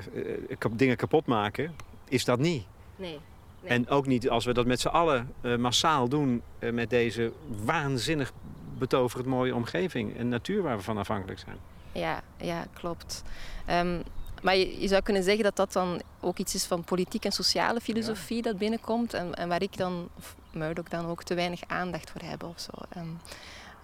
dingen 0.71 0.97
kapot 0.97 1.25
maken, 1.25 1.75
is 2.07 2.25
dat 2.25 2.39
niet. 2.39 2.65
Nee. 2.95 3.19
nee. 3.61 3.71
En 3.71 3.89
ook 3.89 4.05
niet 4.05 4.29
als 4.29 4.45
we 4.45 4.53
dat 4.53 4.65
met 4.65 4.79
z'n 4.79 4.87
allen 4.87 5.33
uh, 5.41 5.57
massaal 5.57 6.09
doen 6.09 6.41
met 6.59 6.89
deze 6.89 7.31
waanzinnig 7.65 8.33
betoverend 8.77 9.27
mooie 9.27 9.55
omgeving 9.55 10.17
en 10.17 10.29
natuur 10.29 10.61
waar 10.61 10.77
we 10.77 10.83
van 10.83 10.97
afhankelijk 10.97 11.39
zijn. 11.39 11.57
Ja, 11.91 12.21
ja 12.37 12.65
klopt. 12.73 13.23
Um, 13.69 14.03
maar 14.43 14.55
je, 14.55 14.87
zou 14.87 15.01
kunnen 15.01 15.23
zeggen 15.23 15.43
dat 15.43 15.55
dat 15.55 15.73
dan 15.73 16.01
ook 16.21 16.37
iets 16.37 16.55
is 16.55 16.65
van 16.65 16.83
politiek 16.83 17.25
en 17.25 17.31
sociale 17.31 17.81
filosofie 17.81 18.41
dat 18.41 18.57
binnenkomt. 18.57 19.13
En, 19.13 19.33
en 19.33 19.47
waar 19.47 19.61
ik 19.61 19.77
dan, 19.77 20.09
of 20.17 20.35
Murdoch 20.51 20.87
dan 20.87 21.05
ook, 21.05 21.23
te 21.23 21.33
weinig 21.33 21.61
aandacht 21.67 22.09
voor 22.11 22.21
heb 22.21 22.43
of 22.43 22.59
zo. 22.59 22.71
En, 22.89 23.21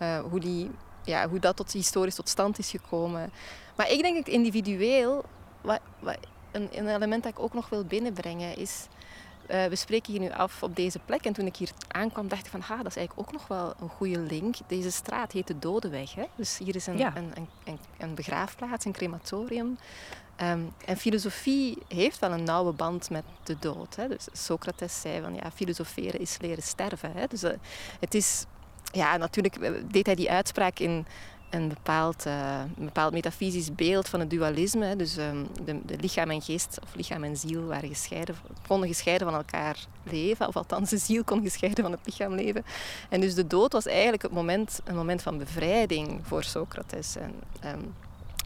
uh, 0.01 0.19
hoe, 0.19 0.39
die, 0.39 0.71
ja, 1.03 1.29
hoe 1.29 1.39
dat 1.39 1.55
tot, 1.55 1.71
historisch 1.71 2.15
tot 2.15 2.29
stand 2.29 2.59
is 2.59 2.69
gekomen. 2.69 3.31
Maar 3.75 3.91
ik 3.91 4.01
denk 4.01 4.15
dat 4.15 4.27
individueel, 4.27 5.25
wat, 5.61 5.79
wat, 5.99 6.17
een, 6.51 6.69
een 6.71 6.87
element 6.87 7.23
dat 7.23 7.31
ik 7.31 7.39
ook 7.39 7.53
nog 7.53 7.69
wil 7.69 7.85
binnenbrengen, 7.85 8.57
is 8.57 8.87
uh, 9.51 9.65
we 9.65 9.75
spreken 9.75 10.11
hier 10.11 10.21
nu 10.21 10.31
af 10.31 10.63
op 10.63 10.75
deze 10.75 10.99
plek. 10.99 11.25
En 11.25 11.33
toen 11.33 11.45
ik 11.45 11.55
hier 11.55 11.71
aankwam, 11.87 12.27
dacht 12.27 12.45
ik 12.45 12.51
van, 12.51 12.61
ha, 12.61 12.77
dat 12.77 12.85
is 12.85 12.95
eigenlijk 12.95 13.27
ook 13.27 13.33
nog 13.33 13.47
wel 13.47 13.73
een 13.81 13.89
goede 13.89 14.19
link. 14.19 14.55
Deze 14.67 14.91
straat 14.91 15.31
heet 15.31 15.47
de 15.47 15.59
Dodeweg. 15.59 16.15
Hè? 16.15 16.25
Dus 16.35 16.57
hier 16.57 16.75
is 16.75 16.87
een, 16.87 17.01
een, 17.01 17.33
een, 17.63 17.79
een, 17.97 18.15
begraafplaats, 18.15 18.85
een 18.85 18.91
crematorium. 18.91 19.77
Ehm, 20.39 20.59
en 20.85 20.97
filosofie 20.97 21.77
heeft 21.87 22.19
wel 22.19 22.31
een 22.31 22.43
nauwe 22.43 22.71
band 22.71 23.09
met 23.09 23.23
de 23.43 23.55
dood. 23.59 23.95
Hè? 23.95 24.07
Dus 24.07 24.27
Socrates 24.31 25.01
zei 25.01 25.21
van, 25.21 25.33
ja, 25.35 25.51
filosoferen 25.51 26.19
is 26.19 26.37
leren 26.41 26.63
sterven. 26.63 27.11
Hè? 27.11 27.27
Dus 27.27 27.43
uh, 27.43 27.51
het 27.99 28.13
is, 28.13 28.45
ja, 28.91 29.17
natuurlijk 29.17 29.59
deed 29.91 30.05
hij 30.05 30.15
die 30.15 30.31
uitspraak 30.31 30.79
in 30.79 31.05
een 31.49 31.67
bepaald, 31.67 32.25
een 32.25 32.85
bepaald 32.85 33.13
metafysisch 33.13 33.75
beeld 33.75 34.09
van 34.09 34.19
het 34.19 34.29
dualisme. 34.29 34.95
Dus 34.95 35.17
um, 35.17 35.47
de, 35.65 35.97
lichaam 35.99 36.29
en 36.29 36.41
geest, 36.41 36.79
of 36.83 36.95
lichaam 36.95 37.23
en 37.23 37.37
ziel, 37.37 37.65
waren 37.65 37.89
gescheiden, 37.89 38.35
konden 38.67 38.87
gescheiden 38.87 39.27
van 39.27 39.37
elkaar 39.37 39.77
leven. 40.03 40.47
Of 40.47 40.55
althans, 40.55 40.89
de 40.89 40.97
ziel 40.97 41.23
kon 41.23 41.41
gescheiden 41.41 41.83
van 41.83 41.91
het 41.91 42.01
lichaam 42.05 42.33
leven. 42.33 42.65
En 43.09 43.21
dus 43.21 43.35
de 43.35 43.47
dood 43.47 43.73
was 43.73 43.85
eigenlijk 43.85 44.21
het 44.21 44.31
moment, 44.31 44.79
een 44.83 44.95
moment 44.95 45.21
van 45.21 45.37
bevrijding 45.37 46.19
voor 46.23 46.43
Socrates. 46.43 47.15
En, 47.15 47.33
um, 47.65 47.93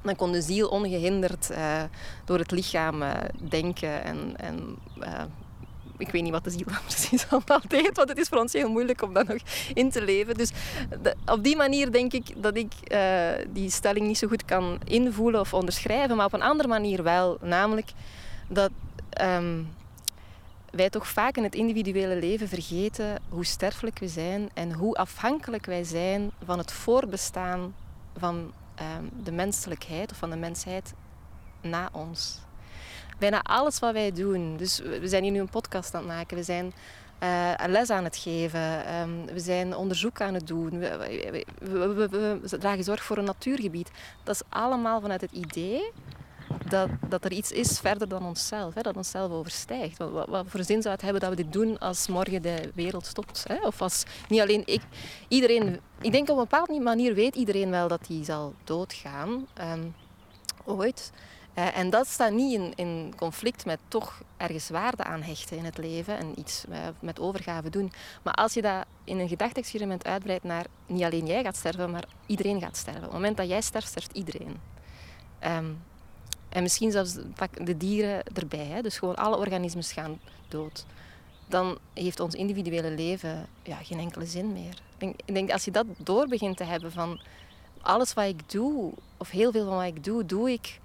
dan 0.04 0.16
kon 0.16 0.32
de 0.32 0.42
ziel 0.42 0.68
ongehinderd 0.68 1.50
uh, 1.52 1.84
door 2.26 2.40
het 2.40 2.52
lichaam 2.52 3.02
uh, 3.02 3.12
denken 3.50 4.04
en, 4.04 4.34
en 4.38 4.78
ik 5.98 6.10
weet 6.10 6.22
niet 6.22 6.32
wat 6.32 6.44
de 6.44 6.50
ziel 6.50 6.66
precies 6.88 7.26
allemaal 7.30 7.62
deed, 7.68 7.96
want 7.96 8.10
het 8.10 8.18
is 8.18 8.28
voor 8.28 8.38
ons 8.38 8.54
heel 8.54 8.70
moeilijk 8.70 9.02
om 9.02 9.14
dat 9.14 9.28
nog 9.28 9.42
in 9.74 9.92
te 9.92 10.02
leven. 10.02 10.36
Dus 10.36 10.52
op 11.26 11.44
die 11.44 11.56
manier 11.56 11.92
denk 11.92 12.14
ik 12.14 12.44
dat 12.44 12.58
ik 12.58 12.74
die 13.50 13.70
stelling 13.70 14.08
niet 14.08 14.18
zo 14.18 14.28
goed 14.28 14.46
kan 14.46 14.80
invoelen 14.84 15.40
of 15.40 15.54
onderschrijven, 15.54 16.16
maar 16.16 16.26
op 16.26 16.34
een 16.34 16.42
andere 16.42 16.68
manier 16.68 17.04
wel. 17.04 17.38
Namelijk 17.42 17.92
dat 18.48 18.72
um, 19.22 19.68
wij 20.76 20.90
toch 20.90 21.08
vaak 21.08 21.38
in 21.38 21.44
het 21.44 21.56
individuele 21.56 22.16
leven 22.16 22.48
vergeten 22.48 23.20
hoe 23.30 23.46
sterfelijk 23.46 24.00
we 24.00 24.08
zijn 24.08 24.50
en 24.54 24.74
hoe 24.74 24.96
afhankelijk 24.96 25.66
wij 25.66 25.84
zijn 25.84 26.32
van 26.46 26.58
het 26.58 26.72
voorbestaan 26.72 27.76
van 28.18 28.52
um, 28.80 29.24
de 29.24 29.32
menselijkheid 29.32 30.12
of 30.12 30.18
van 30.18 30.30
de 30.30 30.36
mensheid 30.36 30.94
na 31.62 31.90
ons 31.92 32.42
bijna 33.20 33.42
alles 33.42 33.80
wat 33.80 33.94
wij 33.94 34.12
doen. 34.12 34.58
Dus 34.58 34.80
we 34.80 35.08
zijn 35.08 35.24
hier 35.24 35.32
nu 35.32 35.40
een 35.40 35.50
podcast 35.50 35.94
aan 35.94 36.02
het 36.02 36.10
maken. 36.10 36.38
We 36.38 36.44
zijn 36.44 36.74
uh, 37.24 37.52
les 37.68 37.90
aan 37.90 38.04
het 38.04 38.18
geven. 38.18 38.94
Um, 38.96 39.26
we 39.26 39.40
zijn 39.40 39.76
onderzoek 39.76 40.22
aan 40.22 40.34
het 40.34 40.48
doen. 40.48 40.80
We, 40.80 41.46
we, 41.62 42.58
dragen 42.60 42.84
zorg 42.84 43.04
voor 43.04 43.18
een 43.18 43.24
natuurgebied. 43.24 43.92
Dat 44.24 44.36
is 44.36 44.42
allemaal 44.50 45.02
vanuit 45.02 45.22
het 45.22 45.32
idee 45.32 45.92
dat, 46.70 46.90
dat 47.10 47.26
er 47.26 47.32
iets 47.32 47.52
is 47.52 47.80
verder 47.80 48.08
dan 48.08 48.26
onszelf. 48.26 48.74
Hè, 48.74 48.82
dat 48.82 48.96
onszelf 48.96 49.32
overstijgt. 49.32 49.98
Wat, 49.98 50.28
wat, 50.28 50.46
voor 50.48 50.64
zin 50.64 50.82
zou 50.82 50.94
het 50.94 51.04
hebben 51.04 51.22
dat 51.22 51.30
we 51.30 51.36
dit 51.36 51.54
doen 51.54 51.80
als 51.80 52.08
morgen 52.08 52.42
de 52.42 52.72
wereld 52.74 53.06
stopt? 53.06 53.44
Hè? 53.48 53.68
Of 53.68 53.82
als 53.82 54.04
niet 54.30 54.42
alleen 54.42 54.62
ik. 54.66 54.82
Iedereen, 55.28 55.80
ik 56.02 56.12
denk 56.12 56.30
op 56.30 56.38
een 56.38 56.44
bepaalde 56.44 56.80
manier 56.80 57.14
weet 57.14 57.36
iedereen 57.36 57.70
wel 57.70 57.88
dat 57.88 58.08
hij 58.08 58.24
zal 58.24 58.54
doodgaan. 58.64 59.48
Um, 59.74 59.96
ooit. 60.66 61.12
Uh, 61.58 61.78
en 61.78 61.90
dat 61.90 62.08
staat 62.08 62.32
niet 62.32 62.54
in, 62.54 62.74
in, 62.76 63.14
conflict 63.16 63.66
met 63.66 63.80
toch 63.88 64.22
ergens 64.38 64.70
waarde 64.70 65.04
aan 65.04 65.22
hechten 65.22 65.58
in 65.58 65.66
het 65.66 65.78
leven 65.78 66.18
en 66.18 66.40
iets 66.40 66.66
uh, 66.70 66.78
met 67.00 67.20
overgave 67.20 67.70
doen. 67.70 67.92
Maar 68.24 68.34
als 68.34 68.54
je 68.54 68.62
dat 68.62 68.86
in 69.04 69.20
een 69.20 69.28
gedachte-experiment 69.28 70.06
uitbreidt 70.06 70.44
naar 70.44 70.66
niet 70.86 71.04
alleen 71.04 71.26
jij 71.26 71.44
gaat 71.44 71.56
sterven, 71.56 71.92
maar 71.92 72.04
iedereen 72.26 72.62
gaat 72.62 72.78
sterven. 72.78 73.02
Op 73.02 73.10
het 73.12 73.20
moment 73.20 73.38
dat 73.38 73.48
jij 73.48 73.62
sterft, 73.62 73.88
sterft 73.88 74.12
iedereen. 74.12 74.60
Um, 75.46 75.84
en 76.54 76.62
misschien 76.62 76.92
zelfs 76.92 77.18
de 77.64 77.78
dieren 77.78 78.24
erbij. 78.34 78.66
Hè? 78.66 78.82
Dus 78.82 78.98
gewoon 78.98 79.16
alle 79.16 79.38
organismen 79.38 79.84
gaan 79.84 80.20
dood. 80.48 80.86
Dan 81.48 81.78
heeft 81.94 82.20
ons 82.20 82.36
individuele 82.36 82.92
leven 82.92 83.48
ja, 83.64 83.76
geen 83.76 84.00
enkele 84.00 84.26
zin 84.26 84.54
meer. 84.54 84.74
Ik 84.74 85.00
denk, 85.00 85.16
ik 85.26 85.34
denk 85.34 85.52
als 85.52 85.66
je 85.66 85.72
dat 85.72 85.86
door 85.98 86.28
begint 86.28 86.58
te 86.58 86.64
hebben 86.64 86.92
van 86.92 87.20
alles 87.82 88.14
wat 88.14 88.26
ik 88.26 88.50
doe, 88.50 88.94
of 89.18 89.30
heel 89.30 89.52
veel 89.52 89.66
van 89.66 89.76
wat 89.76 89.86
ik 89.86 90.04
doe, 90.04 90.26
doe 90.26 90.52
ik 90.52 90.80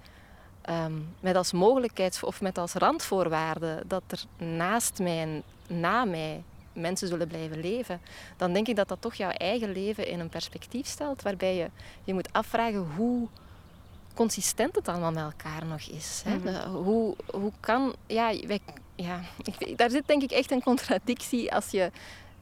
um, 0.69 1.15
met 1.19 1.35
als 1.35 1.51
mogelijkheid 1.51 2.23
of 2.23 2.41
met 2.41 2.57
als 2.57 2.73
randvoorwaarde 2.73 3.83
dat 3.87 4.03
er 4.07 4.45
naast 4.45 4.99
mij 4.99 5.21
en 5.21 5.43
na 5.67 6.05
mij 6.05 6.43
mensen 6.73 7.07
zullen 7.07 7.27
blijven 7.27 7.59
leven, 7.59 8.01
dan 8.37 8.53
denk 8.53 8.67
ik 8.67 8.75
dat 8.75 8.87
dat 8.87 9.01
toch 9.01 9.13
jouw 9.13 9.29
eigen 9.29 9.71
leven 9.71 10.07
in 10.07 10.19
een 10.19 10.29
perspectief 10.29 10.87
stelt, 10.87 11.21
waarbij 11.21 11.55
je 11.55 11.69
je 12.03 12.13
moet 12.13 12.33
afvragen 12.33 12.87
hoe 12.95 13.27
consistent 14.19 14.75
het 14.75 14.87
allemaal 14.87 15.11
met 15.11 15.23
elkaar 15.23 15.65
nog 15.65 15.81
is. 15.81 16.23
Hè? 16.25 16.37
Mhm. 16.37 16.69
hoe, 16.69 17.15
hoe 17.31 17.51
kan... 17.59 17.95
Ja, 18.07 18.39
wij, 18.47 18.59
ja 18.95 19.19
ik, 19.59 19.77
daar 19.77 19.89
zit 19.89 20.07
denk 20.07 20.21
ik 20.23 20.31
echt 20.31 20.51
een 20.51 20.63
contradictie 20.63 21.53
als 21.53 21.69
je 21.69 21.91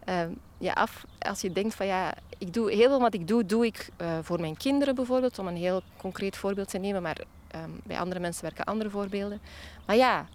uh, 0.09 0.21
je 0.57 0.75
af, 0.75 1.05
als 1.19 1.41
je 1.41 1.51
denkt 1.51 1.75
van 1.75 1.85
ja, 1.85 2.13
ik 2.37 2.53
doe 2.53 2.71
heel 2.71 2.89
veel 2.89 2.99
wat 2.99 3.13
ik 3.13 3.27
doe, 3.27 3.45
doe 3.45 3.65
ik 3.65 3.89
uh, 4.01 4.17
voor 4.21 4.39
mijn 4.39 4.57
kinderen 4.57 4.95
bijvoorbeeld, 4.95 5.39
om 5.39 5.47
een 5.47 5.55
heel 5.55 5.81
concreet 5.97 6.37
voorbeeld 6.37 6.69
te 6.69 6.77
nemen, 6.77 7.01
maar 7.01 7.17
Um, 7.55 7.79
bij 7.83 7.99
andere 7.99 8.19
mensen 8.19 8.43
werken 8.43 8.65
andere 8.65 8.89
voorbeelden. 8.89 9.41
Maar 9.85 9.95
ja, 9.95 10.27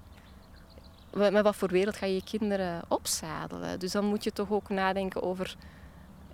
met 1.12 1.42
wat 1.42 1.56
voor 1.56 1.68
wereld 1.68 1.96
ga 1.96 2.06
je 2.06 2.14
je 2.14 2.24
kinderen 2.24 2.82
opzadelen? 2.88 3.78
Dus 3.78 3.92
dan 3.92 4.04
moet 4.04 4.24
je 4.24 4.32
toch 4.32 4.50
ook 4.50 4.68
nadenken 4.68 5.22
over 5.22 5.56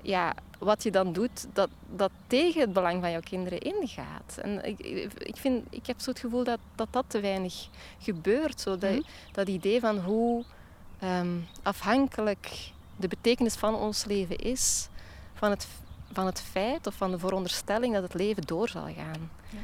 ja, 0.03 0.35
wat 0.59 0.83
je 0.83 0.91
dan 0.91 1.13
doet 1.13 1.47
dat, 1.53 1.69
dat 1.97 2.11
tegen 2.27 2.61
het 2.61 2.73
belang 2.73 3.01
van 3.01 3.11
jouw 3.11 3.21
kinderen 3.21 3.61
ingaat. 3.61 4.39
En 4.43 4.65
ik, 4.65 4.79
ik, 5.19 5.37
vind, 5.37 5.67
ik 5.71 5.87
heb 5.87 6.01
zo 6.01 6.11
het 6.11 6.19
gevoel 6.19 6.45
dat 6.45 6.59
dat, 6.75 6.89
dat 6.91 7.05
te 7.07 7.21
weinig 7.21 7.69
gebeurt. 7.99 8.61
Zo 8.61 8.79
dat, 8.79 8.91
mhm. 8.91 9.03
dat 9.33 9.49
idee 9.49 9.81
van 9.81 9.99
hoe 9.99 10.45
um, 11.05 11.47
afhankelijk 11.63 12.71
de 12.97 13.09
betekenis 13.09 13.55
van 13.55 13.75
ons 13.75 14.05
leven 14.05 14.37
is 14.37 14.89
van 15.35 15.51
het, 15.51 15.69
van 16.13 16.27
het 16.27 16.41
feit 16.41 16.87
of 16.87 16.95
van 16.95 17.11
de 17.11 17.19
veronderstelling 17.19 17.95
dat 17.95 18.03
het 18.03 18.15
leven 18.15 18.43
door 18.43 18.69
zal 18.69 18.83
gaan. 18.83 19.31
Ja. 19.51 19.59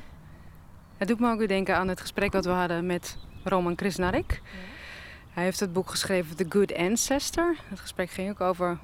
Het 0.97 1.09
doet 1.09 1.20
me 1.20 1.31
ook 1.33 1.38
weer 1.38 1.49
denken 1.49 1.77
aan 1.77 1.88
het 1.88 2.01
gesprek 2.01 2.33
dat 2.33 2.44
we 2.44 2.51
hadden 2.51 2.87
met 2.87 3.16
Roman 3.44 3.75
Krisnarik. 3.75 4.42
Hij 5.31 5.44
heeft 5.44 5.61
het 5.61 5.73
boek 5.73 5.90
geschreven 5.90 6.37
The 6.37 6.47
Good 6.49 6.75
Ancestor. 6.75 7.57
Het 7.68 7.81
gesprek 7.81 8.11
ging 8.11 8.31
ook 8.31 8.40
over 8.40 8.79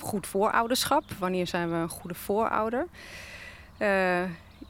goed 0.00 0.26
voorouderschap. 0.26 1.04
Wanneer 1.18 1.46
zijn 1.46 1.70
we 1.70 1.76
een 1.76 1.88
goede 1.88 2.14
voorouder? 2.14 2.86
Uh, 3.78 4.22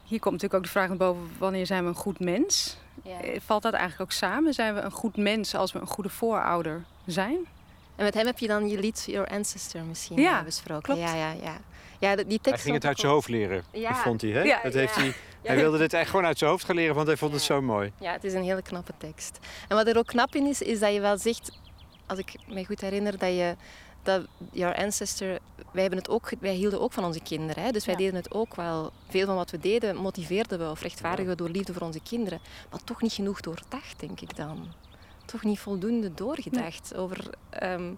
hier 0.03 0.19
komt 0.19 0.33
natuurlijk 0.33 0.53
ook 0.53 0.63
de 0.63 0.69
vraag 0.69 0.87
naar 0.87 0.97
boven: 0.97 1.29
wanneer 1.37 1.65
zijn 1.65 1.83
we 1.83 1.89
een 1.89 1.95
goed 1.95 2.19
mens? 2.19 2.77
Ja. 3.03 3.21
Eh, 3.21 3.39
valt 3.45 3.63
dat 3.63 3.73
eigenlijk 3.73 4.11
ook 4.11 4.17
samen? 4.17 4.53
Zijn 4.53 4.73
we 4.73 4.79
een 4.79 4.91
goed 4.91 5.17
mens 5.17 5.55
als 5.55 5.71
we 5.71 5.79
een 5.79 5.87
goede 5.87 6.09
voorouder 6.09 6.83
zijn? 7.05 7.37
En 7.95 8.03
met 8.03 8.13
hem 8.13 8.25
heb 8.25 8.39
je 8.39 8.47
dan 8.47 8.69
je 8.69 8.79
lied 8.79 9.03
Your 9.07 9.27
Ancestor 9.27 9.81
misschien 9.81 10.21
ja, 10.21 10.43
besproken. 10.43 10.83
Klopt. 10.83 10.99
Ja, 10.99 11.15
ja, 11.15 11.31
ja. 11.31 11.57
ja 11.99 12.15
die 12.15 12.25
tekst 12.25 12.43
hij 12.43 12.57
ging 12.57 12.75
het 12.75 12.85
uit 12.85 12.99
zijn 12.99 13.11
hoofd 13.11 13.27
leren, 13.27 13.63
ja. 13.71 13.95
vond 13.95 14.21
hij. 14.21 14.31
Hè? 14.31 14.41
Ja, 14.41 14.59
dat 14.63 14.73
heeft 14.73 14.95
hij 14.95 15.13
hij 15.43 15.55
wilde 15.55 15.77
dit 15.77 15.93
echt 15.93 16.09
gewoon 16.09 16.25
uit 16.25 16.37
zijn 16.37 16.49
hoofd 16.49 16.65
gaan 16.65 16.75
leren, 16.75 16.95
want 16.95 17.07
hij 17.07 17.17
vond 17.17 17.33
het 17.33 17.41
zo 17.41 17.61
mooi. 17.61 17.91
Ja, 17.99 18.11
het 18.11 18.23
is 18.23 18.33
een 18.33 18.43
hele 18.43 18.61
knappe 18.61 18.93
tekst. 18.97 19.39
En 19.67 19.75
wat 19.75 19.87
er 19.87 19.97
ook 19.97 20.07
knap 20.07 20.35
in 20.35 20.45
is, 20.45 20.61
is 20.61 20.79
dat 20.79 20.93
je 20.93 20.99
wel 20.99 21.17
zegt, 21.17 21.51
als 22.05 22.19
ik 22.19 22.35
me 22.47 22.65
goed 22.65 22.81
herinner, 22.81 23.17
dat 23.17 23.29
je 23.29 23.55
dat 24.07 24.25
Your 24.51 24.75
Ancestor, 24.75 25.37
wij, 25.71 25.81
hebben 25.81 25.99
het 25.99 26.09
ook, 26.09 26.29
wij 26.39 26.53
hielden 26.53 26.81
ook 26.81 26.93
van 26.93 27.05
onze 27.05 27.19
kinderen. 27.19 27.63
Hè? 27.63 27.71
Dus 27.71 27.85
wij 27.85 27.95
deden 27.95 28.15
het 28.15 28.33
ook 28.33 28.55
wel. 28.55 28.91
Veel 29.09 29.25
van 29.25 29.35
wat 29.35 29.51
we 29.51 29.59
deden 29.59 29.95
motiveerden 29.95 30.59
we 30.59 30.69
of 30.69 30.81
rechtvaardigen 30.81 31.31
we 31.31 31.37
door 31.37 31.49
liefde 31.49 31.73
voor 31.73 31.81
onze 31.81 31.99
kinderen. 31.99 32.39
Maar 32.71 32.83
toch 32.83 33.01
niet 33.01 33.13
genoeg 33.13 33.41
doordacht, 33.41 33.99
denk 33.99 34.21
ik 34.21 34.35
dan. 34.35 34.73
Toch 35.25 35.43
niet 35.43 35.59
voldoende 35.59 36.13
doorgedacht 36.13 36.95
over... 36.95 37.29
Ehm, 37.49 37.93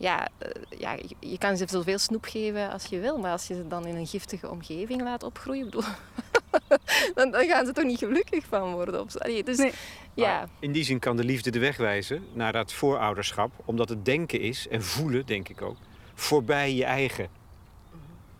ja, 0.00 0.28
eh, 0.38 0.50
ja, 0.78 0.96
je 1.18 1.38
kan 1.38 1.56
ze 1.56 1.66
zoveel 1.68 1.98
snoep 1.98 2.24
geven 2.24 2.70
als 2.70 2.84
je 2.84 2.98
wil, 3.00 3.18
maar 3.18 3.32
als 3.32 3.46
je 3.46 3.54
ze 3.54 3.66
dan 3.66 3.86
in 3.86 3.96
een 3.96 4.06
giftige 4.06 4.50
omgeving 4.50 5.02
laat 5.02 5.22
opgroeien, 5.22 5.64
bedoel, 5.64 5.82
dan, 7.14 7.30
dan, 7.30 7.44
gaan 7.44 7.66
ze 7.66 7.72
toch 7.72 7.84
niet 7.84 7.98
gelukkig 7.98 8.44
van 8.44 8.72
worden. 8.72 9.10
Zo. 9.10 9.18
dus, 9.42 9.72
ja. 10.14 10.48
in 10.58 10.72
die 10.72 10.84
zin 10.84 10.98
kan 10.98 11.16
de 11.16 11.24
liefde 11.24 11.50
de 11.50 11.58
weg 11.58 11.76
wijzen 11.76 12.26
naar 12.32 12.52
dat 12.52 12.72
voorouderschap, 12.72 13.52
omdat 13.64 13.88
het 13.88 14.04
denken 14.04 14.40
is 14.40 14.68
en 14.68 14.82
voelen, 14.82 15.26
denk 15.26 15.48
ik 15.48 15.62
ook, 15.62 15.76
voorbij 16.14 16.74
je 16.74 16.84
eigen 16.84 17.28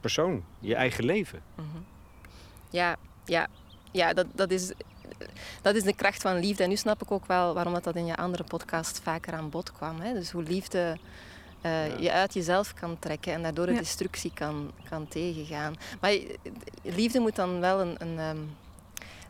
persoon, 0.00 0.44
je 0.58 0.74
eigen 0.74 1.04
leven. 1.04 1.42
Mhm. 1.54 1.66
Ja, 2.70 2.96
ja, 3.24 3.46
ja 3.92 4.12
dat, 4.12 4.26
dat, 4.32 4.50
is, 4.50 4.72
dat 5.62 5.74
is 5.74 5.82
de 5.82 5.94
kracht 5.94 6.22
van 6.22 6.38
liefde. 6.38 6.62
En 6.62 6.68
nu 6.68 6.76
snap 6.76 7.02
ik 7.02 7.10
ook 7.10 7.26
wel 7.26 7.54
waarom 7.54 7.78
dat 7.82 7.96
in 7.96 8.06
je 8.06 8.16
andere 8.16 8.44
podcast 8.44 9.00
vaker 9.02 9.32
aan 9.32 9.50
bod 9.50 9.72
kwam. 9.72 10.00
Hè? 10.00 10.12
Dus 10.12 10.30
hoe 10.30 10.42
liefde 10.42 10.98
uh, 11.62 11.98
je 11.98 12.12
uit 12.12 12.34
jezelf 12.34 12.74
kan 12.74 12.98
trekken 12.98 13.32
en 13.32 13.42
daardoor 13.42 13.66
de 13.66 13.72
destructie 13.72 14.32
kan, 14.34 14.70
kan 14.88 15.08
tegengaan. 15.08 15.74
Maar 16.00 16.16
liefde 16.82 17.20
moet 17.20 17.36
dan 17.36 17.60
wel 17.60 17.80
een. 17.80 17.96
een 17.98 18.18
um, 18.18 18.56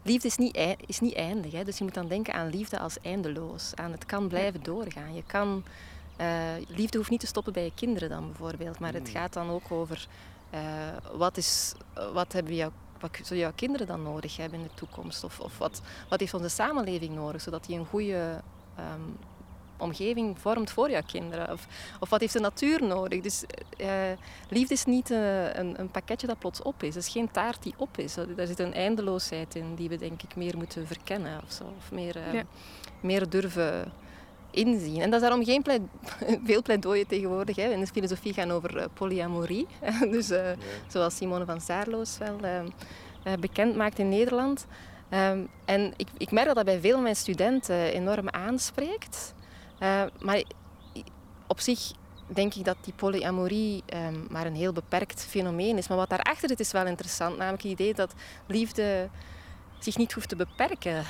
liefde 0.03 0.29
is 0.29 0.37
niet, 0.37 0.77
is 0.87 1.01
niet 1.01 1.15
eindig. 1.15 1.53
Hè? 1.53 1.65
Dus 1.65 1.79
je 1.79 1.85
moet 1.85 1.95
dan 1.95 2.09
denken 2.09 2.35
aan 2.35 2.51
liefde 2.51 2.79
als 2.79 2.97
eindeloos. 3.03 3.73
Aan 3.75 3.93
het 3.93 4.07
kan 4.07 4.29
blijven 4.29 4.63
doorgaan. 4.63 5.15
Je 5.15 5.23
kan, 5.27 5.65
uh, 6.21 6.27
liefde 6.69 6.99
hoeft 6.99 7.11
niet 7.11 7.21
te 7.21 7.27
stoppen 7.27 7.53
bij 7.53 7.65
je 7.65 7.73
kinderen 7.75 8.09
dan 8.09 8.27
bijvoorbeeld. 8.27 8.79
Maar 8.79 8.93
het 8.93 9.09
hmm. 9.09 9.17
gaat 9.17 9.33
dan 9.33 9.51
ook 9.51 9.71
over 9.71 10.07
uh, 10.55 10.61
wat, 11.13 11.37
is, 11.37 11.73
wat 12.13 12.33
hebben 12.33 12.55
jouw 12.55 12.73
wat 13.01 13.19
zullen 13.23 13.43
jouw 13.43 13.53
kinderen 13.55 13.87
dan 13.87 14.03
nodig 14.03 14.37
hebben 14.37 14.59
in 14.59 14.65
de 14.65 14.75
toekomst? 14.75 15.25
Of, 15.25 15.41
of 15.41 15.59
wat, 15.59 15.81
wat 16.09 16.21
heeft 16.21 16.35
onze 16.35 16.49
samenleving 16.49 17.15
nodig, 17.15 17.41
zodat 17.41 17.65
die 17.65 17.79
een 17.79 17.87
goede 17.87 18.41
um, 18.79 19.17
omgeving 19.81 20.39
vormt 20.39 20.71
voor 20.71 20.91
jouw 20.91 21.03
kinderen? 21.07 21.53
Of, 21.53 21.67
of 22.01 22.11
wat 22.11 22.21
heeft 22.21 22.33
de 22.33 22.41
natuur 22.41 22.83
nodig? 22.83 23.21
Dus 23.21 23.45
uh, 23.77 23.89
liefde 24.49 24.75
is 24.75 24.85
niet 24.85 25.11
een, 25.11 25.81
een, 25.81 25.91
pakketje 25.91 26.27
dat 26.27 26.39
plots 26.39 26.63
op 26.63 26.83
is. 26.83 26.95
Het 26.95 27.05
is 27.05 27.13
geen 27.13 27.31
taart 27.31 27.63
die 27.63 27.75
op 27.77 27.99
is. 27.99 28.15
Daar 28.37 28.47
zit 28.47 28.59
een 28.59 28.75
eindeloosheid 28.75 29.55
in 29.55 29.75
die 29.75 29.89
we 29.89 29.97
denk 29.97 30.23
ik 30.23 30.37
meer 30.37 30.57
moeten 30.57 30.87
verkennen 30.87 31.41
of, 31.45 31.53
zo. 31.53 31.65
of 31.79 31.93
meer, 31.93 32.17
meer 33.01 33.29
durven 33.29 33.93
inzien. 34.51 35.01
En 35.01 35.11
dat 35.11 35.21
is 35.21 35.29
daarom 35.29 35.45
geen 35.45 35.63
pleit, 35.63 35.83
veel 36.45 36.63
pleidooien 36.63 37.07
tegenwoordig 37.07 37.57
hè, 37.57 37.71
in 37.71 37.81
de 37.81 37.87
filosofie 37.87 38.33
gaan 38.33 38.51
over 38.51 38.89
polyamorie. 38.95 39.67
dus 40.11 40.33
zoals 40.89 41.17
Simone 41.17 41.45
van 41.45 41.61
Saarloos 41.61 42.19
wel 42.19 42.39
uh, 43.25 43.33
bekend 43.41 43.77
maakt 43.77 43.99
in 43.99 44.09
Nederland. 44.09 44.67
Um, 45.15 45.49
en 45.65 45.93
ik, 45.97 46.09
ik, 46.17 46.31
merk 46.31 46.47
dat 46.47 46.55
dat 46.57 46.65
bij 46.65 46.81
veel 46.81 46.93
van 46.93 47.03
mijn 47.03 47.17
studenten 47.17 47.93
enorm 47.93 48.29
aanspreekt. 48.29 49.35
Maar 50.19 50.43
op 51.47 51.61
zich 51.61 51.93
denk 52.27 52.55
ik 52.55 52.65
dat 52.65 52.77
die 52.81 52.93
polyamorie 52.93 53.83
um, 53.95 54.27
maar 54.31 54.47
een 54.47 54.55
heel 54.55 54.73
beperkt 54.73 55.25
fenomeen 55.25 55.77
is. 55.77 55.89
Maar 55.89 55.97
wat 55.97 56.09
daarachter 56.09 56.49
zit 56.49 56.61
is 56.61 56.73
wel 56.73 56.87
interessant. 56.87 57.37
Namelijk 57.37 57.63
het 57.63 57.73
idee 57.73 57.95
dat 57.95 58.15
liefde 58.47 59.09
zich 59.79 59.97
niet 59.97 60.13
hoeft 60.13 60.29
te 60.29 60.37
beperken. 60.37 61.05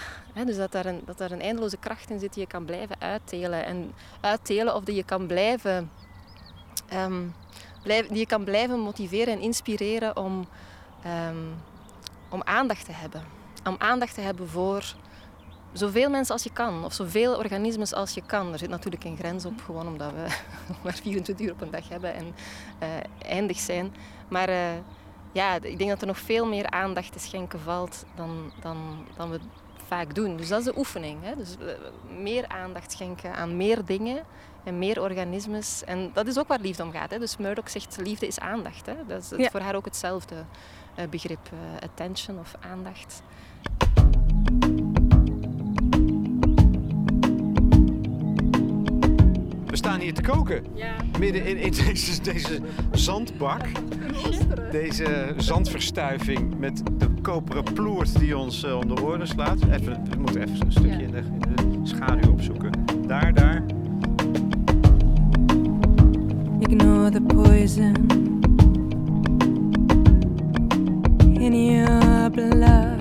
Dus 0.46 0.56
dat 0.56 0.72
daar, 0.72 0.86
een, 0.86 1.02
dat 1.04 1.18
daar 1.18 1.30
een 1.30 1.40
eindeloze 1.40 1.76
kracht 1.76 2.10
in 2.10 2.18
zit 2.18 2.32
die 2.32 2.42
je 2.42 2.48
kan 2.48 2.64
blijven 2.64 2.96
uitdelen. 3.00 3.64
En 3.64 3.92
uitdelen 4.20 4.74
of 4.74 4.84
die 4.84 4.94
je 4.94 5.04
kan 5.04 5.26
blijven, 5.26 5.90
ehm, 6.88 7.22
die 7.84 8.18
je 8.18 8.26
kan 8.26 8.44
blijven 8.44 8.78
motiveren 8.78 9.34
en 9.34 9.40
inspireren 9.40 10.16
om, 10.16 10.48
ehm, 11.02 11.46
om 12.28 12.42
aandacht 12.42 12.84
te 12.84 12.92
hebben. 12.92 13.24
Om 13.64 13.74
aandacht 13.78 14.14
te 14.14 14.20
hebben 14.20 14.48
voor 14.48 14.94
zoveel 15.72 16.10
mensen 16.10 16.34
als 16.34 16.42
je 16.42 16.52
kan, 16.52 16.84
of 16.84 16.92
zoveel 16.92 17.36
organismes 17.36 17.94
als 17.94 18.14
je 18.14 18.22
kan. 18.26 18.52
Er 18.52 18.58
zit 18.58 18.68
natuurlijk 18.68 19.04
een 19.04 19.16
grens 19.16 19.44
op, 19.44 19.60
gewoon 19.64 19.86
omdat 19.86 20.12
we 20.12 20.26
maar 20.84 20.94
24 20.94 21.46
uur 21.46 21.52
op 21.52 21.60
een 21.60 21.70
dag 21.70 21.88
hebben 21.88 22.14
en 22.14 22.34
uh, 22.82 22.88
eindig 23.30 23.58
zijn. 23.58 23.94
Maar 24.28 24.48
uh, 24.48 24.56
ja, 25.32 25.54
ik 25.54 25.78
denk 25.78 25.90
dat 25.90 26.00
er 26.00 26.06
nog 26.06 26.18
veel 26.18 26.46
meer 26.46 26.70
aandacht 26.70 27.12
te 27.12 27.18
schenken 27.18 27.60
valt 27.60 28.04
dan, 28.14 28.52
dan, 28.60 29.06
dan 29.16 29.30
we 29.30 29.38
vaak 29.86 30.14
doen. 30.14 30.36
Dus 30.36 30.48
dat 30.48 30.58
is 30.58 30.64
de 30.64 30.78
oefening. 30.78 31.22
Hè? 31.22 31.36
Dus 31.36 31.56
eh, 31.56 31.74
meer 32.18 32.48
aandacht 32.48 32.92
schenken 32.92 33.34
aan 33.34 33.56
meer 33.56 33.84
dingen 33.84 34.24
en 34.64 34.78
meer 34.78 35.02
organismes. 35.02 35.84
En 35.84 36.10
dat 36.12 36.26
is 36.26 36.38
ook 36.38 36.48
waar 36.48 36.60
liefde 36.60 36.82
om 36.82 36.92
gaat. 36.92 37.10
Hè? 37.10 37.18
Dus 37.18 37.36
Murdoch 37.36 37.70
zegt 37.70 37.96
liefde 38.00 38.26
is 38.26 38.40
aandacht. 38.40 38.86
Hè? 38.86 38.94
Dat 39.06 39.32
is 39.36 39.48
voor 39.48 39.60
haar 39.60 39.74
ook 39.74 39.84
hetzelfde 39.84 40.44
begrip. 41.10 41.50
Attention 41.80 42.38
of 42.38 42.54
aandacht. 42.60 43.22
We 49.70 49.76
staan 49.76 50.00
hier 50.00 50.14
te 50.14 50.22
koken. 50.22 50.62
Ja. 50.74 50.92
Midden 51.18 51.46
in, 51.46 51.56
in 51.56 51.70
deze, 51.86 52.22
deze 52.22 52.60
zandbak. 52.92 53.66
Deze 54.70 55.34
zandverstuiving 55.36 56.58
met 56.58 56.82
de 56.98 57.08
koperen 57.22 57.62
ploert 57.62 58.18
die 58.18 58.38
ons 58.38 58.64
uh, 58.64 58.76
om 58.76 58.94
de 58.94 59.02
oren 59.02 59.26
slaat. 59.26 59.58
Even, 59.64 60.02
we 60.10 60.16
moeten 60.18 60.42
even 60.42 60.66
een 60.66 60.72
stukje 60.72 61.02
in, 61.02 61.10
de, 61.10 61.18
in 61.18 61.82
de 61.82 61.88
schaduw 61.88 62.32
opzoeken. 62.32 62.70
Daar, 63.06 63.34
daar. 63.34 63.64
Ignore 66.60 67.10
the 67.10 67.20
poison 67.20 67.94
in 71.40 71.72
your 71.72 72.30
blood. 72.30 73.00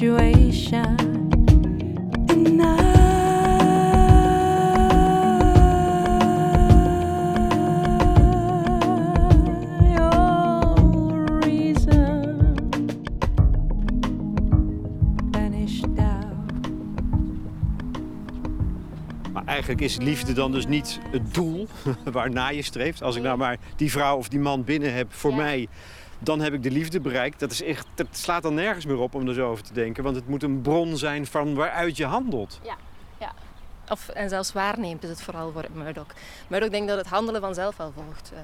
First 0.00 0.02
joy. 0.02 0.30
is 19.80 19.96
liefde 19.96 20.32
dan 20.32 20.52
dus 20.52 20.66
niet 20.66 21.00
het 21.10 21.34
doel 21.34 21.68
waarna 22.12 22.48
je 22.48 22.62
streeft. 22.62 23.02
Als 23.02 23.16
ik 23.16 23.22
nou 23.22 23.38
maar 23.38 23.56
die 23.76 23.90
vrouw 23.90 24.16
of 24.16 24.28
die 24.28 24.38
man 24.38 24.64
binnen 24.64 24.94
heb 24.94 25.12
voor 25.12 25.34
mij, 25.34 25.68
dan 26.20 26.40
heb 26.40 26.52
ik 26.52 26.62
de 26.62 26.70
liefde 26.70 27.00
bereikt. 27.00 27.40
Dat, 27.40 27.50
is 27.50 27.62
echt, 27.62 27.86
dat 27.94 28.06
slaat 28.10 28.42
dan 28.42 28.54
nergens 28.54 28.84
meer 28.84 28.98
op 28.98 29.14
om 29.14 29.28
er 29.28 29.34
zo 29.34 29.50
over 29.50 29.64
te 29.64 29.72
denken. 29.72 30.02
Want 30.02 30.16
het 30.16 30.28
moet 30.28 30.42
een 30.42 30.60
bron 30.60 30.96
zijn 30.96 31.26
van 31.26 31.54
waaruit 31.54 31.96
je 31.96 32.04
handelt. 32.04 32.60
Ja, 32.62 32.76
ja. 33.18 33.32
Of, 33.88 34.08
en 34.08 34.28
zelfs 34.28 34.52
waarneemt 34.52 35.02
is 35.02 35.08
het 35.08 35.22
vooral 35.22 35.52
voor 35.52 35.66
Murdoch. 35.72 36.06
Murdoch 36.48 36.68
denkt 36.68 36.88
dat 36.88 36.98
het 36.98 37.06
handelen 37.06 37.40
vanzelf 37.40 37.76
wel 37.76 37.92
volgt. 37.92 38.30
Uh, 38.32 38.38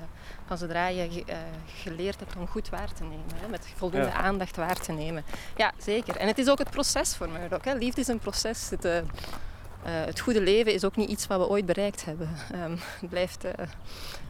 van 0.46 0.58
zodra 0.58 0.88
je 0.88 1.08
uh, 1.08 1.36
geleerd 1.66 2.20
hebt 2.20 2.36
om 2.36 2.46
goed 2.46 2.68
waar 2.68 2.92
te 2.92 3.02
nemen. 3.02 3.34
Hè, 3.34 3.48
met 3.48 3.68
voldoende 3.76 4.12
aandacht 4.12 4.56
waar 4.56 4.76
te 4.76 4.92
nemen. 4.92 5.24
Ja, 5.56 5.72
zeker. 5.78 6.16
En 6.16 6.26
het 6.26 6.38
is 6.38 6.48
ook 6.48 6.58
het 6.58 6.70
proces 6.70 7.16
voor 7.16 7.28
Murdoch. 7.28 7.64
Hè. 7.64 7.74
Liefde 7.74 8.00
is 8.00 8.08
een 8.08 8.18
proces. 8.18 8.70
Het, 8.70 8.84
uh, 8.84 8.96
uh, 8.96 9.02
het 9.82 10.20
goede 10.20 10.40
leven 10.40 10.72
is 10.72 10.84
ook 10.84 10.96
niet 10.96 11.08
iets 11.08 11.26
wat 11.26 11.38
we 11.38 11.48
ooit 11.48 11.66
bereikt 11.66 12.04
hebben. 12.04 12.28
Um, 12.54 12.78
het 13.00 13.10
blijft, 13.10 13.44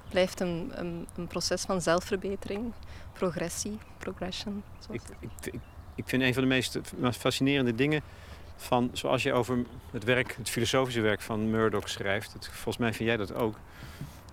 blijft 0.09 0.41
een, 0.41 0.73
een, 0.75 1.07
een, 1.17 1.27
proces 1.27 1.63
van 1.63 1.81
zelfverbetering, 1.83 2.73
progressie, 3.13 3.79
progression. 3.99 4.63
Ik, 4.91 5.03
ik, 5.21 5.55
ik, 5.95 6.05
vind 6.09 6.23
een 6.23 6.35
van 6.35 6.43
de 6.43 6.49
meest 6.49 6.79
fascinerende 7.13 7.75
dingen 7.75 8.03
van 8.57 8.91
zoals 8.93 9.23
je 9.23 9.33
over 9.33 9.65
het 9.91 10.05
werk, 10.05 10.37
het 10.37 10.51
filosofische 10.51 11.01
werk 11.01 11.21
van 11.21 11.51
Murdoch 11.51 11.89
schrijft. 11.89 12.33
Het, 12.33 12.49
volgens 12.49 12.77
mij 12.77 12.93
vind 12.93 13.09
jij 13.09 13.17
dat 13.17 13.35
ook. 13.35 13.57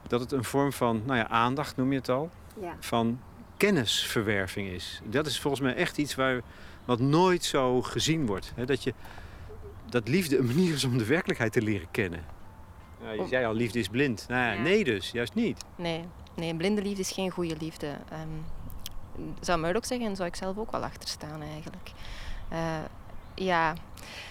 Dat 0.07 0.19
het 0.19 0.31
een 0.31 0.43
vorm 0.43 0.73
van, 0.73 1.01
nou 1.05 1.17
ja, 1.17 1.27
aandacht 1.27 1.77
noem 1.77 1.91
je 1.91 1.97
het 1.97 2.09
al. 2.09 2.29
Ja. 2.61 2.75
Van 2.79 3.19
kennisverwerving 3.57 4.69
is. 4.69 5.01
Dat 5.03 5.25
is 5.25 5.39
volgens 5.39 5.61
mij 5.61 5.75
echt 5.75 5.97
iets 5.97 6.15
waar, 6.15 6.41
wat 6.85 6.99
nooit 6.99 7.43
zo 7.43 7.81
gezien 7.81 8.25
wordt. 8.25 8.53
dat 8.65 8.83
je 8.83 8.93
dat 9.89 10.07
liefde 10.07 10.37
een 10.37 10.45
manier 10.45 10.73
is 10.73 10.83
om 10.83 10.97
de 10.97 11.05
werkelijkheid 11.05 11.51
te 11.51 11.61
leren 11.61 11.87
kennen. 11.91 12.23
Ja, 13.03 13.11
je 13.11 13.27
zei 13.27 13.45
al, 13.45 13.53
liefde 13.53 13.79
is 13.79 13.87
blind. 13.87 14.25
Nou 14.27 14.55
ja, 14.55 14.61
Nee 14.61 14.83
dus, 14.83 15.11
juist 15.11 15.33
niet. 15.33 15.63
Nee, 15.75 16.05
nee, 16.35 16.55
blinde 16.55 16.81
liefde 16.81 17.01
is 17.01 17.11
geen 17.11 17.29
goede 17.29 17.57
liefde. 17.57 17.87
Um, 17.87 18.45
zou 19.39 19.59
Murdoch 19.59 19.85
zeggen 19.85 20.07
en 20.07 20.15
zou 20.15 20.27
ik 20.27 20.35
zelf 20.35 20.57
ook 20.57 20.71
wel 20.71 20.83
achter 20.83 21.09
staan 21.09 21.41
eigenlijk. 21.41 21.91
Uh, 22.51 22.59
ja. 23.35 23.73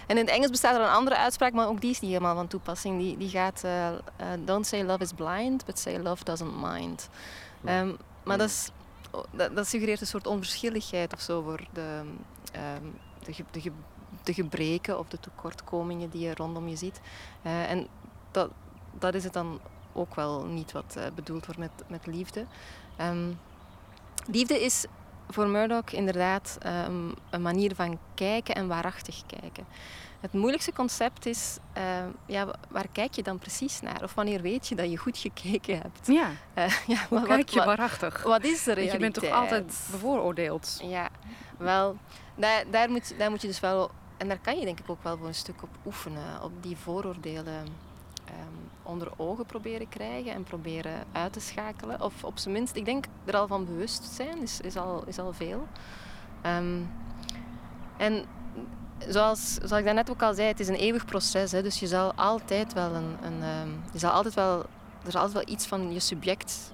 En 0.06 0.16
in 0.18 0.24
het 0.24 0.34
Engels 0.34 0.50
bestaat 0.50 0.74
er 0.74 0.80
een 0.80 0.88
andere 0.88 1.16
uitspraak, 1.16 1.52
maar 1.52 1.68
ook 1.68 1.80
die 1.80 1.90
is 1.90 2.00
niet 2.00 2.10
helemaal 2.10 2.34
van 2.34 2.46
toepassing. 2.46 2.98
Die, 2.98 3.16
die 3.16 3.28
gaat, 3.28 3.62
uh, 3.64 3.90
uh, 3.90 3.98
don't 4.44 4.66
say 4.66 4.82
love 4.82 5.02
is 5.02 5.12
blind, 5.12 5.64
but 5.64 5.78
say 5.78 5.98
love 5.98 6.24
doesn't 6.24 6.60
mind. 6.60 7.08
Um, 7.68 7.96
maar 8.24 8.38
dat, 8.38 8.48
is, 8.48 8.70
dat, 9.30 9.56
dat, 9.56 9.66
suggereert 9.66 10.00
een 10.00 10.06
soort 10.06 10.26
onverschilligheid 10.26 11.12
of 11.12 11.20
zo 11.20 11.42
voor 11.42 11.66
de, 11.72 12.00
um, 12.56 12.94
de, 13.24 13.44
de, 13.50 13.72
de 14.22 14.34
gebreken 14.34 14.98
of 14.98 15.08
de 15.08 15.20
tekortkomingen 15.20 16.10
die 16.10 16.20
je 16.20 16.34
rondom 16.34 16.68
je 16.68 16.76
ziet. 16.76 17.00
En 17.42 17.86
dat, 18.30 18.50
dat 18.98 19.14
is 19.14 19.24
het 19.24 19.32
dan 19.32 19.60
ook 19.92 20.14
wel 20.14 20.44
niet 20.44 20.72
wat 20.72 20.94
uh, 20.98 21.04
bedoeld 21.14 21.46
wordt 21.46 21.60
met, 21.60 21.70
met 21.86 22.06
liefde. 22.06 22.46
Um, 23.00 23.38
liefde 24.26 24.64
is 24.64 24.84
voor 25.28 25.48
Murdoch 25.48 25.90
inderdaad 25.90 26.58
um, 26.66 27.14
een 27.30 27.42
manier 27.42 27.74
van 27.74 27.98
kijken 28.14 28.54
en 28.54 28.68
waarachtig 28.68 29.22
kijken. 29.26 29.66
Het 30.20 30.32
moeilijkste 30.32 30.72
concept 30.72 31.26
is, 31.26 31.58
uh, 31.76 31.82
ja, 32.26 32.46
waar 32.68 32.86
kijk 32.92 33.14
je 33.14 33.22
dan 33.22 33.38
precies 33.38 33.80
naar? 33.80 34.02
Of 34.02 34.14
wanneer 34.14 34.40
weet 34.40 34.68
je 34.68 34.74
dat 34.74 34.90
je 34.90 34.96
goed 34.96 35.18
gekeken 35.18 35.80
hebt? 35.80 36.06
Ja, 36.06 36.30
uh, 36.58 36.72
ja 36.96 37.06
wat, 37.10 37.26
kijk 37.26 37.48
je 37.48 37.64
waarachtig? 37.64 38.22
Wat 38.22 38.44
is 38.44 38.62
de 38.62 38.72
realiteit? 38.72 38.92
je 38.92 38.98
bent 38.98 39.14
toch 39.14 39.40
altijd 39.40 39.88
bevooroordeeld? 39.90 40.78
Ja, 40.82 41.08
wel, 41.58 41.96
daar, 42.34 42.64
daar, 42.70 42.90
moet, 42.90 43.18
daar 43.18 43.30
moet 43.30 43.40
je 43.40 43.46
dus 43.46 43.60
wel 43.60 43.90
en 44.16 44.28
daar 44.28 44.38
kan 44.38 44.58
je 44.58 44.64
denk 44.64 44.80
ik 44.80 44.90
ook 44.90 45.02
wel 45.02 45.18
voor 45.18 45.26
een 45.26 45.34
stuk 45.34 45.62
op 45.62 45.70
oefenen. 45.86 46.42
Op 46.42 46.62
die 46.62 46.76
vooroordelen 46.76 47.66
onder 48.82 49.08
ogen 49.16 49.46
proberen 49.46 49.88
krijgen 49.88 50.32
en 50.32 50.42
proberen 50.42 51.04
uit 51.12 51.32
te 51.32 51.40
schakelen. 51.40 52.00
Of 52.00 52.24
op 52.24 52.38
zijn 52.38 52.54
minst, 52.54 52.76
ik 52.76 52.84
denk 52.84 53.04
er 53.24 53.36
al 53.36 53.46
van 53.46 53.64
bewust 53.64 54.04
zijn, 54.04 54.42
is, 54.42 54.60
is, 54.60 54.76
al, 54.76 55.02
is 55.06 55.18
al 55.18 55.32
veel. 55.32 55.66
Um, 56.46 56.90
en 57.96 58.24
zoals, 59.08 59.54
zoals 59.54 59.78
ik 59.78 59.84
daarnet 59.84 60.10
ook 60.10 60.22
al 60.22 60.34
zei, 60.34 60.48
het 60.48 60.60
is 60.60 60.68
een 60.68 60.74
eeuwig 60.74 61.04
proces. 61.04 61.52
Hè, 61.52 61.62
dus 61.62 61.80
je 61.80 61.86
zal 61.86 62.14
altijd 62.14 62.72
wel 62.72 62.94
een, 62.94 63.16
een 63.22 63.42
um, 63.42 63.82
je 63.92 63.98
zal 63.98 64.10
altijd 64.10 64.34
wel, 64.34 64.58
er 65.04 65.10
zal 65.10 65.20
altijd 65.20 65.44
wel 65.44 65.54
iets 65.54 65.66
van 65.66 65.92
je 65.92 66.00
subject 66.00 66.72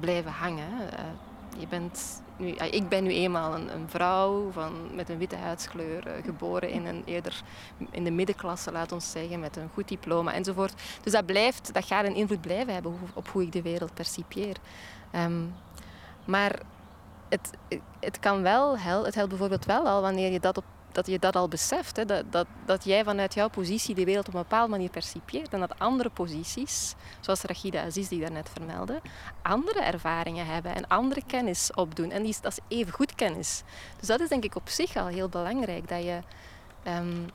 blijven 0.00 0.32
hangen. 0.32 0.70
Uh, 0.72 1.60
je 1.60 1.66
bent 1.66 2.22
nu, 2.36 2.48
ik 2.48 2.88
ben 2.88 3.04
nu 3.04 3.10
eenmaal 3.10 3.54
een, 3.54 3.74
een 3.74 3.88
vrouw 3.88 4.50
van, 4.50 4.72
met 4.94 5.08
een 5.08 5.18
witte 5.18 5.36
huidskleur, 5.36 6.06
uh, 6.06 6.24
geboren 6.24 6.70
in 6.70 6.86
een 6.86 7.02
eerder 7.04 7.42
in 7.90 8.04
de 8.04 8.10
middenklasse, 8.10 8.72
laat 8.72 8.92
ons 8.92 9.10
zeggen, 9.10 9.40
met 9.40 9.56
een 9.56 9.70
goed 9.72 9.88
diploma 9.88 10.32
enzovoort. 10.32 10.74
Dus 11.02 11.12
dat, 11.12 11.26
blijft, 11.26 11.74
dat 11.74 11.84
gaat 11.84 12.04
een 12.04 12.14
invloed 12.14 12.40
blijven 12.40 12.74
hebben 12.74 12.98
op 13.14 13.28
hoe 13.28 13.42
ik 13.42 13.52
de 13.52 13.62
wereld 13.62 13.94
percipieer. 13.94 14.56
Um, 15.14 15.54
maar 16.24 16.58
het, 17.28 17.50
het 18.00 18.18
kan 18.18 18.42
wel 18.42 18.78
het 18.78 19.14
helpt 19.14 19.28
bijvoorbeeld 19.28 19.64
wel 19.64 19.86
al 19.86 20.00
wanneer 20.00 20.32
je 20.32 20.40
dat 20.40 20.56
op 20.56 20.64
dat 20.94 21.06
je 21.06 21.18
dat 21.18 21.36
al 21.36 21.48
beseft. 21.48 21.96
Hè, 21.96 22.04
dat, 22.04 22.24
dat, 22.30 22.46
dat 22.64 22.84
jij 22.84 23.04
vanuit 23.04 23.34
jouw 23.34 23.48
positie 23.48 23.94
de 23.94 24.04
wereld 24.04 24.28
op 24.28 24.34
een 24.34 24.40
bepaalde 24.40 24.70
manier 24.70 24.90
percipieert. 24.90 25.52
En 25.52 25.60
dat 25.60 25.78
andere 25.78 26.10
posities, 26.10 26.94
zoals 27.20 27.42
Rachida 27.42 27.84
Aziz 27.84 28.08
die 28.08 28.20
daarnet 28.20 28.50
vermeldde, 28.52 29.00
andere 29.42 29.80
ervaringen 29.80 30.46
hebben 30.46 30.74
en 30.74 30.86
andere 30.86 31.22
kennis 31.26 31.70
opdoen. 31.74 32.10
En 32.10 32.22
die, 32.22 32.36
dat 32.40 32.52
is 32.52 32.76
even 32.76 32.92
goed 32.92 33.14
kennis. 33.14 33.62
Dus 33.98 34.08
dat 34.08 34.20
is 34.20 34.28
denk 34.28 34.44
ik 34.44 34.56
op 34.56 34.68
zich 34.68 34.96
al 34.96 35.06
heel 35.06 35.28
belangrijk. 35.28 35.88
Dat 35.88 36.02
je 36.02 36.18
um, 36.86 37.26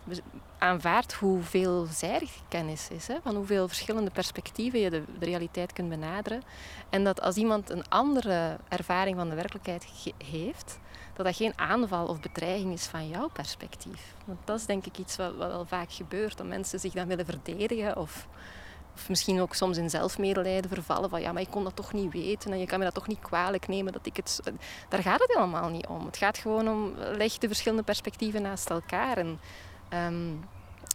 aanvaardt 0.57 1.13
hoe 1.13 1.41
veelzijdig 1.41 2.31
kennis 2.47 2.87
is. 2.89 3.07
Hè? 3.07 3.15
Van 3.23 3.35
hoeveel 3.35 3.67
verschillende 3.67 4.11
perspectieven 4.11 4.79
je 4.79 4.89
de, 4.89 5.03
realiteit 5.19 5.73
kunt 5.73 5.89
benaderen. 5.89 6.41
En 6.89 7.03
dat 7.03 7.21
als 7.21 7.35
iemand 7.35 7.69
een 7.69 7.89
andere 7.89 8.57
ervaring 8.67 9.17
van 9.17 9.29
de 9.29 9.35
werkelijkheid 9.35 9.87
heeft, 10.25 10.79
dat 11.23 11.27
dat 11.27 11.37
geen 11.37 11.59
aanval 11.69 12.07
of 12.07 12.19
bedreiging 12.19 12.73
is 12.73 12.85
van 12.85 13.07
jouw 13.07 13.27
perspectief. 13.27 14.15
Want 14.25 14.39
dat 14.43 14.59
is 14.59 14.65
denk 14.65 14.85
ik 14.85 14.97
iets 14.97 15.15
wat, 15.15 15.35
wel 15.35 15.65
vaak 15.65 15.91
gebeurt. 15.91 16.37
Dat 16.37 16.47
mensen 16.47 16.79
zich 16.79 16.93
dan 16.93 17.07
willen 17.07 17.25
verdedigen 17.25 17.97
of, 17.97 18.27
of 18.95 19.09
misschien 19.09 19.41
ook 19.41 19.55
soms 19.55 19.77
in 19.77 19.89
zelfmedelijden 19.89 20.69
vervallen. 20.69 21.09
Van 21.09 21.21
ja, 21.21 21.31
maar 21.31 21.41
ik 21.41 21.49
kon 21.49 21.63
dat 21.63 21.75
toch 21.75 21.93
niet 21.93 22.11
weten 22.11 22.51
en 22.51 22.59
je 22.59 22.65
kan 22.65 22.79
me 22.79 22.85
dat 22.85 22.93
toch 22.93 23.07
niet 23.07 23.19
kwalijk 23.19 23.67
nemen. 23.67 23.93
Dat 23.93 24.05
ik 24.05 24.15
het... 24.15 24.39
Daar 24.89 25.01
gaat 25.01 25.19
het 25.19 25.33
helemaal 25.33 25.69
niet 25.69 25.87
om. 25.87 26.05
Het 26.05 26.17
gaat 26.17 26.37
gewoon 26.37 26.69
om, 26.69 26.93
leg 26.97 27.37
de 27.37 27.47
verschillende 27.47 27.83
perspectieven 27.83 28.41
naast 28.41 28.69
elkaar. 28.69 29.17
En, 29.17 29.39
ehm, 29.89 30.33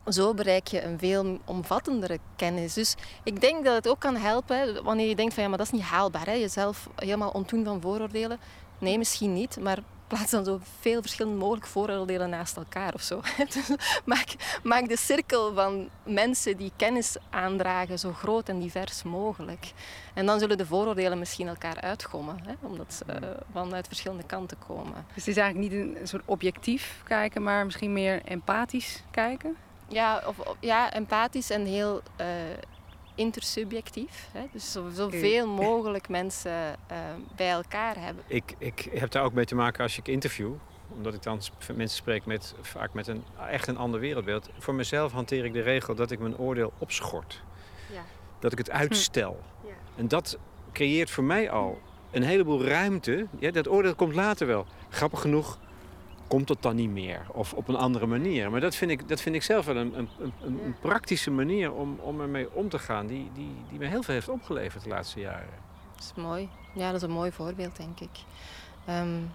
zo 0.07 0.35
bereik 0.35 0.67
je 0.67 0.83
een 0.83 0.99
veel 0.99 1.39
omvattendere 1.45 2.19
kennis. 2.37 2.75
Dus 2.75 2.95
ik 3.25 3.41
denk 3.41 3.65
dat 3.65 3.75
het 3.75 3.89
ook 3.89 4.01
kan 4.01 4.17
helpen 4.17 4.85
wanneer 4.85 5.09
je 5.09 5.17
denkt 5.17 5.35
van 5.35 5.43
ja, 5.43 5.49
maar 5.49 5.59
dat 5.59 5.67
is 5.67 5.73
niet 5.73 5.83
haalbaar. 5.83 6.27
Hè? 6.27 6.33
Jezelf 6.33 6.89
helemaal 6.97 7.31
ontdoen 7.31 7.65
van 7.65 7.81
vooroordelen. 7.81 8.39
Nee, 8.79 8.99
misschien 8.99 9.33
niet, 9.33 9.59
maar 9.61 9.79
plaats 10.15 10.31
dan 10.31 10.45
zo 10.45 10.61
veel 10.81 11.01
verschillende 11.01 11.39
mogelijk 11.39 11.67
vooroordelen 11.67 12.31
naast 12.31 12.57
elkaar 12.57 12.95
of 12.95 13.03
zo. 13.03 13.21
Dus 13.55 13.71
maak, 14.05 14.35
maak 14.63 14.89
de 14.89 14.97
cirkel 14.97 15.55
van 15.55 15.89
mensen 16.03 16.57
die 16.57 16.73
kennis 16.77 17.17
aandragen 17.31 17.99
zo 17.99 18.13
groot 18.13 18.49
en 18.49 18.59
divers 18.59 19.03
mogelijk. 19.03 19.73
En 20.15 20.27
dan 20.27 20.39
zullen 20.39 20.59
de 20.59 20.67
vooroordelen 20.67 21.19
misschien 21.19 21.49
elkaar 21.49 21.81
uitgommen, 21.81 22.37
hè, 22.45 22.55
omdat 22.61 22.95
ze 22.95 23.05
uh, 23.09 23.29
vanuit 23.53 23.87
verschillende 23.87 24.25
kanten 24.25 24.59
komen. 24.67 25.07
Dus 25.15 25.27
het 25.27 25.37
is 25.37 25.37
eigenlijk 25.37 25.73
niet 25.73 25.97
een 26.01 26.09
soort 26.09 26.23
objectief 26.25 27.01
kijken, 27.05 27.43
maar 27.43 27.65
misschien 27.65 27.93
meer 27.93 28.23
empathisch 28.25 29.03
kijken? 29.11 29.57
Ja, 29.89 30.23
of, 30.27 30.37
ja 30.61 30.93
empathisch 30.93 31.51
en 31.51 31.65
heel 31.65 32.03
uh, 32.21 32.27
intersubjectief. 33.15 34.29
Hè? 34.33 34.47
Dus 34.53 34.73
zoveel 34.93 35.47
mogelijk 35.47 36.09
mensen 36.09 36.53
uh, 36.53 36.99
bij 37.37 37.51
elkaar 37.51 37.97
hebben. 37.99 38.25
Ik, 38.27 38.55
ik 38.59 38.89
heb 38.93 39.11
daar 39.11 39.25
ook 39.25 39.33
mee 39.33 39.45
te 39.45 39.55
maken 39.55 39.83
als 39.83 39.99
ik 39.99 40.09
interview. 40.09 40.53
Omdat 40.97 41.15
ik 41.15 41.23
dan 41.23 41.41
mensen 41.75 41.97
spreek 41.99 42.27
met 42.27 42.55
vaak 42.61 42.93
met 42.93 43.07
een 43.07 43.25
echt 43.51 43.67
een 43.67 43.77
ander 43.77 44.01
wereldbeeld. 44.01 44.49
Voor 44.59 44.75
mezelf 44.75 45.13
hanteer 45.13 45.45
ik 45.45 45.53
de 45.53 45.61
regel 45.61 45.95
dat 45.95 46.11
ik 46.11 46.19
mijn 46.19 46.39
oordeel 46.39 46.73
opschort. 46.79 47.43
Ja. 47.93 48.05
Dat 48.39 48.53
ik 48.53 48.59
het 48.59 48.71
uitstel. 48.71 49.41
Hm. 49.61 49.67
Ja. 49.67 49.75
En 49.97 50.09
dat 50.09 50.39
creëert 50.73 51.11
voor 51.11 51.25
mij 51.25 51.51
al 51.51 51.81
een 52.11 52.23
heleboel 52.23 52.65
ruimte. 52.65 53.27
Ja, 53.39 53.51
dat 53.51 53.69
oordeel 53.69 53.95
komt 53.95 54.15
later 54.15 54.47
wel. 54.47 54.67
Grappig 54.89 55.21
genoeg 55.21 55.59
komt 56.27 56.49
het 56.49 56.63
dan 56.63 56.77
niet 56.77 56.91
meer. 56.91 57.21
Of 57.33 57.53
op 57.53 57.69
een 57.69 57.77
andere 57.77 58.07
manier. 58.07 58.51
Maar 58.51 58.61
dat 58.61 58.75
vind 58.75 58.91
ik, 58.91 59.09
dat 59.09 59.21
vind 59.21 59.35
ik 59.35 59.43
zelf 59.43 59.67
wel 59.67 59.77
een, 59.77 59.99
een, 59.99 60.09
een, 60.21 60.61
een 60.65 60.77
praktische 60.81 61.31
manier 61.31 61.73
om, 61.73 61.99
om 62.01 62.21
ermee 62.21 62.53
om 62.53 62.69
te 62.69 62.79
gaan. 62.79 63.07
Die, 63.07 63.31
die, 63.35 63.55
die 63.71 63.79
me 63.79 63.87
heel 63.87 64.03
veel 64.03 64.15
heeft 64.15 64.29
opgeleverd 64.29 64.83
de 64.83 64.89
laatste 64.89 65.21
jaren. 65.21 65.63
Dat 65.95 66.05
is 66.05 66.23
mooi. 66.23 66.49
Ja, 66.75 66.87
dat 66.87 66.97
is 66.97 67.03
een 67.03 67.15
mooi 67.15 67.33
voorbeeld, 67.33 67.77
denk 67.77 68.01
ik. 68.01 68.11
Um, 68.89 69.31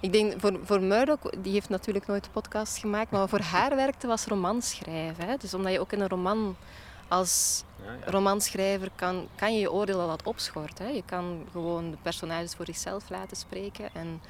ik 0.00 0.12
denk 0.12 0.40
voor, 0.40 0.60
voor 0.62 0.80
Murdoch, 0.80 1.20
die 1.38 1.52
heeft 1.52 1.68
natuurlijk 1.68 2.06
nooit 2.06 2.28
podcast 2.32 2.78
gemaakt, 2.78 3.10
maar 3.10 3.28
voor 3.28 3.40
haar 3.40 3.76
werkte 3.84 4.06
was 4.06 4.26
romanschrijven. 4.26 5.26
Hè? 5.26 5.36
Dus 5.36 5.54
omdat 5.54 5.72
je 5.72 5.80
ook 5.80 5.92
in 5.92 6.00
een 6.00 6.08
roman 6.08 6.56
als 7.08 7.64
ja, 7.82 8.10
romanschrijver 8.10 8.90
kan, 8.94 9.28
kan 9.34 9.54
je 9.54 9.60
je 9.60 9.72
oordeel 9.72 10.00
al 10.00 10.06
wat 10.06 10.22
opschorten. 10.22 10.86
Hè? 10.86 10.90
Je 10.90 11.02
kan 11.04 11.46
gewoon 11.52 11.90
de 11.90 11.96
personages 12.02 12.54
voor 12.54 12.66
zichzelf 12.66 13.10
laten 13.10 13.36
spreken 13.36 13.88
en 13.92 14.20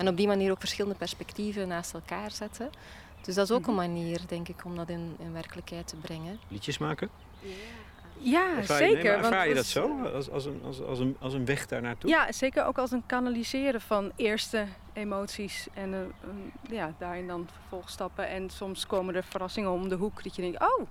en 0.00 0.08
op 0.08 0.16
die 0.16 0.26
manier 0.26 0.50
ook 0.50 0.60
verschillende 0.60 0.98
perspectieven 0.98 1.68
naast 1.68 1.94
elkaar 1.94 2.30
zetten. 2.30 2.70
Dus 3.22 3.34
dat 3.34 3.44
is 3.44 3.56
ook 3.56 3.66
een 3.66 3.74
mhm. 3.74 3.82
manier, 3.82 4.20
denk 4.26 4.48
ik, 4.48 4.64
om 4.64 4.76
dat 4.76 4.88
in, 4.88 5.16
in 5.18 5.32
werkelijkheid 5.32 5.88
te 5.88 5.96
brengen. 5.96 6.40
Liedjes 6.48 6.78
maken? 6.78 7.10
Ja, 8.18 8.62
zeker. 8.62 9.02
Je, 9.02 9.08
ervaar 9.08 9.48
je 9.48 9.54
dat 9.54 9.66
zo? 9.66 10.02
Als, 10.14 10.30
als, 10.30 10.44
een, 10.44 10.60
als, 10.64 10.82
als, 10.82 10.98
een, 10.98 11.16
als 11.18 11.32
een 11.32 11.44
weg 11.44 11.66
daar 11.66 11.82
naartoe? 11.82 12.10
Ja, 12.10 12.32
zeker 12.32 12.64
ook 12.64 12.78
als 12.78 12.90
een 12.90 13.06
kanaliseren 13.06 13.80
van 13.80 14.12
eerste 14.16 14.66
emoties. 14.92 15.66
En 15.74 15.92
een, 15.92 16.12
ja, 16.70 16.94
daarin 16.98 17.26
dan 17.26 17.48
vervolgens 17.52 17.92
stappen. 17.92 18.28
En 18.28 18.50
soms 18.50 18.86
komen 18.86 19.14
er 19.14 19.24
verrassingen 19.24 19.70
om 19.70 19.88
de 19.88 19.94
hoek 19.94 20.22
dat 20.22 20.36
je 20.36 20.42
denkt, 20.42 20.60
oh... 20.60 20.86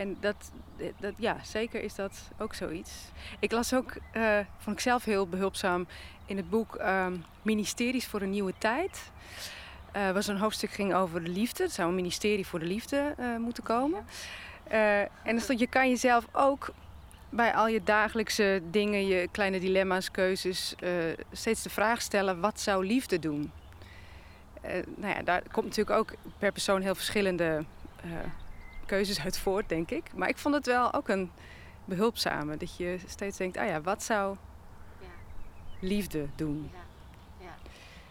En 0.00 0.16
dat, 0.20 0.50
dat, 0.98 1.14
ja, 1.16 1.36
zeker 1.42 1.82
is 1.82 1.94
dat 1.94 2.30
ook 2.38 2.54
zoiets. 2.54 2.92
Ik 3.38 3.52
las 3.52 3.74
ook, 3.74 3.96
uh, 4.16 4.38
vond 4.58 4.76
ik 4.76 4.82
zelf 4.82 5.04
heel 5.04 5.26
behulpzaam, 5.26 5.86
in 6.26 6.36
het 6.36 6.50
boek 6.50 6.74
ehm, 6.74 7.16
Ministeries 7.42 8.06
voor 8.06 8.20
een 8.20 8.30
Nieuwe 8.30 8.52
Tijd. 8.58 9.10
Uh, 9.96 10.10
was 10.10 10.26
een 10.26 10.36
hoofdstuk 10.36 10.70
ging 10.70 10.94
over 10.94 11.24
de 11.24 11.30
liefde. 11.30 11.62
Er 11.62 11.70
zou 11.70 11.88
een 11.88 11.94
ministerie 11.94 12.46
voor 12.46 12.58
de 12.58 12.66
liefde 12.66 13.14
uh, 13.18 13.36
moeten 13.36 13.62
komen. 13.62 14.04
En 14.68 15.08
dan 15.24 15.40
stond, 15.40 15.58
je 15.58 15.66
kan 15.66 15.88
jezelf 15.88 16.26
ook 16.32 16.70
bij 17.28 17.54
al 17.54 17.68
je 17.68 17.82
dagelijkse 17.82 18.62
dingen, 18.70 19.06
je 19.06 19.28
kleine 19.30 19.60
dilemma's, 19.60 20.10
keuzes, 20.10 20.74
steeds 21.32 21.62
de 21.62 21.70
vraag 21.70 22.02
stellen: 22.02 22.40
wat 22.40 22.60
zou 22.60 22.86
liefde 22.86 23.18
doen? 23.18 23.52
nou 24.96 25.14
ja, 25.14 25.22
daar 25.22 25.42
komt 25.52 25.66
natuurlijk 25.66 25.96
ook 25.96 26.12
per 26.38 26.52
persoon 26.52 26.80
heel 26.80 26.94
verschillende 26.94 27.64
keuzes 28.90 29.20
uit 29.20 29.38
voort, 29.38 29.68
denk 29.68 29.90
ik. 29.90 30.14
Maar 30.14 30.28
ik 30.28 30.38
vond 30.38 30.54
het 30.54 30.66
wel 30.66 30.92
ook 30.92 31.08
een 31.08 31.30
behulpzame. 31.84 32.56
Dat 32.56 32.76
je 32.76 32.98
steeds 33.06 33.36
denkt: 33.36 33.56
ah 33.56 33.66
ja, 33.66 33.80
wat 33.80 34.02
zou 34.02 34.36
liefde 35.80 36.26
doen. 36.36 36.70
Ja, 37.38 37.54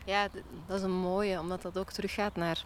ja. 0.05 0.27
dat 0.67 0.77
is 0.77 0.83
een 0.83 0.99
mooie, 0.99 1.39
omdat 1.39 1.61
dat 1.61 1.77
ook 1.77 1.91
teruggaat 1.91 2.35
naar 2.35 2.63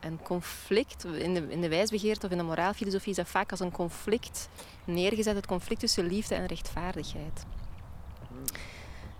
een 0.00 0.22
conflict. 0.22 1.04
In 1.04 1.34
de, 1.34 1.46
in 1.48 1.60
de 1.60 1.68
wijsbegeerte 1.68 2.26
of 2.26 2.32
in 2.32 2.38
de 2.38 2.44
moraalfilosofie 2.44 3.10
is 3.10 3.16
dat 3.16 3.28
vaak 3.28 3.50
als 3.50 3.60
een 3.60 3.72
conflict 3.72 4.48
neergezet. 4.84 5.34
Het 5.34 5.46
conflict 5.46 5.80
tussen 5.80 6.06
liefde 6.06 6.34
en 6.34 6.46
rechtvaardigheid. 6.46 7.44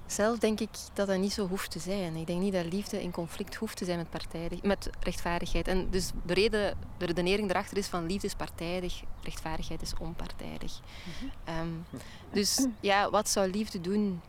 Zelf 0.06 0.38
denk 0.38 0.60
ik 0.60 0.68
dat 0.92 1.06
dat 1.06 1.18
niet 1.18 1.32
zo 1.32 1.48
hoeft 1.48 1.70
te 1.70 1.78
zijn. 1.78 2.16
Ik 2.16 2.26
denk 2.26 2.40
niet 2.40 2.52
dat 2.52 2.72
liefde 2.72 3.02
in 3.02 3.10
conflict 3.10 3.54
hoeft 3.54 3.76
te 3.76 3.84
zijn 3.84 3.98
met, 3.98 4.10
partijdig, 4.10 4.62
met 4.62 4.90
rechtvaardigheid. 5.00 5.68
En 5.68 5.90
dus 5.90 6.10
de 6.26 6.34
reden, 6.34 6.78
de 6.98 7.06
redenering 7.06 7.50
erachter 7.50 7.76
is 7.76 7.86
van 7.86 8.06
liefde 8.06 8.26
is 8.26 8.34
partijdig, 8.34 9.02
rechtvaardigheid 9.22 9.82
is 9.82 9.92
onpartijdig. 9.98 10.80
Mhm. 10.80 11.30
Ehm, 11.44 12.00
dus 12.32 12.66
ja, 12.80 13.10
wat 13.10 13.28
zou 13.28 13.50
liefde 13.50 13.80
doen? 13.80 14.20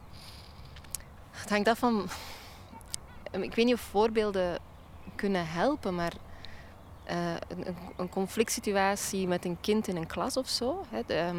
Het 1.31 1.49
hangt 1.49 1.67
af 1.67 1.77
van. 1.77 2.09
Ik 3.31 3.55
weet 3.55 3.65
niet 3.65 3.73
of 3.73 3.81
voorbeelden 3.81 4.59
kunnen 5.15 5.47
helpen, 5.47 5.95
maar 5.95 6.13
uh, 7.11 7.33
een, 7.47 7.75
een 7.97 8.09
conflict 8.09 8.51
situatie 8.51 9.27
met 9.27 9.45
een 9.45 9.57
kind 9.61 9.87
in 9.87 9.95
een 9.95 10.07
klas 10.07 10.37
of 10.37 10.49
zo. 10.49 10.85
Hè, 10.89 10.99
ehm, 10.99 11.37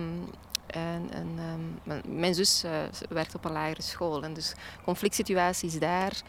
en, 0.77 1.11
en, 1.11 1.39
um, 1.85 2.01
mijn 2.19 2.35
zus 2.35 2.65
uh, 2.65 2.71
werkt 3.09 3.35
op 3.35 3.45
een 3.45 3.53
lagere 3.53 3.83
school. 3.83 4.23
En 4.23 4.35
dus 4.35 4.55
conflict 4.85 5.15
situaties 5.15 5.79
daar. 5.79 6.23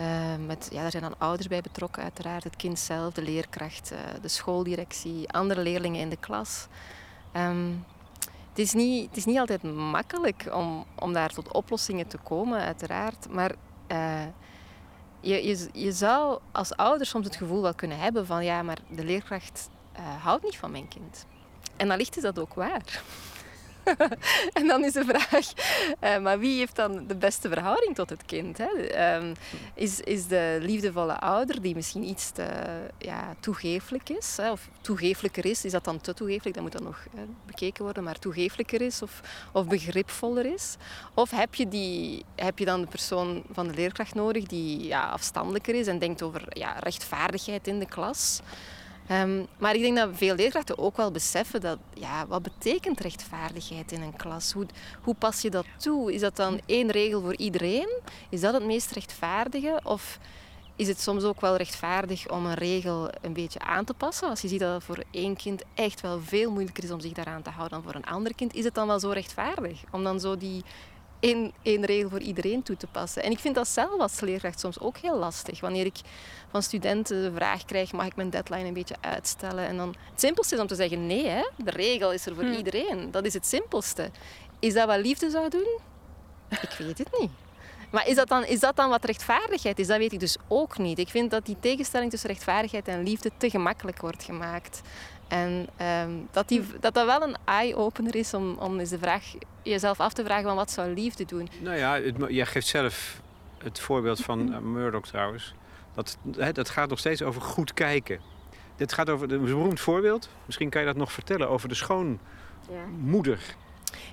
Uh, 0.00 0.06
met, 0.46 0.68
ja, 0.72 0.82
daar 0.82 0.90
zijn 0.90 1.02
dan 1.02 1.18
ouders 1.18 1.48
bij 1.48 1.60
betrokken, 1.60 2.02
uiteraard. 2.02 2.44
Het 2.44 2.56
kind 2.56 2.78
zelf, 2.78 3.14
de 3.14 3.22
leerkracht, 3.22 3.92
uh, 3.92 3.98
de 4.22 4.28
schooldirectie, 4.28 5.28
andere 5.28 5.62
leerlingen 5.62 6.00
in 6.00 6.08
de 6.08 6.16
klas. 6.16 6.66
Um, 7.36 7.84
het 8.48 8.58
is 8.58 8.72
niet, 8.72 9.08
het 9.08 9.16
is 9.16 9.24
niet 9.24 9.38
altijd 9.38 9.62
makkelijk 9.62 10.48
om, 10.52 10.84
om 10.94 11.12
daar 11.12 11.30
tot 11.32 11.52
oplossingen 11.52 12.06
te 12.06 12.18
komen, 12.18 12.60
uiteraard. 12.60 13.28
Maar 13.30 13.54
uh, 13.88 14.22
je, 15.20 15.46
je, 15.46 15.68
je 15.72 15.92
zou 15.92 16.40
als 16.52 16.76
ouder 16.76 17.06
soms 17.06 17.26
het 17.26 17.36
gevoel 17.36 17.62
wel 17.62 17.74
kunnen 17.74 17.98
hebben 17.98 18.26
van 18.26 18.44
ja, 18.44 18.62
maar 18.62 18.78
de 18.90 19.04
leerkracht 19.04 19.68
houdt 20.22 20.44
niet 20.44 20.56
van 20.56 20.70
mijn 20.70 20.88
kind. 20.88 21.26
En 21.76 21.90
allicht 21.90 22.16
is 22.16 22.22
dat 22.22 22.38
ook 22.38 22.54
waar. 22.54 23.02
en 24.58 24.66
dan 24.66 24.84
is 24.84 24.92
de 24.92 25.04
vraag, 25.04 25.52
uh, 26.00 26.22
maar 26.22 26.38
wie 26.38 26.58
heeft 26.58 26.76
dan 26.76 27.06
de 27.06 27.16
beste 27.16 27.48
verhouding 27.48 27.94
tot 27.94 28.10
het 28.10 28.24
kind? 28.26 28.58
Hè? 28.58 29.16
Um, 29.16 29.32
is, 29.74 30.00
is 30.00 30.26
de 30.26 30.58
liefdevolle 30.60 31.20
ouder 31.20 31.62
die 31.62 31.74
misschien 31.74 32.04
iets 32.04 32.30
te 32.30 32.46
ja, 32.98 33.34
toegeeflijk 33.40 34.08
is, 34.08 34.36
hè? 34.36 34.50
of 34.50 34.68
toegeeflijker 34.80 35.46
is, 35.46 35.64
is 35.64 35.72
dat 35.72 35.84
dan 35.84 36.00
te 36.00 36.14
toegeeflijk? 36.14 36.54
Dat 36.54 36.64
moet 36.64 36.72
dan 36.72 36.82
nog 36.82 37.06
bekeken 37.46 37.84
worden, 37.84 38.04
maar 38.04 38.18
toegeeflijker 38.18 38.80
is 38.80 39.02
of, 39.02 39.20
of 39.52 39.66
begripvoller 39.66 40.52
is? 40.52 40.76
Of 41.14 41.30
heb 41.30 41.54
je, 41.54 41.68
die, 41.68 42.24
heb 42.36 42.58
je 42.58 42.64
dan 42.64 42.80
de 42.80 42.86
persoon 42.86 43.42
van 43.50 43.68
de 43.68 43.74
leerkracht 43.74 44.14
nodig 44.14 44.44
die 44.44 44.86
ja, 44.86 45.08
afstandelijker 45.08 45.74
is 45.74 45.86
en 45.86 45.98
denkt 45.98 46.22
over 46.22 46.42
ja, 46.48 46.76
rechtvaardigheid 46.78 47.66
in 47.66 47.78
de 47.78 47.86
klas? 47.86 48.40
Um, 49.10 49.46
maar 49.58 49.74
ik 49.74 49.80
denk 49.80 49.96
dat 49.96 50.08
veel 50.12 50.34
leerkrachten 50.34 50.78
ook 50.78 50.96
wel 50.96 51.10
beseffen 51.10 51.60
dat, 51.60 51.78
ja, 51.94 52.26
wat 52.26 52.42
betekent 52.42 53.00
rechtvaardigheid 53.00 53.92
in 53.92 54.02
een 54.02 54.16
klas? 54.16 54.52
Hoe, 54.52 54.66
hoe 55.02 55.14
pas 55.14 55.40
je 55.40 55.50
dat 55.50 55.64
toe? 55.76 56.14
Is 56.14 56.20
dat 56.20 56.36
dan 56.36 56.60
één 56.66 56.90
regel 56.90 57.20
voor 57.20 57.36
iedereen? 57.36 57.88
Is 58.28 58.40
dat 58.40 58.54
het 58.54 58.64
meest 58.64 58.90
rechtvaardige? 58.90 59.80
Of 59.84 60.18
is 60.76 60.88
het 60.88 61.00
soms 61.00 61.24
ook 61.24 61.40
wel 61.40 61.56
rechtvaardig 61.56 62.30
om 62.30 62.46
een 62.46 62.54
regel 62.54 63.10
een 63.20 63.32
beetje 63.32 63.60
aan 63.60 63.84
te 63.84 63.94
passen? 63.94 64.28
Als 64.28 64.40
je 64.40 64.48
ziet 64.48 64.60
dat 64.60 64.74
het 64.74 64.84
voor 64.84 65.04
één 65.10 65.36
kind 65.36 65.62
echt 65.74 66.00
wel 66.00 66.20
veel 66.20 66.50
moeilijker 66.50 66.84
is 66.84 66.90
om 66.90 67.00
zich 67.00 67.12
daaraan 67.12 67.42
te 67.42 67.50
houden 67.50 67.80
dan 67.80 67.92
voor 67.92 68.00
een 68.00 68.06
ander 68.06 68.34
kind, 68.34 68.54
is 68.54 68.64
het 68.64 68.74
dan 68.74 68.86
wel 68.86 69.00
zo 69.00 69.10
rechtvaardig? 69.10 69.82
Om 69.90 70.04
dan 70.04 70.20
zo 70.20 70.36
die 70.36 70.64
één, 71.20 71.52
één 71.62 71.84
regel 71.84 72.08
voor 72.08 72.20
iedereen 72.20 72.62
toe 72.62 72.76
te 72.76 72.86
passen. 72.86 73.22
En 73.22 73.30
ik 73.30 73.38
vind 73.38 73.54
dat 73.54 73.68
zelf 73.68 74.00
als 74.00 74.20
leerkracht 74.20 74.60
soms 74.60 74.80
ook 74.80 74.96
heel 74.96 75.16
lastig. 75.16 75.60
Wanneer 75.60 75.84
ik 75.84 75.98
van 76.50 76.62
studenten 76.62 77.22
de 77.22 77.32
vraag 77.34 77.64
krijg, 77.64 77.92
mag 77.92 78.06
ik 78.06 78.16
mijn 78.16 78.30
deadline 78.30 78.64
een 78.64 78.74
beetje 78.74 78.96
uitstellen? 79.00 79.66
En 79.66 79.76
dan, 79.76 79.94
het 80.10 80.20
simpelste 80.20 80.54
is 80.54 80.60
om 80.60 80.66
te 80.66 80.74
zeggen, 80.74 81.06
nee, 81.06 81.26
hè? 81.26 81.48
de 81.56 81.70
regel 81.70 82.12
is 82.12 82.26
er 82.26 82.34
voor 82.34 82.44
hm. 82.44 82.52
iedereen. 82.52 83.10
Dat 83.10 83.24
is 83.24 83.34
het 83.34 83.46
simpelste. 83.46 84.10
Is 84.58 84.74
dat 84.74 84.86
wat 84.86 85.00
liefde 85.00 85.30
zou 85.30 85.48
doen? 85.48 85.78
Ik 86.48 86.74
weet 86.78 86.98
het 86.98 87.18
niet. 87.20 87.30
Maar 87.90 88.08
is 88.08 88.14
dat, 88.14 88.28
dan, 88.28 88.44
is 88.44 88.60
dat 88.60 88.76
dan 88.76 88.88
wat 88.88 89.04
rechtvaardigheid 89.04 89.78
is? 89.78 89.86
Dat 89.86 89.98
weet 89.98 90.12
ik 90.12 90.20
dus 90.20 90.36
ook 90.48 90.78
niet. 90.78 90.98
Ik 90.98 91.08
vind 91.08 91.30
dat 91.30 91.46
die 91.46 91.56
tegenstelling 91.60 92.10
tussen 92.10 92.28
rechtvaardigheid 92.28 92.88
en 92.88 93.02
liefde 93.02 93.30
te 93.36 93.50
gemakkelijk 93.50 94.00
wordt 94.00 94.22
gemaakt. 94.22 94.80
En 95.28 95.66
ehm, 95.76 96.10
dat, 96.30 96.48
die, 96.48 96.62
dat 96.80 96.94
dat 96.94 97.06
wel 97.06 97.22
een 97.22 97.36
eye-opener 97.44 98.14
is 98.14 98.34
om, 98.34 98.56
om 98.58 98.78
eens 98.78 98.90
de 98.90 98.98
vraag, 98.98 99.24
jezelf 99.62 100.00
af 100.00 100.12
te 100.12 100.24
vragen 100.24 100.44
van 100.44 100.56
wat 100.56 100.70
zou 100.70 100.94
liefde 100.94 101.24
doen. 101.24 101.48
Nou 101.60 101.76
ja, 101.76 102.00
het, 102.00 102.16
jij 102.28 102.46
geeft 102.46 102.66
zelf 102.66 103.20
het 103.58 103.80
voorbeeld 103.80 104.20
van 104.20 104.52
uh, 104.52 104.58
Murdoch 104.58 105.06
trouwens. 105.06 105.54
Dat, 105.94 106.18
hè, 106.36 106.52
dat 106.52 106.68
gaat 106.68 106.88
nog 106.88 106.98
steeds 106.98 107.22
over 107.22 107.40
goed 107.40 107.74
kijken. 107.74 108.20
Dit 108.76 108.92
gaat 108.92 109.10
over 109.10 109.32
een 109.32 109.44
beroemd 109.44 109.80
voorbeeld. 109.80 110.28
Misschien 110.44 110.70
kan 110.70 110.80
je 110.80 110.86
dat 110.86 110.96
nog 110.96 111.12
vertellen 111.12 111.48
over 111.48 111.68
de 111.68 111.74
schoonmoeder. 111.74 113.40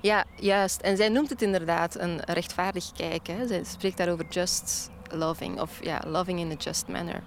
ja, 0.00 0.24
juist. 0.36 0.80
En 0.80 0.96
zij 0.96 1.08
noemt 1.08 1.30
het 1.30 1.42
inderdaad 1.42 1.98
een 1.98 2.20
rechtvaardig 2.24 2.92
kijken. 2.92 3.48
Zij 3.48 3.64
spreekt 3.64 3.96
daarover 3.96 4.26
just 4.28 4.90
loving. 5.10 5.60
Of 5.60 5.70
ja, 5.82 6.02
loving 6.06 6.40
in 6.40 6.50
a 6.50 6.54
just 6.58 6.88
manner. 6.88 7.22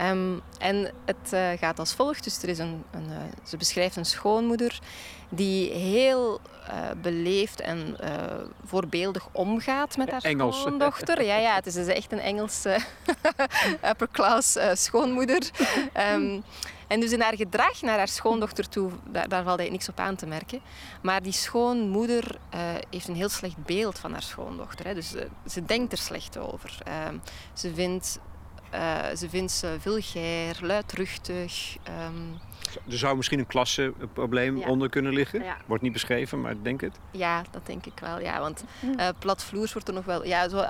Um, 0.00 0.40
en 0.58 0.90
het 1.04 1.32
uh, 1.34 1.48
gaat 1.58 1.78
als 1.78 1.94
volgt. 1.94 2.24
Dus 2.24 2.42
er 2.42 2.48
is 2.48 2.58
een, 2.58 2.84
een 2.90 3.06
uh, 3.10 3.16
ze 3.44 3.56
beschrijft 3.56 3.96
een 3.96 4.04
schoonmoeder 4.04 4.78
die 5.28 5.70
heel 5.70 6.40
uh, 6.68 6.90
beleefd 7.02 7.60
en 7.60 7.96
voorbeeldig 8.64 9.28
omgaat 9.32 9.96
met 9.96 10.10
haar 10.10 10.22
Engels. 10.22 10.60
schoondochter. 10.60 11.24
Ja, 11.24 11.36
ja, 11.36 11.54
het 11.54 11.66
is 11.66 11.74
dus 11.74 11.86
echt 11.86 12.12
een 12.12 12.20
Engelse 12.20 12.78
upper 13.90 14.08
class 14.12 14.58
schoonmoeder. 14.72 15.50
Um, 16.12 16.42
en 16.88 17.00
dus 17.00 17.12
in 17.12 17.20
haar 17.20 17.36
gedrag 17.36 17.82
naar 17.82 17.98
haar 17.98 18.08
schoondochter 18.08 18.68
toe, 18.68 18.90
daar, 19.10 19.28
daar 19.28 19.44
valt 19.44 19.70
niks 19.70 19.88
op 19.88 20.00
aan 20.00 20.16
te 20.16 20.26
merken. 20.26 20.60
Maar 21.02 21.22
die 21.22 21.32
schoonmoeder 21.32 22.38
uh, 22.54 22.60
heeft 22.90 23.08
een 23.08 23.14
heel 23.14 23.28
slecht 23.28 23.64
beeld 23.64 23.98
van 23.98 24.12
haar 24.12 24.22
schoondochter. 24.22 24.86
Hè. 24.86 24.94
Dus 24.94 25.14
uh, 25.14 25.22
ze 25.48 25.64
denkt 25.64 25.92
er 25.92 25.98
slecht 25.98 26.38
over. 26.38 26.78
Uh, 26.88 27.18
ze 27.52 27.74
vindt 27.74 28.18
uh, 28.74 29.04
ze 29.16 29.28
vindt 29.28 29.52
ze 29.52 29.76
vulgair, 29.80 30.58
luidruchtig. 30.60 31.76
Um... 32.06 32.40
Er 32.88 32.98
zou 32.98 33.16
misschien 33.16 33.38
een 33.38 33.46
klassenprobleem 33.46 34.62
onder 34.62 34.88
kunnen 34.88 35.12
liggen. 35.12 35.44
Wordt 35.66 35.82
niet 35.82 35.92
beschreven, 35.92 36.40
maar 36.40 36.50
ik 36.50 36.64
denk 36.64 36.80
het. 36.80 36.98
Ja, 37.10 37.42
dat 37.50 37.66
denk 37.66 37.86
ik 37.86 37.98
wel. 38.00 38.20
Ja, 38.20 38.40
want 38.40 38.64
uh, 38.82 39.08
platvloers 39.18 39.72
wordt 39.72 39.88
er 39.88 39.94
nog 39.94 40.04
wel... 40.04 40.26
Ja, 40.26 40.48
zo, 40.48 40.56
uh, 40.56 40.66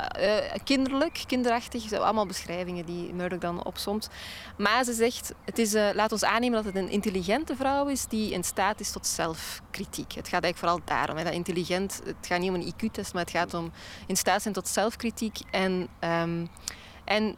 kinderlijk, 0.65 1.23
kinderachtig. 1.27 1.83
Zo, 1.83 1.97
allemaal 1.97 2.27
beschrijvingen 2.27 2.87
die 2.87 3.13
Murdoch 3.13 3.39
dan 3.39 3.65
opsomt. 3.65 4.11
Maar 4.59 4.85
ze 4.85 4.93
zegt, 4.93 5.35
het 5.45 5.59
is, 5.59 5.73
laat 5.73 6.13
ons 6.13 6.25
aannemen 6.25 6.65
dat 6.65 6.75
het 6.75 6.83
een 6.83 6.91
intelligente 6.91 7.57
vrouw 7.57 7.87
is 7.87 8.07
die 8.07 8.33
in 8.33 8.45
staat 8.45 8.81
is 8.81 8.93
tot 8.93 9.07
zelfkritiek. 9.07 10.13
Het 10.13 10.29
gaat 10.29 10.43
eigenlijk 10.43 10.57
vooral 10.57 10.81
daarom. 10.85 11.17
Hè, 11.17 11.25
dat 11.25 11.33
intelligent, 11.33 12.01
het 12.05 12.27
gaat 12.27 12.41
niet 12.41 12.51
om 12.51 12.55
een 12.55 12.73
IQ-test, 12.75 13.13
maar 13.13 13.23
het 13.23 13.33
gaat 13.33 13.55
om 13.55 13.73
in 14.07 14.17
staat 14.17 14.43
zijn 14.43 14.55
tot 14.55 14.69
zelfkritiek. 14.69 15.39
En... 15.51 15.89
Um, 16.01 16.49
en 17.05 17.37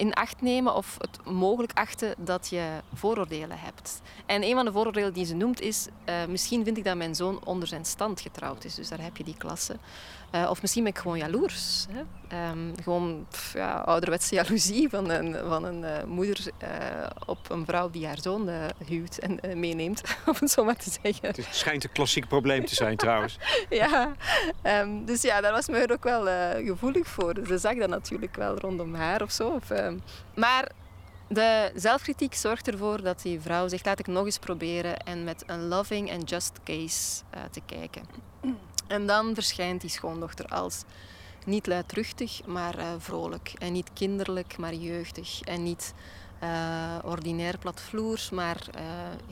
in 0.00 0.14
acht 0.14 0.40
nemen 0.40 0.74
of 0.74 0.96
het 0.98 1.32
mogelijk 1.32 1.72
achten 1.74 2.14
dat 2.18 2.48
je 2.48 2.62
vooroordelen 2.94 3.58
hebt. 3.58 4.00
En 4.26 4.42
een 4.42 4.54
van 4.54 4.64
de 4.64 4.72
vooroordelen 4.72 5.12
die 5.12 5.24
ze 5.24 5.34
noemt 5.34 5.60
is, 5.60 5.86
uh, 6.08 6.14
misschien 6.28 6.64
vind 6.64 6.76
ik 6.76 6.84
dat 6.84 6.96
mijn 6.96 7.14
zoon 7.14 7.40
onder 7.44 7.68
zijn 7.68 7.84
stand 7.84 8.20
getrouwd 8.20 8.64
is. 8.64 8.74
Dus 8.74 8.88
daar 8.88 9.02
heb 9.02 9.16
je 9.16 9.24
die 9.24 9.36
klasse. 9.36 9.76
Uh, 10.34 10.50
of 10.50 10.60
misschien 10.60 10.82
ben 10.82 10.92
ik 10.92 10.98
gewoon 10.98 11.18
jaloers. 11.18 11.86
Hè? 11.90 12.00
Um, 12.50 12.72
gewoon 12.82 13.26
pff, 13.30 13.52
ja, 13.52 13.78
ouderwetse 13.78 14.34
jaloezie 14.34 14.88
van 14.88 15.10
een, 15.10 15.36
van 15.48 15.64
een 15.64 15.82
uh, 15.82 16.04
moeder 16.04 16.38
op 17.26 17.50
een 17.50 17.64
vrouw 17.64 17.90
die 17.90 18.06
haar 18.06 18.20
zoon 18.20 18.50
huwt 18.86 19.18
en 19.18 19.60
meeneemt, 19.60 20.02
om 20.26 20.34
het 20.38 20.50
zo 20.50 20.64
maar 20.64 20.76
te 20.76 20.90
zeggen. 21.02 21.28
Het 21.28 21.46
schijnt 21.50 21.84
een 21.84 21.92
klassiek 21.92 22.28
probleem 22.28 22.64
te 22.64 22.74
zijn 22.74 22.96
trouwens. 22.96 23.38
ja, 23.70 24.12
um, 24.62 25.04
dus 25.04 25.22
ja, 25.22 25.40
daar 25.40 25.52
was 25.52 25.68
me 25.68 25.88
ook 25.92 26.04
wel 26.04 26.22
gevoelig 26.64 27.06
voor. 27.06 27.34
Ze 27.46 27.58
zag 27.58 27.74
dat 27.74 27.88
natuurlijk 27.88 28.36
wel 28.36 28.58
rondom 28.58 28.94
haar 28.94 29.22
of 29.22 29.30
zo. 29.30 29.48
Of, 29.48 29.70
ehm, 29.70 29.89
maar 30.34 30.72
de 31.32 31.72
zelfkritiek 31.74 32.34
zorgt 32.34 32.68
ervoor 32.68 33.02
dat 33.02 33.22
die 33.22 33.40
vrouw 33.40 33.68
zegt: 33.68 33.84
laat 33.84 33.98
ik 33.98 34.06
nog 34.06 34.24
eens 34.24 34.38
proberen 34.38 34.96
en 34.98 35.24
met 35.24 35.42
een 35.46 35.68
loving 35.68 36.12
and 36.12 36.30
just 36.30 36.52
case 36.64 37.22
uh, 37.34 37.40
te 37.50 37.60
kijken. 37.66 38.02
En 38.86 39.06
dan 39.06 39.34
verschijnt 39.34 39.80
die 39.80 39.90
schoondochter 39.90 40.46
als 40.46 40.82
niet 41.46 41.66
luidruchtig, 41.66 42.46
maar 42.46 42.78
uh, 42.78 42.84
vrolijk. 42.98 43.52
En 43.58 43.72
niet 43.72 43.90
kinderlijk, 43.92 44.58
maar 44.58 44.74
jeugdig. 44.74 45.40
En 45.40 45.62
niet 45.62 45.94
uh, 46.42 46.98
ordinair 47.04 47.58
platvloers, 47.58 48.30
maar 48.30 48.66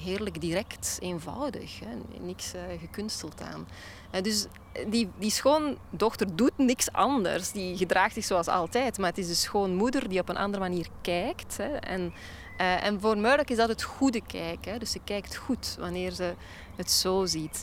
heerlijk 0.01 0.41
direct, 0.41 0.99
eenvoudig. 1.01 1.81
Hè. 1.81 2.21
Niks 2.21 2.53
gekunsteld 2.81 3.41
aan. 3.41 3.67
Dus 4.11 4.47
die, 4.87 5.11
die 5.19 5.31
schoondochter 5.31 6.37
doet 6.37 6.59
niks 6.59 6.93
anders. 6.93 7.53
Die 7.53 7.77
gedraagt 7.77 8.15
zich 8.15 8.25
zoals 8.25 8.47
altijd. 8.47 8.99
Maar 8.99 9.09
het 9.09 9.19
is 9.19 9.27
de 9.27 9.35
schoonmoeder 9.35 10.09
die 10.09 10.21
op 10.21 10.29
een 10.29 10.37
andere 10.37 10.63
manier 10.63 10.87
kijkt. 11.03 11.57
Hè. 11.57 11.69
En, 11.69 12.15
uh, 12.61 12.85
en 12.85 13.01
voor 13.01 13.19
Murdoch 13.19 13.47
is 13.47 13.57
dat 13.57 13.69
het 13.69 13.83
goede 13.83 14.23
kijken. 14.27 14.79
Dus 14.79 14.91
ze 14.91 15.01
kijkt 15.05 15.37
goed 15.37 15.77
wanneer 15.79 16.11
ze 16.11 16.35
het 16.77 16.91
zo 16.91 17.27
ziet. 17.27 17.63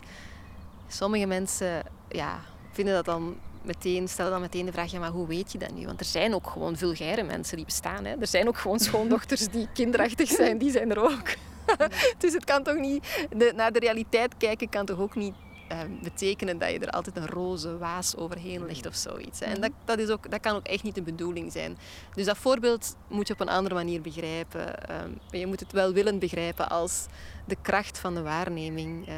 Sommige 0.87 1.25
mensen 1.25 1.83
ja, 2.09 2.39
vinden 2.71 2.93
dat 2.93 3.05
dan 3.05 3.35
meteen, 3.61 4.07
stellen 4.07 4.31
dan 4.31 4.41
meteen 4.41 4.65
de 4.65 4.71
vraag, 4.71 4.91
ja, 4.91 4.99
maar 4.99 5.09
hoe 5.09 5.27
weet 5.27 5.51
je 5.51 5.57
dat 5.57 5.71
nu? 5.73 5.85
Want 5.85 5.99
er 5.99 6.05
zijn 6.05 6.35
ook 6.35 6.47
gewoon 6.47 6.77
vulgaire 6.77 7.23
mensen 7.23 7.55
die 7.55 7.65
bestaan. 7.65 8.05
Hè. 8.05 8.15
Er 8.19 8.27
zijn 8.27 8.47
ook 8.47 8.57
gewoon 8.57 8.79
schoondochters 8.89 9.47
die 9.47 9.67
kinderachtig 9.73 10.29
zijn, 10.29 10.57
die 10.57 10.71
zijn 10.71 10.91
er 10.91 10.99
ook. 10.99 11.33
dus 12.17 12.33
het 12.33 12.45
kan 12.45 12.63
toch 12.63 12.77
niet... 12.77 13.27
De, 13.37 13.51
naar 13.55 13.71
de 13.71 13.79
realiteit 13.79 14.37
kijken 14.37 14.69
kan 14.69 14.85
toch 14.85 14.99
ook 14.99 15.15
niet 15.15 15.33
Ehm, 15.67 15.89
betekenen 16.03 16.57
dat 16.57 16.71
je 16.71 16.79
er 16.79 16.89
altijd 16.89 17.17
een 17.17 17.27
roze 17.27 17.77
waas 17.77 18.15
overheen 18.15 18.65
legt 18.65 18.85
of 18.87 18.95
zoiets. 18.95 19.41
En 19.41 19.61
dat, 19.61 19.71
dat, 19.85 19.99
is 19.99 20.09
ook, 20.09 20.31
dat 20.31 20.39
kan 20.39 20.55
ook 20.55 20.67
echt 20.67 20.83
niet 20.83 20.95
de 20.95 21.01
bedoeling 21.01 21.51
zijn. 21.51 21.77
Dus 22.13 22.25
dat 22.25 22.37
voorbeeld 22.37 22.95
moet 23.07 23.27
je 23.27 23.33
op 23.33 23.39
een 23.39 23.49
andere 23.49 23.75
manier 23.75 24.01
begrijpen. 24.01 24.87
Ehm, 24.87 25.11
je 25.29 25.47
moet 25.47 25.59
het 25.59 25.71
wel 25.71 25.93
willen 25.93 26.19
begrijpen 26.19 26.69
als 26.69 27.05
de 27.45 27.57
kracht 27.61 27.99
van 27.99 28.15
de 28.15 28.21
waarneming 28.21 29.09
uh, 29.09 29.15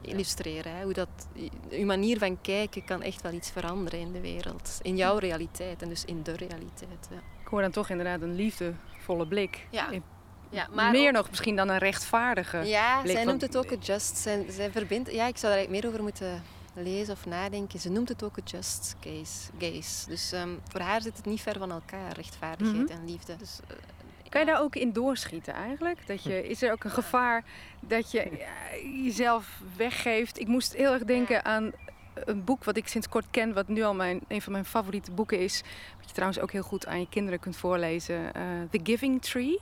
illustreren. 0.00 0.76
Hè. 0.76 0.84
Hoe 0.84 0.92
dat, 0.92 1.08
je 1.70 1.84
manier 1.84 2.18
van 2.18 2.40
kijken 2.40 2.84
kan 2.84 3.02
echt 3.02 3.22
wel 3.22 3.32
iets 3.32 3.50
veranderen 3.50 4.00
in 4.00 4.12
de 4.12 4.20
wereld. 4.20 4.78
In 4.82 4.96
jouw 4.96 5.18
realiteit 5.18 5.82
en 5.82 5.88
dus 5.88 6.04
in 6.04 6.22
de 6.22 6.32
realiteit. 6.32 7.08
Ja. 7.10 7.16
Ik 7.40 7.48
hoor 7.48 7.60
dan 7.60 7.70
toch 7.70 7.90
inderdaad 7.90 8.20
een 8.20 8.34
liefdevolle 8.34 9.26
blik. 9.26 9.66
Ja. 9.70 9.88
Ja, 10.50 10.68
maar 10.72 10.90
Meer 10.90 11.12
nog 11.12 11.28
misschien 11.28 11.56
dan 11.56 11.68
een 11.68 11.78
rechtvaardige. 11.78 12.58
Ja, 12.58 13.06
zij 13.06 13.24
noemt 13.24 13.40
het 13.40 13.56
ook 13.56 13.70
het 13.70 13.86
just. 13.86 14.16
Zij, 14.16 14.46
zij 14.48 14.70
verbindt, 14.70 15.12
ja, 15.12 15.26
ik 15.26 15.36
zou 15.36 15.54
daar 15.54 15.70
meer 15.70 15.86
over 15.86 16.02
moeten 16.02 16.42
lezen 16.74 17.14
of 17.14 17.26
nadenken. 17.26 17.80
Ze 17.80 17.90
noemt 17.90 18.08
het 18.08 18.22
ook 18.22 18.36
het 18.36 18.50
just 18.50 18.96
case, 19.00 19.50
gaze. 19.58 20.08
Dus 20.08 20.32
ehm, 20.32 20.48
voor 20.68 20.80
haar 20.80 21.02
zit 21.02 21.16
het 21.16 21.26
niet 21.26 21.40
ver 21.40 21.58
van 21.58 21.70
elkaar, 21.70 22.12
rechtvaardigheid 22.12 22.88
mhm. 22.88 22.98
en 22.98 23.04
liefde. 23.04 23.36
Dus, 23.36 23.60
uh, 23.70 23.76
kan 24.28 24.40
je 24.40 24.46
daar 24.46 24.60
ook 24.60 24.76
in 24.76 24.92
doorschieten 24.92 25.54
eigenlijk? 25.54 26.06
Dat 26.06 26.22
je, 26.22 26.48
is 26.48 26.62
er 26.62 26.72
ook 26.72 26.84
een 26.84 26.90
gevaar 26.90 27.44
dat 27.80 28.10
je 28.10 28.46
jezelf 29.02 29.60
weggeeft? 29.76 30.38
Ik 30.38 30.46
moest 30.46 30.74
heel 30.74 30.92
erg 30.92 31.04
denken 31.04 31.44
aan 31.44 31.72
een 32.14 32.44
boek 32.44 32.64
wat 32.64 32.76
ik 32.76 32.88
sinds 32.88 33.08
kort 33.08 33.26
ken, 33.30 33.54
wat 33.54 33.68
nu 33.68 33.82
al 33.82 33.94
mijn, 33.94 34.20
een 34.28 34.42
van 34.42 34.52
mijn 34.52 34.64
favoriete 34.64 35.10
boeken 35.10 35.38
is. 35.38 35.62
Wat 35.96 36.06
je 36.06 36.12
trouwens 36.12 36.40
ook 36.40 36.52
heel 36.52 36.62
goed 36.62 36.86
aan 36.86 37.00
je 37.00 37.08
kinderen 37.08 37.40
kunt 37.40 37.56
voorlezen. 37.56 38.20
Uh, 38.20 38.42
The 38.70 38.80
Giving 38.82 39.22
Tree 39.22 39.60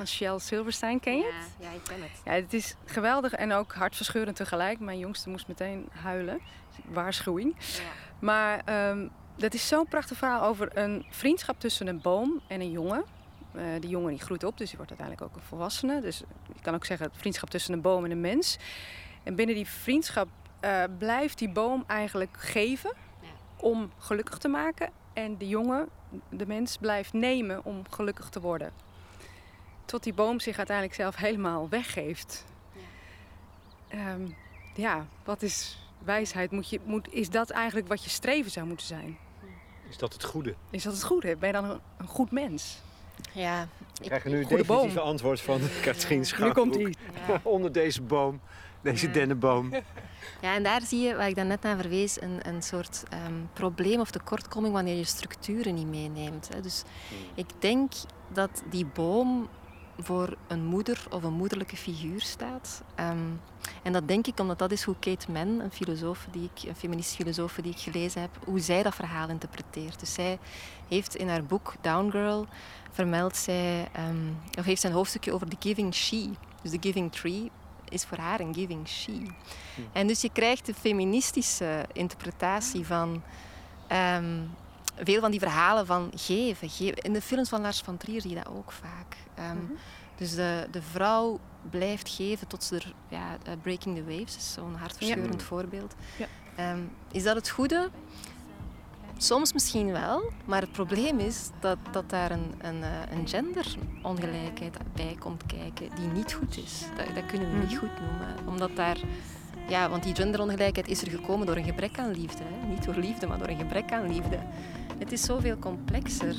van 0.00 0.08
Shel 0.08 0.38
Silverstein. 0.38 1.00
Ken 1.00 1.16
je 1.16 1.24
het? 1.24 1.66
Ja, 1.66 1.70
ik 1.70 1.80
ken 1.84 2.02
het. 2.02 2.10
Ja, 2.24 2.32
het 2.32 2.52
is 2.54 2.74
geweldig 2.84 3.32
en 3.32 3.52
ook 3.52 3.72
hartverscheurend 3.72 4.36
tegelijk. 4.36 4.78
Mijn 4.78 4.98
jongste 4.98 5.28
moest 5.28 5.48
meteen 5.48 5.88
huilen. 5.90 6.40
Waarschuwing. 6.84 7.56
Ja. 7.58 7.82
Maar 8.18 8.88
um, 8.90 9.10
dat 9.36 9.54
is 9.54 9.68
zo'n 9.68 9.86
prachtig 9.86 10.16
verhaal 10.16 10.42
over 10.42 10.78
een 10.78 11.06
vriendschap 11.10 11.60
tussen 11.60 11.86
een 11.86 12.00
boom 12.00 12.40
en 12.46 12.60
een 12.60 12.70
jongen. 12.70 13.04
Uh, 13.54 13.62
die 13.80 13.90
jongen 13.90 14.10
die 14.10 14.20
groeit 14.20 14.44
op, 14.44 14.58
dus 14.58 14.68
die 14.68 14.76
wordt 14.76 14.90
uiteindelijk 14.90 15.30
ook 15.30 15.42
een 15.42 15.48
volwassene. 15.48 16.00
Dus 16.00 16.18
je 16.54 16.60
kan 16.62 16.74
ook 16.74 16.84
zeggen 16.84 17.10
vriendschap 17.12 17.50
tussen 17.50 17.72
een 17.72 17.80
boom 17.80 18.04
en 18.04 18.10
een 18.10 18.20
mens. 18.20 18.58
En 19.22 19.34
binnen 19.34 19.54
die 19.54 19.66
vriendschap 19.66 20.28
uh, 20.60 20.82
blijft 20.98 21.38
die 21.38 21.50
boom 21.50 21.84
eigenlijk 21.86 22.36
geven 22.36 22.92
om 23.56 23.92
gelukkig 23.98 24.38
te 24.38 24.48
maken. 24.48 24.90
En 25.12 25.38
de 25.38 25.48
jongen, 25.48 25.88
de 26.28 26.46
mens, 26.46 26.76
blijft 26.76 27.12
nemen 27.12 27.64
om 27.64 27.82
gelukkig 27.90 28.28
te 28.28 28.40
worden. 28.40 28.72
Tot 29.90 30.02
die 30.02 30.14
boom 30.14 30.40
zich 30.40 30.56
uiteindelijk 30.56 30.96
zelf 30.96 31.16
helemaal 31.16 31.68
weggeeft. 31.68 32.44
Ja, 33.90 34.12
um, 34.12 34.36
ja 34.74 35.06
wat 35.24 35.42
is 35.42 35.78
wijsheid? 35.98 36.50
Moet 36.50 36.70
je, 36.70 36.80
moet, 36.84 37.12
is 37.12 37.30
dat 37.30 37.50
eigenlijk 37.50 37.88
wat 37.88 38.04
je 38.04 38.10
streven 38.10 38.50
zou 38.50 38.66
moeten 38.66 38.86
zijn? 38.86 39.18
Is 39.88 39.96
dat 39.96 40.12
het 40.12 40.24
goede? 40.24 40.54
Is 40.70 40.82
dat 40.82 40.92
het 40.92 41.02
goede? 41.02 41.36
Ben 41.36 41.48
je 41.48 41.54
dan 41.54 41.64
een, 41.64 41.80
een 41.96 42.06
goed 42.06 42.30
mens? 42.30 42.78
Ja. 43.32 43.68
We 43.94 44.04
krijgen 44.04 44.30
nu 44.30 44.36
een 44.36 44.48
definitieve 44.48 44.94
boom. 44.94 45.06
antwoord 45.08 45.40
van 45.40 45.60
Katrien 45.82 46.24
ja. 46.24 46.44
Nu 46.44 46.52
komt 46.52 46.74
hij. 46.74 46.94
Ja. 47.28 47.40
Onder 47.56 47.72
deze 47.72 48.02
boom, 48.02 48.40
deze 48.80 49.06
ja. 49.06 49.12
dennenboom. 49.12 49.72
Ja, 50.40 50.54
en 50.54 50.62
daar 50.62 50.80
zie 50.82 51.00
je, 51.00 51.16
waar 51.16 51.28
ik 51.28 51.36
dan 51.36 51.46
net 51.46 51.62
naar 51.62 51.76
verwees, 51.76 52.20
een, 52.20 52.48
een 52.48 52.62
soort 52.62 53.02
um, 53.26 53.50
probleem 53.52 54.00
of 54.00 54.10
tekortkoming 54.10 54.74
wanneer 54.74 54.96
je 54.96 55.04
structuren 55.04 55.74
niet 55.74 55.86
meeneemt. 55.86 56.48
Hè. 56.48 56.60
Dus 56.60 56.82
hmm. 57.08 57.18
ik 57.34 57.46
denk 57.58 57.92
dat 58.32 58.62
die 58.70 58.86
boom 58.86 59.48
voor 60.02 60.36
een 60.46 60.64
moeder 60.64 61.06
of 61.10 61.22
een 61.22 61.32
moederlijke 61.32 61.76
figuur 61.76 62.20
staat. 62.20 62.82
Um, 63.00 63.40
en 63.82 63.92
dat 63.92 64.08
denk 64.08 64.26
ik 64.26 64.40
omdat 64.40 64.58
dat 64.58 64.70
is 64.70 64.82
hoe 64.82 64.94
Kate 64.98 65.30
Mann, 65.30 65.60
een 65.60 65.70
filosoof 65.70 66.26
die 66.30 66.50
ik, 66.54 66.68
een 66.68 66.76
feministische 66.76 67.22
filosoof 67.22 67.58
die 67.62 67.72
ik 67.72 67.78
gelezen 67.78 68.20
heb, 68.20 68.30
hoe 68.44 68.60
zij 68.60 68.82
dat 68.82 68.94
verhaal 68.94 69.28
interpreteert. 69.28 70.00
Dus 70.00 70.14
zij 70.14 70.38
heeft 70.88 71.16
in 71.16 71.28
haar 71.28 71.44
boek 71.44 71.74
Down 71.80 72.10
Girl 72.10 72.46
vermeld 72.90 73.36
zij, 73.36 73.88
um, 74.08 74.38
of 74.58 74.64
heeft 74.64 74.80
zijn 74.80 74.92
hoofdstukje 74.92 75.32
over 75.32 75.48
de 75.48 75.56
giving 75.58 75.94
she. 75.94 76.30
Dus 76.62 76.70
de 76.70 76.78
giving 76.80 77.12
tree 77.12 77.50
is 77.88 78.04
voor 78.04 78.18
haar 78.18 78.40
een 78.40 78.54
giving 78.54 78.88
she. 78.88 79.12
Hm. 79.74 79.80
En 79.92 80.06
dus 80.06 80.20
je 80.20 80.30
krijgt 80.32 80.66
de 80.66 80.74
feministische 80.74 81.86
interpretatie 81.92 82.86
van 82.86 83.22
um, 83.92 84.50
veel 84.96 85.20
van 85.20 85.30
die 85.30 85.40
verhalen 85.40 85.86
van 85.86 86.10
geven, 86.14 86.70
geven. 86.70 86.96
In 86.96 87.12
de 87.12 87.22
films 87.22 87.48
van 87.48 87.60
Lars 87.60 87.80
van 87.80 87.96
Trier 87.96 88.20
zie 88.20 88.30
je 88.30 88.36
dat 88.36 88.52
ook 88.54 88.72
vaak. 88.72 89.16
Um, 89.38 89.78
Dus 90.16 90.34
de, 90.34 90.68
de 90.70 90.82
vrouw 90.82 91.40
blijft 91.70 92.08
geven 92.08 92.46
tot 92.46 92.64
ze 92.64 92.76
er... 92.76 92.94
Ja, 93.08 93.36
uh, 93.48 93.52
Breaking 93.62 93.96
the 93.96 94.04
Waves 94.04 94.36
is 94.36 94.52
zo'n 94.52 94.74
hartverscheurend 94.74 95.40
ja. 95.40 95.46
voorbeeld. 95.46 95.94
Ja. 96.16 96.72
Um, 96.72 96.90
is 97.12 97.22
dat 97.22 97.36
het 97.36 97.48
goede? 97.48 97.90
Soms 99.16 99.52
misschien 99.52 99.92
wel, 99.92 100.32
maar 100.44 100.60
het 100.60 100.72
probleem 100.72 101.18
is 101.18 101.50
dat, 101.60 101.78
dat 101.90 102.10
daar 102.10 102.30
een, 102.30 102.54
een, 102.58 102.82
eh, 102.82 102.90
een 103.10 103.28
genderongelijkheid 103.28 104.76
bij 104.94 105.16
komt 105.18 105.46
kijken 105.46 105.96
die 105.96 106.06
niet 106.06 106.32
goed 106.32 106.56
is. 106.56 106.84
Dat, 106.96 107.14
dat 107.14 107.26
kunnen 107.26 107.50
we 107.50 107.56
niet 107.58 107.70
mhm. 107.70 107.78
goed 107.78 108.00
noemen. 108.00 108.46
Omdat 108.46 108.76
daar... 108.76 108.98
Ja, 109.68 109.88
want 109.88 110.02
die 110.02 110.14
genderongelijkheid 110.14 110.88
is 110.88 111.02
er 111.02 111.10
gekomen 111.10 111.46
door 111.46 111.56
een 111.56 111.64
gebrek 111.64 111.98
aan 111.98 112.10
liefde. 112.10 112.42
Hè? 112.44 112.68
Niet 112.68 112.84
door 112.84 112.94
liefde, 112.94 113.26
maar 113.26 113.38
door 113.38 113.48
een 113.48 113.58
gebrek 113.58 113.92
aan 113.92 114.12
liefde. 114.12 114.38
Het 114.98 115.12
is 115.12 115.22
zoveel 115.22 115.58
complexer. 115.58 116.34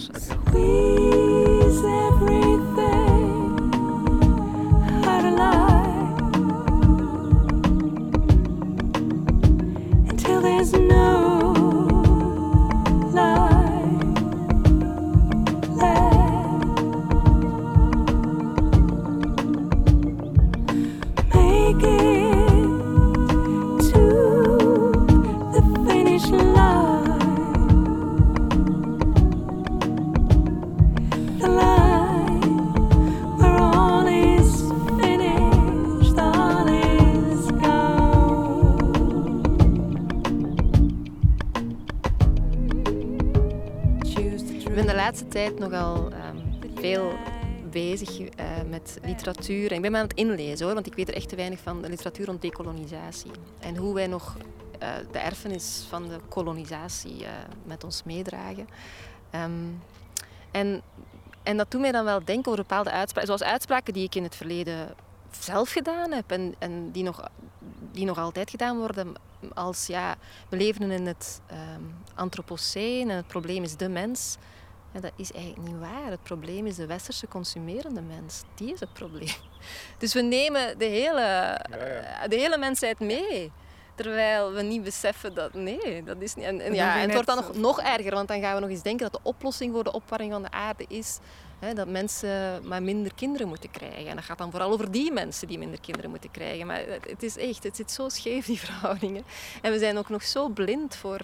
Tijd 45.27 45.59
nogal 45.59 46.11
um, 46.13 46.59
veel 46.75 47.11
bezig 47.71 48.19
uh, 48.19 48.27
met 48.69 48.99
literatuur. 49.03 49.69
En 49.69 49.75
ik 49.75 49.81
ben 49.81 49.91
me 49.91 49.97
aan 49.97 50.07
het 50.07 50.17
inlezen 50.17 50.65
hoor, 50.65 50.73
want 50.73 50.87
ik 50.87 50.93
weet 50.93 51.07
er 51.07 51.15
echt 51.15 51.29
te 51.29 51.35
weinig 51.35 51.59
van 51.59 51.81
de 51.81 51.89
literatuur 51.89 52.25
rond 52.25 52.41
decolonisatie. 52.41 53.31
En 53.59 53.75
hoe 53.75 53.93
wij 53.93 54.07
nog 54.07 54.37
uh, 54.81 54.89
de 55.11 55.19
erfenis 55.19 55.85
van 55.89 56.07
de 56.07 56.19
kolonisatie 56.29 57.21
uh, 57.21 57.29
met 57.63 57.83
ons 57.83 58.03
meedragen. 58.03 58.67
Um, 59.35 59.81
en, 60.51 60.81
en 61.43 61.57
dat 61.57 61.71
doet 61.71 61.81
mij 61.81 61.91
dan 61.91 62.05
wel 62.05 62.25
denken 62.25 62.51
over 62.51 62.65
bepaalde 62.65 62.91
uitspraken, 62.91 63.27
zoals 63.27 63.51
uitspraken 63.51 63.93
die 63.93 64.03
ik 64.03 64.15
in 64.15 64.23
het 64.23 64.35
verleden 64.35 64.93
zelf 65.39 65.71
gedaan 65.71 66.11
heb 66.11 66.31
en, 66.31 66.55
en 66.59 66.91
die, 66.91 67.03
nog, 67.03 67.29
die 67.91 68.05
nog 68.05 68.17
altijd 68.17 68.49
gedaan 68.49 68.77
worden. 68.77 69.13
Als 69.53 69.87
ja, 69.87 70.15
we 70.49 70.57
leven 70.57 70.91
in 70.91 71.05
het 71.05 71.41
um, 71.51 71.95
antropoceen 72.15 73.09
en 73.09 73.15
het 73.15 73.27
probleem 73.27 73.63
is 73.63 73.75
de 73.75 73.89
mens. 73.89 74.37
Ja, 74.93 74.99
dat 74.99 75.11
is 75.15 75.31
eigenlijk 75.31 75.67
niet 75.67 75.79
waar. 75.79 76.09
Het 76.09 76.23
probleem 76.23 76.65
is 76.65 76.75
de 76.75 76.85
westerse 76.85 77.27
consumerende 77.27 78.01
mens. 78.01 78.43
Die 78.55 78.73
is 78.73 78.79
het 78.79 78.93
probleem. 78.93 79.35
Dus 79.97 80.13
we 80.13 80.21
nemen 80.21 80.77
de 80.77 80.85
hele, 80.85 81.21
ja, 81.21 82.27
De 82.27 82.35
hele 82.35 82.57
mensheid 82.57 82.99
mee. 82.99 83.51
Terwijl 83.95 84.51
we 84.51 84.61
niet 84.61 84.83
beseffen 84.83 85.33
dat 85.33 85.53
nee, 85.53 86.03
dat 86.03 86.21
is 86.21 86.35
niet. 86.35 86.45
En, 86.45 86.61
en 86.61 86.73
ja, 86.73 86.97
het 86.97 87.13
wordt 87.13 87.27
dan 87.27 87.35
nog, 87.35 87.55
nog 87.55 87.81
erger, 87.81 88.13
want 88.13 88.27
dan 88.27 88.41
gaan 88.41 88.55
we 88.55 88.61
nog 88.61 88.69
eens 88.69 88.81
denken 88.81 89.11
dat 89.11 89.23
de 89.23 89.29
oplossing 89.29 89.73
voor 89.73 89.83
de 89.83 89.91
opwarming 89.91 90.31
van 90.31 90.41
de 90.41 90.51
aarde 90.51 90.85
is 90.87 91.19
hè, 91.61 91.73
dat 91.73 91.87
mensen 91.87 92.67
maar 92.67 92.83
minder 92.83 93.13
kinderen 93.15 93.47
moeten 93.47 93.71
krijgen. 93.71 94.07
En 94.07 94.15
dat 94.15 94.25
gaat 94.25 94.37
dan 94.37 94.51
vooral 94.51 94.71
over 94.71 94.91
die 94.91 95.11
mensen 95.11 95.47
die 95.47 95.57
minder 95.57 95.79
kinderen 95.79 96.09
moeten 96.09 96.31
krijgen. 96.31 96.67
Maar 96.67 96.83
het 97.01 97.23
is 97.23 97.37
echt, 97.37 97.63
het 97.63 97.75
zit 97.75 97.91
zo 97.91 98.09
scheef, 98.09 98.45
die 98.45 98.59
verhoudingen. 98.59 99.23
En 99.61 99.71
we 99.71 99.79
zijn 99.79 99.97
ook 99.97 100.09
nog 100.09 100.23
zo 100.23 100.49
blind 100.49 100.95
voor 100.95 101.19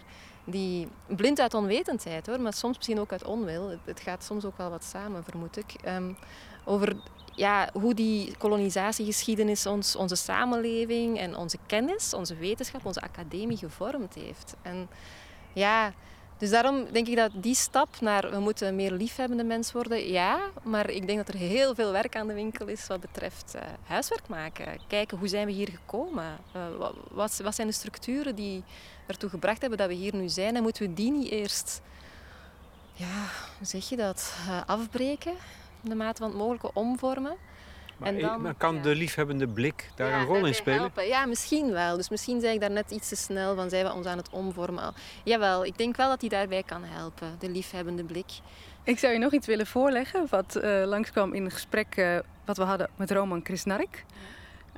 die 0.50 0.88
blind 1.08 1.40
uit 1.40 1.54
onwetendheid 1.54 2.28
hoor, 2.28 2.42
maar 2.42 2.54
soms 2.54 2.76
misschien 2.76 3.00
ook 3.00 3.12
uit 3.12 3.24
onwil. 3.24 3.78
Het, 3.86 4.00
gaat 4.00 4.24
soms 4.24 4.46
ook 4.46 4.58
wel 4.58 4.70
wat 4.70 4.84
samen, 4.84 5.24
vermoed 5.24 5.58
ik. 5.58 5.76
Um, 5.86 6.18
over 6.66 6.96
ja, 7.36 7.70
hoe 7.74 7.94
die 7.94 8.38
kolonisatiegeschiedenis 8.38 9.66
ons, 9.66 9.96
onze 9.96 10.16
samenleving 10.16 11.20
en 11.20 11.36
onze 11.36 11.58
kennis, 11.66 12.14
onze 12.14 12.36
wetenschap, 12.36 12.86
onze 12.86 13.02
academie 13.02 13.58
gevormd 13.58 14.14
heeft. 14.14 14.56
En 14.62 14.90
ja, 15.54 15.94
dus 16.38 16.50
daarom 16.50 16.86
denk 16.92 17.08
ik 17.08 17.16
dat 17.16 17.32
die 17.36 17.56
stap 17.56 18.00
naar 18.02 18.32
we 18.32 18.40
moeten 18.40 18.76
meer 18.76 18.92
liefhebbende 18.92 19.44
mens 19.44 19.72
worden, 19.72 20.08
ja, 20.08 20.40
maar 20.64 20.90
ik 20.90 21.08
denk 21.08 21.18
dat 21.18 21.28
er 21.28 21.40
heel 21.40 21.76
veel 21.76 21.92
werk 21.92 22.16
aan 22.16 22.28
de 22.28 22.34
winkel 22.34 22.68
is 22.68 22.88
wat 22.88 23.00
betreft 23.00 23.54
uh, 23.56 23.62
huiswerk 23.84 24.28
maken. 24.28 24.80
Kijken 24.88 25.18
hoe 25.18 25.28
zijn 25.28 25.46
we 25.46 25.52
hier 25.52 25.70
gekomen? 25.70 26.38
Uh, 26.56 26.62
wat, 27.10 27.40
wat 27.44 27.56
zijn 27.56 27.68
de 27.68 27.74
structuren 27.74 28.36
die 28.36 28.64
ertoe 29.08 29.30
gebracht 29.30 29.62
hebben 29.62 29.80
dat 29.80 29.88
we 29.88 29.94
hier 29.94 30.16
nu 30.16 30.30
zijn? 30.30 30.56
En 30.56 30.62
moeten 30.62 30.88
we 30.88 30.94
die 30.94 31.12
niet 31.12 31.32
eerst, 31.32 31.82
ja, 32.94 33.26
hoe 33.58 33.68
zeg 33.68 33.90
je 33.90 33.96
dat, 33.96 34.36
uh, 34.48 34.62
afbreken? 34.66 35.34
In 35.84 35.90
de 35.90 35.96
mate 35.96 36.22
van 36.22 36.30
het 36.30 36.38
mogelijke 36.38 36.70
omvormen? 36.74 37.36
Maar, 37.98 38.10
en 38.10 38.20
dan, 38.20 38.58
kan 38.58 38.82
de 38.82 38.96
liefhebbende 38.96 39.48
blik 39.48 39.90
daar 39.96 40.14
een 40.14 40.26
rol 40.26 40.46
in 40.46 40.56
spelen? 40.56 40.80
Helpen. 40.80 41.08
Ja, 41.08 41.26
misschien 41.26 41.72
wel. 41.72 41.96
Dus 41.96 42.10
misschien 42.10 42.42
zei 42.42 42.54
ik 42.54 42.60
daar 42.60 42.72
net 42.72 42.92
iets 42.92 43.10
te 43.10 43.16
snel 43.16 43.56
van, 43.56 43.70
zijn 43.70 43.86
we 43.86 43.94
ons 43.94 44.06
aan 44.06 44.18
het 44.18 44.30
omvormen. 44.30 44.94
Jawel, 45.24 45.66
ik 45.66 45.78
denk 45.78 45.96
wel 45.96 46.10
dat 46.10 46.22
hij 46.22 46.30
daarbij 46.30 46.64
kan 46.64 46.84
helpen, 46.84 47.36
de 47.40 47.50
liefhebbende 47.50 48.04
blik. 48.04 48.32
Ik 48.84 49.00
zou 49.00 49.14
je 49.14 49.20
nog 49.20 49.34
iets 49.34 49.48
willen 49.48 49.68
voorleggen 49.68 50.28
wat 50.30 50.60
uh, 50.62 50.84
langskwam 50.86 51.34
in 51.34 51.46
een 51.46 51.52
gesprek 51.52 51.98
uh, 51.98 52.20
wat 52.46 52.58
we 52.58 52.64
hadden 52.64 52.90
met 52.96 53.12
Roman 53.12 53.42
Krisnark. 53.42 54.06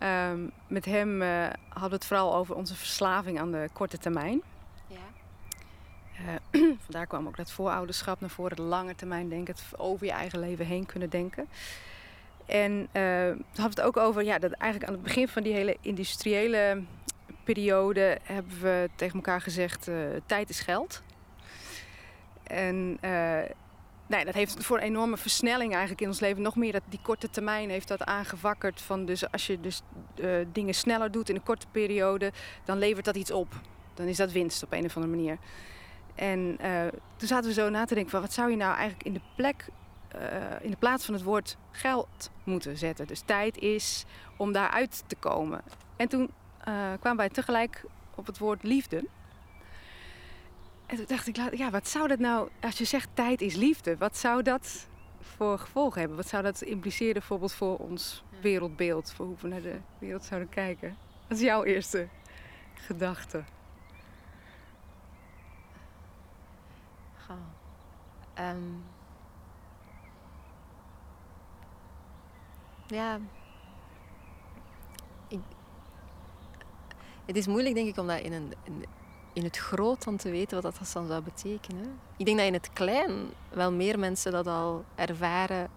Um, 0.04 0.52
met 0.68 0.86
hem 0.86 1.22
uh, 1.22 1.48
hadden 1.70 1.90
we 1.90 1.96
het 1.96 2.06
vooral 2.06 2.36
over 2.36 2.56
onze 2.56 2.76
verslaving 2.76 3.40
aan 3.40 3.52
de 3.52 3.70
korte 3.74 3.98
termijn. 3.98 4.42
Ja. 4.88 6.40
vandaar 6.86 7.08
kwam 7.08 7.28
ook 7.28 7.38
dat 7.38 7.52
voorouderschap 7.52 8.20
naar 8.20 8.30
voren, 8.30 8.56
de 8.56 8.62
lange 8.62 8.96
termijn 8.96 9.30
denken, 9.30 9.54
het 9.54 9.80
over 9.80 10.06
je 10.06 10.12
eigen 10.12 10.40
leven 10.40 10.66
heen 10.66 10.86
kunnen 10.86 11.10
denken. 11.10 11.48
En 12.46 12.72
uh, 12.72 12.88
we 12.92 13.38
hadden 13.56 13.70
het 13.70 13.82
ook 13.82 13.98
over 13.98 14.24
ja, 14.24 14.40
dat 14.40 14.52
eigenlijk 14.52 14.92
aan 14.92 14.98
het 14.98 15.08
begin 15.08 15.28
van 15.28 15.44
die 15.44 15.54
hele 15.54 15.78
industriële 15.82 16.84
periode 17.44 18.18
hebben 18.24 18.62
we 18.62 18.90
tegen 18.96 19.16
elkaar 19.16 19.42
gezegd: 19.42 19.90
tijd 20.26 20.50
is 20.50 20.60
geld. 20.60 21.02
En 22.44 22.98
nee, 24.10 24.26
dat 24.26 24.34
heeft 24.34 24.66
voor 24.66 24.78
een 24.78 24.84
enorme 24.84 25.18
versnelling 25.18 25.72
eigenlijk 25.72 26.02
in 26.02 26.08
ons 26.08 26.20
leven. 26.20 26.42
Nog 26.42 26.56
meer 26.56 26.72
dat 26.72 26.82
die 26.90 27.00
korte 27.02 27.30
termijn 27.30 27.70
heeft 27.70 27.88
dat 27.88 28.04
aangewakkerd. 28.04 28.82
Van 28.82 29.06
dus 29.06 29.32
als 29.32 29.48
je 29.48 29.60
dus 29.60 29.82
uh, 30.16 30.46
dingen 30.52 30.74
sneller 30.74 31.12
doet 31.12 31.30
in 31.30 31.36
een 31.36 31.44
korte 31.44 31.66
periode, 31.72 32.32
dan 32.66 32.78
levert 32.78 33.06
dat 33.06 33.16
iets 33.16 33.32
op. 33.32 33.48
Dan 33.94 34.06
is 34.08 34.18
dat 34.18 34.32
winst 34.32 34.64
op 34.64 34.74
een 34.74 34.86
of 34.86 34.96
andere 34.96 35.16
manier. 35.16 35.38
En 36.16 36.58
uh, 36.62 36.82
toen 37.16 37.28
zaten 37.28 37.48
we 37.48 37.54
zo 37.54 37.70
na 37.70 37.86
te 37.86 37.94
denken 37.94 38.12
van 38.12 38.22
wat 38.22 38.34
zou 38.34 38.50
je 38.50 38.56
nou 38.56 38.74
eigenlijk 38.74 39.04
in 39.04 39.14
de 39.14 39.22
plek, 39.36 39.66
uh, 40.16 40.22
in 40.62 40.72
de 40.72 40.78
plaats 40.78 41.06
van 41.06 41.14
het 41.14 41.24
woord 41.24 41.58
geld 41.72 42.30
moeten 42.44 42.78
zetten. 42.78 43.08
Dus 43.08 43.22
tijd 43.26 43.58
is 43.58 44.06
om 44.38 44.52
daaruit 44.52 45.04
te 45.08 45.16
komen. 45.16 45.62
En 45.96 46.08
toen 46.08 46.30
kwamen 47.00 47.18
wij 47.18 47.30
tegelijk 47.30 47.84
op 48.16 48.26
het 48.26 48.38
woord 48.38 48.64
liefde. 48.64 49.06
En 50.90 50.96
toen 50.96 51.06
dacht 51.08 51.28
ik, 51.28 51.58
ja, 51.58 51.70
wat 51.70 51.88
zou 51.88 52.08
dat 52.08 52.20
nou, 52.20 52.50
als 52.60 52.78
je 52.78 52.86
zegt 52.86 53.10
tijd 53.14 53.42
is 53.42 53.56
liefde, 53.56 53.98
wat 53.98 54.18
zou 54.18 54.42
dat 54.42 54.88
voor 55.20 55.60
gevolgen 55.60 56.00
hebben? 56.00 56.18
Wat 56.18 56.28
zou 56.28 56.44
dat 56.44 56.62
impliceren 56.62 57.14
bijvoorbeeld 57.14 57.54
voor 57.54 57.78
ons 57.78 58.24
wereldbeeld, 58.42 59.12
voor 59.12 59.26
hoe 59.26 59.36
we 59.40 59.48
naar 59.48 59.62
de 59.62 59.80
wereld 60.00 60.24
zouden 60.24 60.50
kijken? 60.50 60.98
Wat 61.28 61.38
is 61.38 61.44
jouw 61.44 61.64
eerste 61.64 62.08
gedachte? 62.74 63.44
Um, 68.40 68.84
ja, 72.88 73.20
ik, 75.28 75.40
het 77.26 77.36
is 77.36 77.48
moeilijk 77.48 77.76
denk 77.76 77.88
ik 77.88 77.98
om 77.98 78.08
dat 78.08 78.20
in 78.20 78.34
een, 78.34 78.54
in, 78.64 78.86
in 79.40 79.46
het 79.46 79.58
groot 79.58 80.04
dan 80.04 80.18
te 80.18 80.30
weten 80.30 80.62
wat 80.62 80.78
dat 80.78 80.92
dan 80.94 81.08
zou 81.08 81.22
betekenen. 81.22 82.00
Ik 82.18 82.26
denk 82.26 82.38
dat 82.38 82.48
in 82.48 82.54
het 82.54 82.70
klein 82.74 83.12
wel 83.50 83.72
meer 83.72 84.00
mensen 84.00 84.32
dat 84.32 84.48
al 84.48 84.86
ervaren 84.96 85.70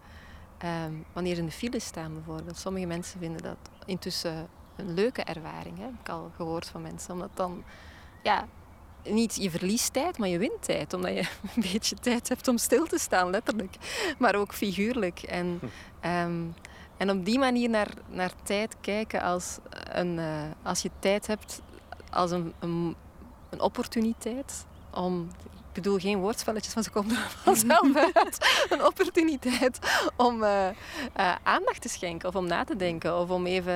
um, 0.65 1.05
wanneer 1.13 1.35
ze 1.35 1.41
in 1.41 1.47
de 1.47 1.53
file 1.53 1.79
staan 1.79 2.15
bijvoorbeeld. 2.15 2.59
Sommige 2.59 2.87
mensen 2.87 3.19
vinden 3.19 3.43
dat 3.43 3.57
intussen 3.87 4.49
een 4.77 4.95
leuke 4.95 5.23
ervaring, 5.23 5.79
hè? 5.79 5.85
heb 5.85 6.01
ik 6.01 6.09
al 6.09 6.31
gehoord 6.37 6.67
van 6.67 6.83
mensen. 6.83 7.15
Omdat 7.15 7.31
dan, 7.35 7.65
ja, 8.23 8.47
niet 9.05 9.37
je 9.37 9.51
verliest 9.51 9.93
tijd, 9.93 10.19
maar 10.19 10.29
je 10.29 10.39
wint 10.39 10.63
tijd. 10.63 10.93
Omdat 10.93 11.15
je 11.15 11.21
een 11.55 11.63
beetje 11.73 11.97
tijd 11.97 12.29
hebt 12.29 12.49
om 12.49 12.59
stil 12.59 12.87
te 12.87 12.99
staan, 12.99 13.31
letterlijk. 13.31 13.77
Maar 14.19 14.35
ook 14.35 14.55
figuurlijk. 14.55 15.23
En, 15.23 15.61
um, 16.05 16.55
en 16.97 17.11
op 17.11 17.25
die 17.25 17.39
manier 17.39 17.71
naar, 17.71 17.91
naar 18.09 18.33
tijd 18.43 18.77
kijken 18.81 19.23
als, 19.23 19.59
een, 19.71 20.19
uh, 20.19 20.43
als 20.63 20.83
je 20.83 20.91
tijd 20.99 21.27
hebt 21.27 21.63
als 22.13 22.31
een, 22.31 22.53
een 22.59 22.97
een 23.53 23.61
opportuniteit 23.61 24.67
om 24.91 25.31
ik 25.73 25.83
bedoel 25.83 25.99
geen 25.99 26.19
woordspelletjes, 26.19 26.75
want 26.75 26.87
ze 26.87 26.93
komen 26.93 27.17
er 27.17 27.37
vanzelf 27.43 27.97
uit. 27.97 28.67
Een 28.69 28.85
opportuniteit 28.85 29.79
om 30.17 30.43
uh, 30.43 30.69
uh, 31.17 31.35
aandacht 31.43 31.83
te 31.83 31.89
schenken 31.89 32.29
of 32.29 32.37
om 32.37 32.47
na 32.47 32.65
te 32.65 32.77
denken. 32.77 33.19
Of 33.19 33.31
om 33.31 33.47
even 33.47 33.75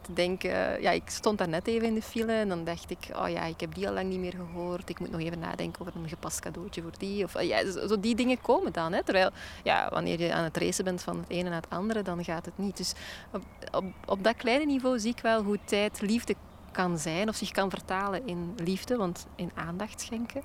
te 0.00 0.12
denken... 0.12 0.82
Ja, 0.82 0.90
ik 0.90 1.02
stond 1.06 1.38
daar 1.38 1.48
net 1.48 1.66
even 1.66 1.86
in 1.86 1.94
de 1.94 2.02
file 2.02 2.32
en 2.32 2.48
dan 2.48 2.64
dacht 2.64 2.90
ik... 2.90 3.08
Oh 3.16 3.28
ja, 3.28 3.44
ik 3.44 3.60
heb 3.60 3.74
die 3.74 3.88
al 3.88 3.94
lang 3.94 4.08
niet 4.08 4.18
meer 4.18 4.34
gehoord. 4.34 4.88
Ik 4.88 5.00
moet 5.00 5.10
nog 5.10 5.20
even 5.20 5.38
nadenken 5.38 5.80
over 5.80 6.00
een 6.00 6.08
gepast 6.08 6.40
cadeautje 6.40 6.82
voor 6.82 6.98
die. 6.98 7.24
Of, 7.24 7.42
ja, 7.42 7.70
zo, 7.70 8.00
die 8.00 8.14
dingen 8.14 8.40
komen 8.40 8.72
dan. 8.72 8.92
Hè. 8.92 9.04
Terwijl, 9.04 9.30
ja, 9.64 9.88
wanneer 9.90 10.20
je 10.20 10.34
aan 10.34 10.44
het 10.44 10.56
racen 10.56 10.84
bent 10.84 11.02
van 11.02 11.16
het 11.18 11.28
ene 11.28 11.48
naar 11.48 11.60
het 11.60 11.70
andere, 11.70 12.02
dan 12.02 12.24
gaat 12.24 12.44
het 12.44 12.58
niet. 12.58 12.76
Dus 12.76 12.92
op, 13.32 13.42
op, 13.72 13.84
op 14.06 14.24
dat 14.24 14.36
kleine 14.36 14.64
niveau 14.64 14.98
zie 14.98 15.10
ik 15.10 15.20
wel 15.20 15.42
hoe 15.42 15.58
tijd 15.64 16.00
liefde 16.00 16.34
kan 16.78 16.98
zijn 16.98 17.28
of 17.28 17.36
zich 17.36 17.50
kan 17.50 17.70
vertalen 17.70 18.26
in 18.26 18.54
liefde, 18.56 18.96
want 18.96 19.26
in 19.36 19.50
aandacht 19.54 20.00
schenken. 20.00 20.42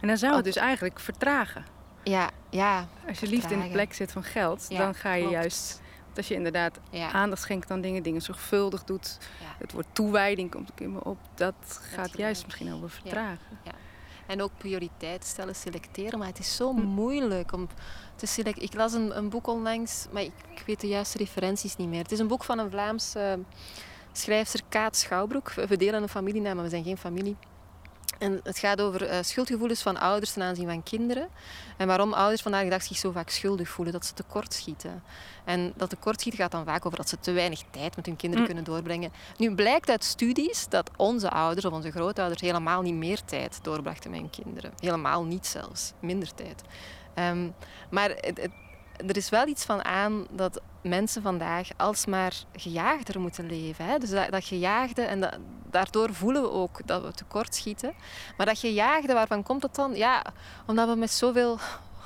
En 0.00 0.08
dan 0.08 0.16
zou 0.16 0.34
het 0.34 0.44
dus 0.44 0.56
eigenlijk 0.56 1.00
vertragen. 1.00 1.64
Ja, 2.02 2.30
ja. 2.50 2.88
Als 3.08 3.20
je 3.20 3.26
liefde 3.26 3.54
in 3.54 3.60
de 3.60 3.68
plek 3.68 3.94
zit 3.94 4.12
van 4.12 4.22
geld, 4.22 4.70
dan 4.70 4.94
ga 4.94 5.12
je 5.14 5.28
juist. 5.28 5.80
Als 6.16 6.28
je 6.28 6.34
inderdaad 6.34 6.78
aandacht 7.12 7.42
schenkt 7.42 7.70
aan 7.70 7.80
dingen, 7.80 8.02
dingen 8.02 8.22
zorgvuldig 8.22 8.84
doet. 8.84 9.18
Het 9.58 9.72
woord 9.72 9.86
toewijding 9.92 10.50
komt 10.50 10.70
ook 10.70 10.80
in 10.80 10.92
me 10.92 11.04
op. 11.04 11.18
Dat 11.34 11.80
gaat 11.92 12.16
juist 12.16 12.44
misschien 12.44 12.72
over 12.72 12.90
vertragen. 12.90 13.58
En 14.26 14.42
ook 14.42 14.50
prioriteiten 14.58 15.28
stellen, 15.28 15.54
selecteren. 15.54 16.18
Maar 16.18 16.28
het 16.28 16.38
is 16.38 16.56
zo 16.56 16.74
hm. 16.74 16.80
moeilijk 16.80 17.52
om 17.52 17.68
te 18.16 18.26
selecteren. 18.26 18.68
Ik 18.68 18.74
las 18.74 18.92
een, 18.92 19.16
een 19.16 19.28
boek 19.28 19.46
onlangs, 19.46 20.06
maar 20.10 20.22
ik, 20.22 20.32
ik, 20.50 20.62
weet 20.66 20.80
de 20.80 20.88
juiste 20.88 21.18
referenties 21.18 21.76
niet 21.76 21.88
meer. 21.88 22.02
Het 22.02 22.12
is 22.12 22.18
een 22.18 22.26
boek 22.26 22.44
van 22.44 22.58
een 22.58 22.70
Vlaamse 22.70 23.38
schrijfster 24.18 24.60
Kaat 24.68 24.96
Schouwbroek. 24.96 25.52
We 25.52 25.76
delen 25.76 26.02
een 26.02 26.08
familienaam, 26.08 26.54
maar 26.54 26.64
we 26.64 26.70
zijn 26.70 26.84
geen 26.84 26.98
familie. 26.98 27.36
En 28.18 28.40
het 28.42 28.58
gaat 28.58 28.80
over 28.80 29.02
uh, 29.02 29.16
schuldgevoelens 29.20 29.82
van 29.82 29.96
ouders 29.96 30.32
ten 30.32 30.42
aanzien 30.42 30.66
van 30.66 30.82
kinderen. 30.82 31.28
En 31.76 31.86
waarom 31.86 32.12
ouders 32.12 32.42
vandaag 32.42 32.62
de 32.62 32.68
dag 32.68 32.82
zich 32.82 32.96
zo 32.96 33.10
vaak 33.10 33.30
schuldig 33.30 33.68
voelen, 33.68 33.92
dat 33.92 34.06
ze 34.06 34.14
tekortschieten. 34.14 35.02
En 35.44 35.72
dat 35.76 35.90
tekortschieten 35.90 36.40
gaat 36.40 36.50
dan 36.50 36.64
vaak 36.64 36.86
over 36.86 36.98
dat 36.98 37.08
ze 37.08 37.18
te 37.20 37.32
weinig 37.32 37.62
tijd 37.70 37.96
met 37.96 38.06
hun 38.06 38.16
kinderen 38.16 38.46
mm. 38.46 38.54
kunnen 38.54 38.72
doorbrengen. 38.72 39.12
Nu 39.36 39.54
blijkt 39.54 39.90
uit 39.90 40.04
studies 40.04 40.68
dat 40.68 40.90
onze 40.96 41.30
ouders 41.30 41.66
of 41.66 41.72
onze 41.72 41.90
grootouders 41.90 42.40
helemaal 42.40 42.82
niet 42.82 42.94
meer 42.94 43.24
tijd 43.24 43.58
doorbrachten 43.62 44.10
met 44.10 44.20
hun 44.20 44.30
kinderen. 44.30 44.72
Helemaal 44.80 45.24
niet 45.24 45.46
zelfs, 45.46 45.92
minder 46.00 46.34
tijd. 46.34 46.62
Um, 47.14 47.54
maar 47.90 48.10
het, 48.10 48.40
het, 48.40 48.50
er 49.06 49.16
is 49.16 49.28
wel 49.28 49.46
iets 49.46 49.64
van 49.64 49.84
aan 49.84 50.26
dat 50.30 50.60
mensen 50.82 51.22
vandaag 51.22 51.68
alsmaar 51.76 52.32
gejaagder 52.52 53.20
moeten 53.20 53.46
leven. 53.46 53.84
Hè? 53.84 53.98
Dus 53.98 54.10
dat, 54.10 54.30
dat 54.30 54.44
gejaagde, 54.44 55.02
en 55.02 55.20
dat, 55.20 55.38
daardoor 55.70 56.14
voelen 56.14 56.42
we 56.42 56.50
ook 56.50 56.86
dat 56.86 57.02
we 57.02 57.12
tekortschieten. 57.12 57.92
Maar 58.36 58.46
dat 58.46 58.58
gejaagde, 58.58 59.12
waarvan 59.12 59.42
komt 59.42 59.62
het 59.62 59.74
dan? 59.74 59.94
Ja, 59.94 60.24
omdat 60.66 60.88
we 60.88 60.94
met 60.94 61.10
zoveel 61.10 61.58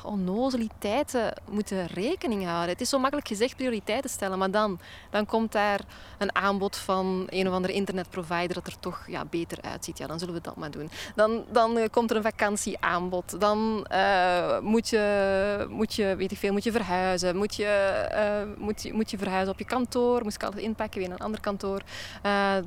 onnozeliteiten 0.05 1.32
moeten 1.50 1.86
rekening 1.86 2.44
houden. 2.44 2.68
Het 2.68 2.80
is 2.80 2.88
zo 2.88 2.98
makkelijk 2.98 3.28
gezegd 3.28 3.57
prioriteiten 3.57 4.11
stellen, 4.11 4.38
maar 4.38 4.50
dan, 4.50 4.80
dan 5.11 5.26
komt 5.26 5.53
daar 5.53 5.80
een 6.18 6.34
aanbod 6.34 6.76
van 6.76 7.26
een 7.28 7.48
of 7.48 7.55
andere 7.55 7.72
internetprovider 7.72 8.55
dat 8.55 8.66
er 8.66 8.78
toch 8.80 9.05
ja, 9.07 9.24
beter 9.24 9.59
uitziet. 9.61 9.98
Ja, 9.98 10.07
dan 10.07 10.18
zullen 10.18 10.34
we 10.34 10.40
dat 10.40 10.57
maar 10.57 10.70
doen. 10.70 10.90
Dan, 11.14 11.44
dan 11.50 11.76
uh, 11.76 11.84
komt 11.90 12.11
er 12.11 12.16
een 12.16 12.22
vakantieaanbod. 12.22 13.40
Dan 13.40 13.86
uh, 13.92 14.59
moet, 14.61 14.88
je, 14.88 15.66
moet, 15.70 15.94
je, 15.94 16.14
weet 16.16 16.32
ik 16.32 16.38
veel, 16.38 16.53
moet 16.53 16.64
je 16.64 16.72
verhuizen. 16.72 17.36
Moet 17.36 17.55
je, 17.55 18.07
uh, 18.12 18.64
moet, 18.64 18.82
je, 18.82 18.92
moet 18.92 19.11
je 19.11 19.18
verhuizen 19.18 19.53
op 19.53 19.59
je 19.59 19.64
kantoor. 19.64 20.22
Moest 20.22 20.36
ik 20.36 20.42
altijd 20.42 20.62
inpakken 20.62 20.98
weer 20.98 21.09
naar 21.09 21.18
een 21.18 21.24
ander 21.24 21.40
kantoor. 21.40 21.82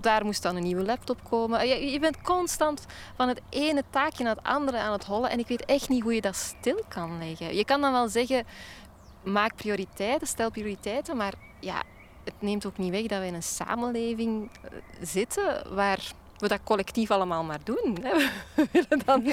daar 0.01 0.25
moest 0.25 0.43
dan 0.43 0.55
een 0.55 0.63
nieuwe 0.63 0.83
laptop 0.83 1.19
komen. 1.29 1.67
Je, 1.67 1.91
je 1.91 1.99
bent 1.99 2.21
constant 2.21 2.85
van 3.15 3.27
het 3.27 3.41
ene 3.49 3.83
taakje 3.89 4.23
naar 4.23 4.35
het 4.35 4.45
andere 4.45 4.77
aan 4.77 4.91
het 4.91 5.05
hollen. 5.05 5.29
En 5.29 5.39
ik 5.39 5.47
weet 5.47 5.65
echt 5.65 5.89
niet 5.89 6.03
hoe 6.03 6.13
je 6.13 6.21
dat 6.21 6.35
stil 6.35 6.83
kan 6.87 7.09
leggen. 7.09 7.24
Je 7.37 7.65
kan 7.65 7.81
dan 7.81 7.91
wel 7.91 8.07
zeggen, 8.07 8.45
maak 9.23 9.55
prioriteiten, 9.55 10.27
stel 10.27 10.51
prioriteiten, 10.51 11.17
maar 11.17 11.33
ja, 11.59 11.83
het 12.23 12.33
neemt 12.39 12.65
ook 12.65 12.77
niet 12.77 12.91
weg 12.91 13.05
dat 13.05 13.19
we 13.19 13.25
in 13.25 13.33
een 13.33 13.43
samenleving 13.43 14.49
eh, 14.61 14.71
zitten 15.01 15.75
waar 15.75 16.13
we 16.37 16.47
dat 16.47 16.59
collectief 16.63 17.11
allemaal 17.11 17.43
maar 17.43 17.59
doen. 17.63 17.97
We 18.55 18.67
willen 18.71 19.01
dan 19.05 19.25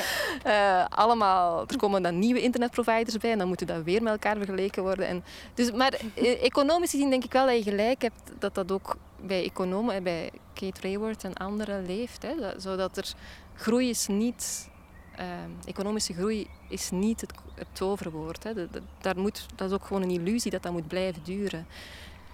uh, 0.46 0.84
allemaal, 0.88 1.64
er 1.68 1.76
komen 1.76 2.02
dan 2.02 2.18
nieuwe 2.18 2.40
internetproviders 2.40 3.18
bij 3.18 3.30
en 3.30 3.38
dan 3.38 3.48
moeten 3.48 3.66
dat 3.66 3.82
weer 3.82 4.02
met 4.02 4.12
elkaar 4.12 4.36
vergeleken 4.36 4.82
worden. 4.82 5.06
En 5.06 5.24
dus, 5.54 5.72
maar 5.72 5.92
eh, 6.14 6.42
economisch 6.42 6.90
gezien 6.90 7.10
denk 7.10 7.24
ik 7.24 7.32
wel 7.32 7.46
dat 7.46 7.64
je 7.64 7.70
gelijk 7.70 8.02
hebt 8.02 8.32
dat 8.38 8.54
dat 8.54 8.72
ook 8.72 8.96
bij 9.20 9.44
economen, 9.44 10.02
bij 10.02 10.30
Kate 10.54 10.88
Raworth 10.88 11.24
en 11.24 11.34
anderen 11.34 11.86
leeft. 11.86 12.22
Hè. 12.22 12.60
Zodat 12.60 12.96
er 12.96 13.12
groei 13.54 13.88
is 13.88 14.06
niet 14.06 14.70
Ehm, 15.16 15.50
economische 15.64 16.14
groei 16.14 16.46
is 16.68 16.90
niet 16.90 17.20
het, 17.20 17.32
het 17.54 17.66
toverwoord. 17.72 18.44
Hè. 18.44 18.52
daar 19.00 19.18
moet, 19.18 19.46
dat 19.54 19.68
is 19.68 19.74
ook 19.74 19.84
gewoon 19.84 20.02
een 20.02 20.10
illusie 20.10 20.50
dat 20.50 20.62
dat 20.62 20.72
moet 20.72 20.88
blijven 20.88 21.22
duren. 21.22 21.66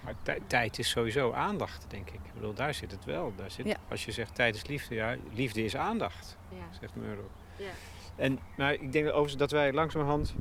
Maar 0.03 0.37
tijd 0.47 0.79
is 0.79 0.89
sowieso 0.89 1.31
aandacht, 1.31 1.85
denk 1.87 2.07
ik. 2.07 2.13
Ik 2.13 2.33
bedoel, 2.33 2.53
daar 2.53 2.73
zit 2.73 2.91
het 2.91 3.05
wel. 3.05 3.33
Daar 3.35 3.51
zit, 3.51 3.77
Als 3.89 4.05
je 4.05 4.11
zegt 4.11 4.35
tijd 4.35 4.55
is 4.55 4.67
liefde, 4.67 4.95
ja, 4.95 5.15
liefde 5.33 5.63
is 5.63 5.75
aandacht, 5.75 6.37
ja. 6.49 6.77
zegt 6.79 6.95
Murdoch. 6.95 7.31
Ja. 7.55 7.69
En 8.15 8.39
maar 8.55 8.73
ik 8.73 8.91
denk 8.91 9.07
overigens 9.07 9.37
dat 9.37 9.51
wij 9.51 9.73
langzamerhand... 9.73 10.33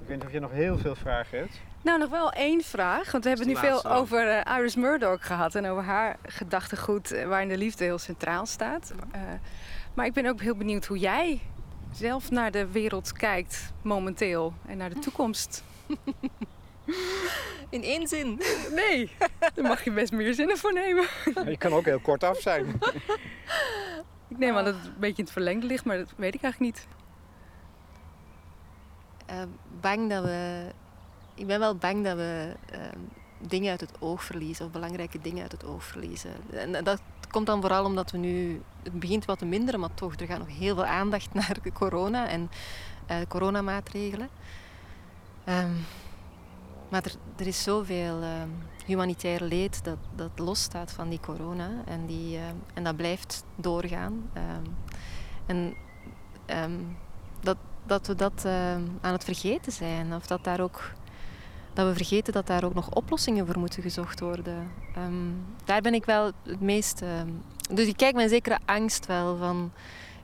Ik 0.00 0.06
weet 0.06 0.16
niet 0.16 0.26
of 0.26 0.32
je 0.32 0.40
nog 0.40 0.50
heel 0.50 0.78
veel 0.78 0.94
vragen 0.94 1.38
hebt. 1.38 1.60
Nou, 1.82 1.98
nog 1.98 2.10
wel 2.10 2.32
één 2.32 2.62
vraag. 2.62 3.12
Want 3.12 3.22
we 3.22 3.28
hebben 3.28 3.46
nu 3.46 3.56
veel 3.56 3.84
over 3.84 4.26
uh, 4.26 4.56
Iris 4.58 4.76
Murdoch 4.76 5.26
gehad. 5.26 5.54
En 5.54 5.66
over 5.66 5.82
haar 5.82 6.16
gedachtegoed 6.22 7.12
uh, 7.12 7.26
waarin 7.26 7.48
de 7.48 7.56
liefde 7.56 7.84
heel 7.84 7.98
centraal 7.98 8.46
staat. 8.46 8.92
Uh, 9.14 9.20
maar 9.94 10.06
ik 10.06 10.12
ben 10.12 10.26
ook 10.26 10.40
heel 10.40 10.56
benieuwd 10.56 10.86
hoe 10.86 10.98
jij 10.98 11.40
zelf 11.92 12.30
naar 12.30 12.50
de 12.50 12.66
wereld 12.66 13.12
kijkt 13.12 13.72
momenteel 13.82 14.54
en 14.66 14.76
naar 14.76 14.90
de 14.90 14.98
toekomst? 14.98 15.64
In 17.70 17.82
één 17.82 18.08
zin? 18.08 18.40
Nee, 18.74 19.10
daar 19.54 19.64
mag 19.64 19.84
je 19.84 19.92
best 19.92 20.12
meer 20.12 20.34
zinnen 20.34 20.58
voor 20.58 20.72
nemen. 20.72 21.04
Je 21.44 21.56
kan 21.58 21.72
ook 21.72 21.84
heel 21.84 22.00
kort 22.00 22.24
af 22.24 22.40
zijn. 22.40 22.66
Ik 24.28 24.38
neem 24.38 24.56
aan 24.56 24.64
dat 24.64 24.74
het 24.74 24.84
een 24.84 24.94
beetje 24.98 25.16
in 25.16 25.24
het 25.24 25.32
verlengde 25.32 25.66
ligt, 25.66 25.84
maar 25.84 25.96
dat 25.96 26.12
weet 26.16 26.34
ik 26.34 26.42
eigenlijk 26.42 26.74
niet. 26.74 26.86
Uh, 29.30 29.42
bang 29.80 30.10
dat 30.10 30.24
we. 30.24 30.66
Ik 31.34 31.46
ben 31.46 31.58
wel 31.58 31.76
bang 31.76 32.04
dat 32.04 32.16
we 32.16 32.52
uh, 32.72 32.78
dingen 33.38 33.70
uit 33.70 33.80
het 33.80 33.92
oog 34.00 34.24
verliezen, 34.24 34.64
of 34.64 34.70
belangrijke 34.70 35.20
dingen 35.20 35.42
uit 35.42 35.52
het 35.52 35.64
oog 35.64 35.84
verliezen. 35.84 36.30
En 36.50 36.84
dat 36.84 37.00
komt 37.30 37.46
dan 37.46 37.60
vooral 37.60 37.84
omdat 37.84 38.10
we 38.10 38.18
nu, 38.18 38.62
het 38.82 39.00
begint 39.00 39.24
wat 39.24 39.38
te 39.38 39.44
minderen, 39.44 39.80
maar 39.80 39.94
toch, 39.94 40.14
er 40.14 40.26
gaat 40.26 40.38
nog 40.38 40.58
heel 40.58 40.74
veel 40.74 40.84
aandacht 40.84 41.34
naar 41.40 41.56
corona 41.72 42.28
en 42.28 42.50
uh, 43.10 43.16
coronamaatregelen. 43.28 44.28
Ehm, 45.44 45.72
maar 46.88 47.04
er, 47.04 47.14
er, 47.36 47.46
is 47.46 47.62
zoveel 47.62 48.22
uh, 48.22 48.28
humanitair 48.86 49.42
leed 49.42 49.84
dat, 49.84 49.98
dat 50.14 50.30
losstaat 50.38 50.92
van 50.92 51.08
die 51.08 51.20
corona. 51.20 51.70
En, 51.84 52.06
die, 52.06 52.38
en 52.74 52.84
dat 52.84 52.96
blijft 52.96 53.44
doorgaan. 53.56 54.30
en 55.46 55.76
dat, 57.40 57.56
dat 57.86 58.06
we 58.06 58.14
dat 58.14 58.44
aan 59.00 59.12
het 59.12 59.24
vergeten 59.24 59.72
zijn. 59.72 60.14
Of 60.14 60.26
dat 60.26 60.44
daar 60.44 60.60
ook 60.60 60.92
dat 61.72 61.86
we 61.86 61.94
vergeten 61.94 62.32
dat 62.32 62.46
daar 62.46 62.64
ook 62.64 62.74
nog 62.74 62.90
oplossingen 62.90 63.46
voor 63.46 63.58
moeten 63.58 63.82
gezocht 63.82 64.20
worden. 64.20 64.70
Ehm, 64.94 65.32
daar 65.64 65.80
ben 65.80 65.94
ik 65.94 66.04
wel 66.04 66.30
het 66.42 66.60
meest. 66.60 67.02
Ehm, 67.02 67.28
dus 67.70 67.86
ik 67.86 67.96
kijk 67.96 68.16
een 68.16 68.28
zekere 68.28 68.58
angst 68.64 69.06
wel 69.06 69.36
van. 69.36 69.72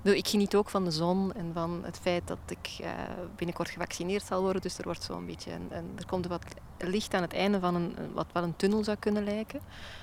Ik 0.03 0.29
geniet 0.29 0.55
ook 0.55 0.69
van 0.69 0.85
de 0.85 0.91
zon 0.91 1.33
en 1.33 1.51
van 1.55 1.81
het 1.85 1.99
feit 1.99 2.27
dat 2.27 2.39
ik 2.49 2.79
uh, 2.81 2.89
binnenkort 3.37 3.69
gevaccineerd 3.69 4.25
zal 4.25 4.43
worden. 4.43 4.63
Dus 4.63 4.79
er 4.79 4.85
wordt 4.85 5.03
zo'n 5.03 5.27
beetje. 5.27 5.51
En, 5.51 5.91
er 5.97 6.07
komt 6.07 6.27
wat 6.27 6.45
licht 6.79 7.15
aan 7.15 7.23
het 7.23 7.33
einde 7.33 7.61
van 7.61 7.75
een, 7.75 7.97
wat 8.15 8.27
wel 8.33 8.43
een 8.43 8.57
tunnel 8.57 8.85
zou 8.85 8.97
kunnen 8.97 9.25
lijken. 9.25 9.61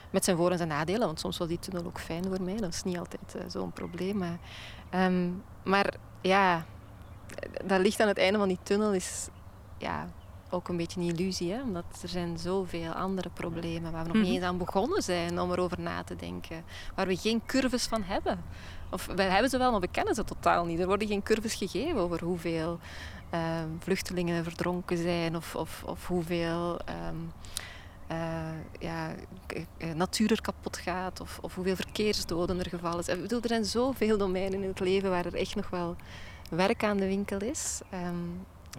Met 0.09 0.23
zijn 0.23 0.37
voor- 0.37 0.51
en 0.51 0.57
zijn 0.57 0.69
nadelen, 0.69 1.05
want 1.05 1.19
soms 1.19 1.37
was 1.37 1.47
die 1.47 1.59
tunnel 1.59 1.85
ook 1.85 1.99
fijn 1.99 2.23
voor 2.23 2.41
mij. 2.41 2.55
Dat 2.57 2.73
is 2.73 2.83
niet 2.83 2.97
altijd 2.97 3.35
uh, 3.35 3.41
zo'n 3.47 3.71
probleem. 3.71 4.17
Maar, 4.17 4.37
ehm, 4.89 5.29
maar 5.63 5.93
ja, 6.21 6.65
dat 7.65 7.79
licht 7.79 7.99
aan 7.99 8.07
het 8.07 8.17
einde 8.17 8.39
van 8.39 8.47
die 8.47 8.59
tunnel 8.63 8.93
is. 8.93 9.27
Ja, 9.77 10.07
ook 10.53 10.67
een 10.67 10.77
beetje 10.77 10.99
een 10.99 11.07
illusie, 11.07 11.51
hè? 11.51 11.61
omdat 11.61 11.83
er 12.01 12.09
zijn 12.09 12.37
zoveel 12.37 12.91
andere 12.91 13.29
problemen 13.29 13.91
waar 13.91 14.01
we 14.01 14.07
nog 14.07 14.17
niet 14.17 14.25
mhm. 14.25 14.35
eens 14.35 14.43
aan 14.43 14.57
begonnen 14.57 15.03
zijn 15.03 15.39
om 15.39 15.51
erover 15.51 15.79
na 15.79 16.03
te 16.03 16.15
denken. 16.15 16.63
Waar 16.95 17.07
we 17.07 17.15
geen 17.15 17.41
curves 17.45 17.85
van 17.85 18.03
hebben. 18.03 18.43
Of 18.91 19.05
we 19.05 19.21
hebben 19.21 19.49
ze 19.49 19.57
wel, 19.57 19.71
maar 19.71 19.79
we 19.79 19.87
kennen 19.87 20.15
ze 20.15 20.23
totaal 20.23 20.65
niet. 20.65 20.79
Er 20.79 20.87
worden 20.87 21.07
geen 21.07 21.23
curves 21.23 21.53
gegeven 21.53 21.95
over 21.97 22.23
hoeveel 22.23 22.79
ehm, 23.29 23.67
vluchtelingen 23.79 24.43
verdronken 24.43 24.97
zijn 24.97 25.35
of, 25.35 25.55
of, 25.55 25.83
of 25.85 26.07
hoeveel 26.07 26.79
um, 27.09 27.31
ja, 28.79 29.11
natuur 29.95 30.31
er 30.31 30.41
kapot 30.41 30.77
gaat 30.77 31.19
of, 31.21 31.39
of 31.41 31.55
hoeveel 31.55 31.75
verkeersdoden 31.75 32.59
er 32.59 32.69
gevallen 32.69 33.03
zijn. 33.03 33.17
Ik 33.17 33.23
bedoel, 33.23 33.41
er 33.41 33.47
zijn 33.47 33.65
zoveel 33.65 34.17
domeinen 34.17 34.61
in 34.61 34.67
het 34.67 34.79
leven 34.79 35.09
waar 35.09 35.25
er 35.25 35.35
echt 35.35 35.55
nog 35.55 35.69
wel 35.69 35.95
werk 36.49 36.83
aan 36.83 36.97
de 36.97 37.07
winkel 37.07 37.39
is. 37.39 37.81
Ehm, 37.89 38.15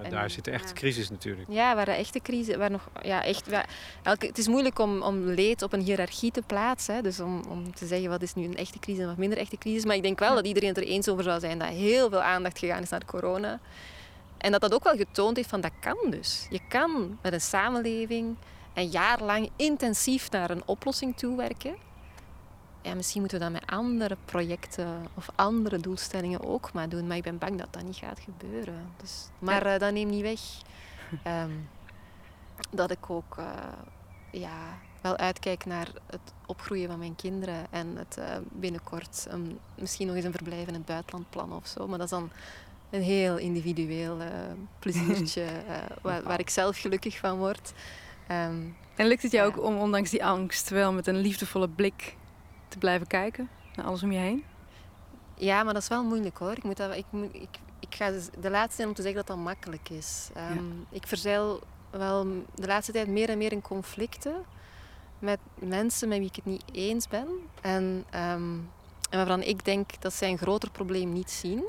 en 0.03 0.11
daar 0.11 0.30
zit 0.30 0.45
de 0.45 0.51
echte 0.51 0.72
crisis 0.72 1.11
natuurlijk. 1.11 1.49
Ja, 1.49 1.74
waar 1.74 1.84
de 1.84 1.90
echte 1.90 2.20
crisis, 2.20 2.57
waar 2.57 2.70
nog, 2.70 2.88
ja, 3.03 3.24
echt, 3.24 3.49
waar, 3.49 3.68
elke, 4.03 4.26
het 4.26 4.38
is 4.38 4.49
moeilijk 4.49 4.78
om, 4.78 5.03
om 5.03 5.24
leed 5.24 5.62
op 5.62 5.72
een 5.72 5.80
hiërarchie 5.80 6.30
te 6.30 6.42
plaatsen. 6.47 6.95
Hè, 6.95 7.03
dus 7.03 7.20
om, 7.20 7.42
om 7.49 7.74
te 7.74 7.86
zeggen 7.86 8.09
wat 8.09 8.22
is 8.22 8.34
nu 8.34 8.45
een 8.45 8.57
echte 8.57 8.78
crisis 8.78 9.03
en 9.03 9.09
wat 9.09 9.16
minder 9.16 9.38
echte 9.38 9.59
crisis. 9.59 9.84
Maar 9.84 9.97
ik 9.97 10.03
denk 10.03 10.18
wel 10.18 10.34
dat 10.34 10.47
iedereen 10.47 10.68
het 10.68 10.78
er 10.78 10.84
eens 10.84 11.09
over 11.09 11.24
zou 11.24 11.40
zijn 11.40 11.59
dat 11.59 11.68
heel 11.68 12.11
veel 12.11 12.22
aandacht 12.22 12.59
gegaan 12.59 12.82
is 12.82 12.88
naar 12.88 13.05
corona. 13.05 13.61
En 14.38 14.53
dat 14.53 14.61
dat 14.61 14.74
ook 14.74 14.84
wel 14.84 14.97
getoond 14.97 15.36
heeft 15.36 15.49
van 15.49 15.61
dat 15.61 15.72
kan 15.80 16.11
dus. 16.11 16.47
Je 16.51 16.61
kan 16.68 17.18
met 17.22 17.32
een 17.32 17.40
samenleving 17.40 18.36
een 18.74 18.88
jaar 18.88 19.22
lang 19.22 19.51
intensief 19.57 20.30
naar 20.30 20.51
een 20.51 20.62
oplossing 20.66 21.16
toewerken 21.16 21.74
ja, 22.85 22.95
misschien 22.95 23.20
moeten 23.20 23.39
we 23.39 23.45
dat 23.45 23.53
met 23.53 23.70
andere 23.70 24.16
projecten 24.24 25.07
of 25.14 25.28
andere 25.35 25.78
doelstellingen 25.78 26.45
ook 26.45 26.72
maar 26.72 26.89
doen. 26.89 27.07
Maar 27.07 27.16
ik 27.16 27.22
ben 27.22 27.39
bang 27.39 27.59
dat 27.59 27.72
dat 27.72 27.82
niet 27.82 27.97
gaat 27.97 28.20
gebeuren. 28.20 28.93
Dus, 28.97 29.28
maar 29.39 29.66
uh, 29.66 29.78
dat 29.78 29.93
neemt 29.93 30.11
niet 30.11 30.22
weg 30.22 30.41
ehm, 31.22 31.51
dat 32.70 32.91
ik 32.91 33.11
ook 33.11 33.37
uh, 33.39 33.47
ja, 34.30 34.78
wel 35.01 35.16
uitkijk 35.16 35.64
naar 35.64 35.89
het 36.07 36.32
opgroeien 36.47 36.89
van 36.89 36.99
mijn 36.99 37.16
kinderen. 37.16 37.66
En 37.70 37.97
het 37.97 38.16
uh, 38.18 38.24
binnenkort 38.53 39.26
um, 39.32 39.59
misschien 39.74 40.07
nog 40.07 40.16
eens 40.16 40.24
een 40.24 40.32
verblijf 40.32 40.68
in 40.68 40.74
het 40.74 40.85
buitenland 40.85 41.30
plannen 41.30 41.57
of 41.57 41.66
zo. 41.66 41.87
Maar 41.87 41.99
dat 41.99 42.07
is 42.07 42.18
dan 42.18 42.30
een 42.91 43.03
heel 43.03 43.37
individueel 43.37 44.18
pleziertje 44.78 45.47
waar, 46.03 46.22
waar, 46.22 46.41
ik 46.41 46.51
zelf 46.51 46.78
gelukkig 46.78 47.18
van 47.18 47.39
word. 47.39 47.72
Um, 48.30 48.76
en 48.95 49.07
lukt 49.07 49.22
het 49.22 49.32
jou 49.32 49.49
ook 49.49 49.64
om 49.64 49.76
ondanks 49.76 50.11
die 50.11 50.24
angst 50.24 50.68
wel 50.68 50.93
met 50.93 51.07
een 51.07 51.16
liefdevolle 51.16 51.68
blik 51.68 52.16
te 52.75 52.81
blijven 52.81 53.07
kijken 53.07 53.49
naar 53.75 53.87
alles 53.87 54.03
om 54.03 54.12
je 54.12 54.18
heen? 54.18 54.45
Ja, 55.35 55.62
maar 55.62 55.72
dat 55.72 55.83
is 55.83 55.89
wel 55.89 56.05
moeilijk 56.05 56.39
hoor. 56.39 56.51
Ik, 56.51 56.62
moet 56.62 56.77
dat, 56.77 56.95
ik, 56.95 57.05
ik, 57.33 57.59
ik 57.81 57.95
ga 57.95 58.11
de 58.41 58.51
laatste 58.51 58.77
zijn 58.77 58.89
om 58.89 58.95
te 58.95 59.03
zeggen 59.03 59.27
dat 59.27 59.37
dat 59.37 59.45
makkelijk 59.45 59.89
is. 59.89 60.31
Ehm, 60.35 60.64
ik 60.91 61.07
verzeil 61.07 61.61
wel 61.91 62.27
de 62.55 62.66
laatste 62.66 62.93
tijd 62.93 63.09
meer 63.09 63.29
en 63.29 63.39
meer 63.39 63.53
in 63.53 63.62
conflicten 63.62 64.45
met 65.18 65.39
mensen 65.55 66.09
met 66.09 66.18
wie 66.18 66.29
ik 66.29 66.37
het 66.37 66.45
niet 66.45 66.64
eens 66.72 67.09
ben. 67.09 67.29
En, 67.61 68.05
um, 68.14 68.70
en 69.11 69.18
waarvan 69.18 69.43
ik 69.43 69.64
denk 69.64 70.01
dat 70.01 70.12
zij 70.12 70.31
een 70.31 70.39
groter 70.39 70.70
probleem 70.70 71.12
niet 71.12 71.31
zien. 71.31 71.64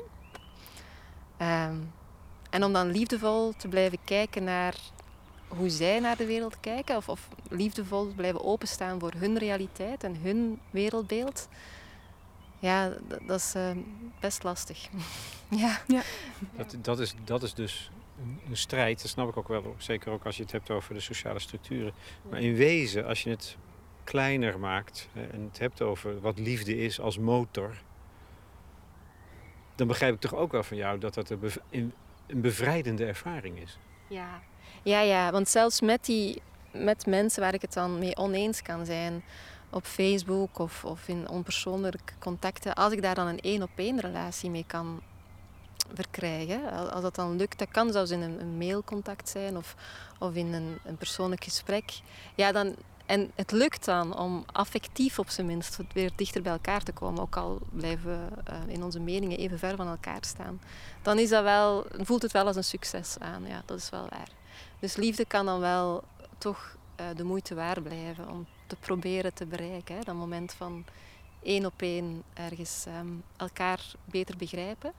Ehm, 1.36 1.76
en 2.50 2.64
om 2.64 2.72
dan 2.72 2.90
liefdevol 2.90 3.52
te 3.56 3.68
blijven 3.68 3.98
kijken 4.04 4.44
naar 4.44 4.74
hoe 5.48 5.68
zij 5.68 6.00
naar 6.00 6.16
de 6.16 6.26
wereld 6.26 6.60
kijken, 6.60 6.96
of, 6.96 7.08
of 7.08 7.28
liefdevol 7.48 8.06
blijven 8.06 8.44
openstaan 8.44 9.00
voor 9.00 9.12
hun 9.16 9.38
realiteit 9.38 10.04
en 10.04 10.16
hun 10.22 10.60
wereldbeeld, 10.70 11.48
ja, 12.58 12.92
dat, 13.26 13.40
is 13.40 13.54
uh, 13.56 13.70
best 14.20 14.42
lastig. 14.42 14.88
ja. 15.48 15.80
ja. 15.86 16.02
Dat, 16.56 16.76
dat, 16.82 17.00
is, 17.00 17.14
dat 17.24 17.42
is 17.42 17.54
dus 17.54 17.90
een 18.48 18.56
strijd, 18.56 19.02
dat 19.02 19.10
snap 19.10 19.28
ik 19.28 19.36
ook 19.36 19.48
wel, 19.48 19.74
zeker 19.78 20.12
ook 20.12 20.24
als 20.24 20.36
je 20.36 20.42
het 20.42 20.52
hebt 20.52 20.70
over 20.70 20.94
de 20.94 21.00
sociale 21.00 21.38
structuren. 21.38 21.92
Maar 22.30 22.40
in 22.40 22.54
wezen, 22.54 23.06
als 23.06 23.22
je 23.22 23.30
het 23.30 23.56
kleiner 24.04 24.58
maakt 24.58 25.08
en 25.12 25.42
het 25.44 25.58
hebt 25.58 25.82
over 25.82 26.20
wat 26.20 26.38
liefde 26.38 26.76
is 26.76 27.00
als 27.00 27.18
motor, 27.18 27.82
dan 29.74 29.86
begrijp 29.86 30.14
ik 30.14 30.20
toch 30.20 30.34
ook 30.34 30.52
wel 30.52 30.62
van 30.62 30.76
jou 30.76 30.98
dat 30.98 31.14
dat 31.14 31.30
een 31.30 31.92
bevrijdende 32.26 33.04
ervaring 33.04 33.58
is. 33.58 33.78
Ja, 34.06 34.42
ja, 34.86 35.00
ja, 35.00 35.30
want 35.30 35.48
zelfs 35.48 35.80
met, 35.80 36.04
die, 36.04 36.42
met 36.72 37.06
mensen 37.06 37.42
waar 37.42 37.54
ik 37.54 37.62
het 37.62 37.72
dan 37.72 37.98
mee 37.98 38.16
oneens 38.16 38.62
kan 38.62 38.86
zijn, 38.86 39.24
op 39.70 39.84
Facebook 39.84 40.58
of, 40.58 40.84
of 40.84 41.08
in 41.08 41.28
onpersoonlijke 41.28 42.12
contacten, 42.18 42.74
als 42.74 42.92
ik 42.92 43.02
daar 43.02 43.14
dan 43.14 43.26
een 43.26 43.40
één 43.40 43.62
op 43.62 43.70
één 43.74 44.00
relatie 44.00 44.50
mee 44.50 44.64
kan 44.66 45.00
verkrijgen, 45.94 46.90
als 46.92 47.02
dat 47.02 47.14
dan 47.14 47.36
lukt, 47.36 47.58
dat 47.58 47.68
kan 47.70 47.92
zelfs 47.92 48.10
in 48.10 48.22
een, 48.22 48.40
een 48.40 48.58
mailcontact 48.58 49.28
zijn 49.28 49.56
of, 49.56 49.74
of 50.18 50.34
in 50.34 50.52
een, 50.52 50.78
een 50.84 50.96
persoonlijk 50.96 51.44
gesprek, 51.44 52.00
ja, 52.34 52.52
dan, 52.52 52.74
en 53.06 53.30
het 53.34 53.52
lukt 53.52 53.84
dan 53.84 54.18
om 54.18 54.44
affectief 54.52 55.18
op 55.18 55.30
zijn 55.30 55.46
minst 55.46 55.78
weer 55.92 56.10
dichter 56.16 56.42
bij 56.42 56.52
elkaar 56.52 56.82
te 56.82 56.92
komen, 56.92 57.22
ook 57.22 57.36
al 57.36 57.58
blijven 57.70 58.10
we 58.10 58.50
eh, 58.50 58.56
in 58.66 58.82
onze 58.82 59.00
meningen 59.00 59.38
even 59.38 59.58
ver 59.58 59.76
van 59.76 59.88
elkaar 59.88 60.24
staan. 60.24 60.60
Dan 61.02 61.18
is 61.18 61.28
dat 61.28 61.42
wel, 61.42 61.86
voelt 61.90 62.22
het 62.22 62.32
wel 62.32 62.46
als 62.46 62.56
een 62.56 62.64
succes 62.64 63.16
aan, 63.18 63.46
ja, 63.46 63.62
dat 63.64 63.78
is 63.78 63.90
wel 63.90 64.06
waar. 64.10 64.28
Dus 64.78 64.96
liefde 64.96 65.24
kan 65.24 65.46
dan 65.46 65.60
wel 65.60 66.04
toch 66.38 66.76
uh, 67.00 67.06
de 67.16 67.24
moeite 67.24 67.54
waard 67.54 67.82
blijven 67.82 68.28
om 68.28 68.46
te 68.66 68.76
proberen 68.76 69.34
te 69.34 69.46
bereiken. 69.46 69.94
Hè? 69.94 70.00
Dat 70.00 70.14
moment 70.14 70.52
van 70.52 70.84
één 71.42 71.66
op 71.66 71.82
één 71.82 72.22
ergens 72.34 72.84
um, 73.00 73.22
elkaar 73.36 73.80
beter 74.04 74.36
begrijpen. 74.36 74.92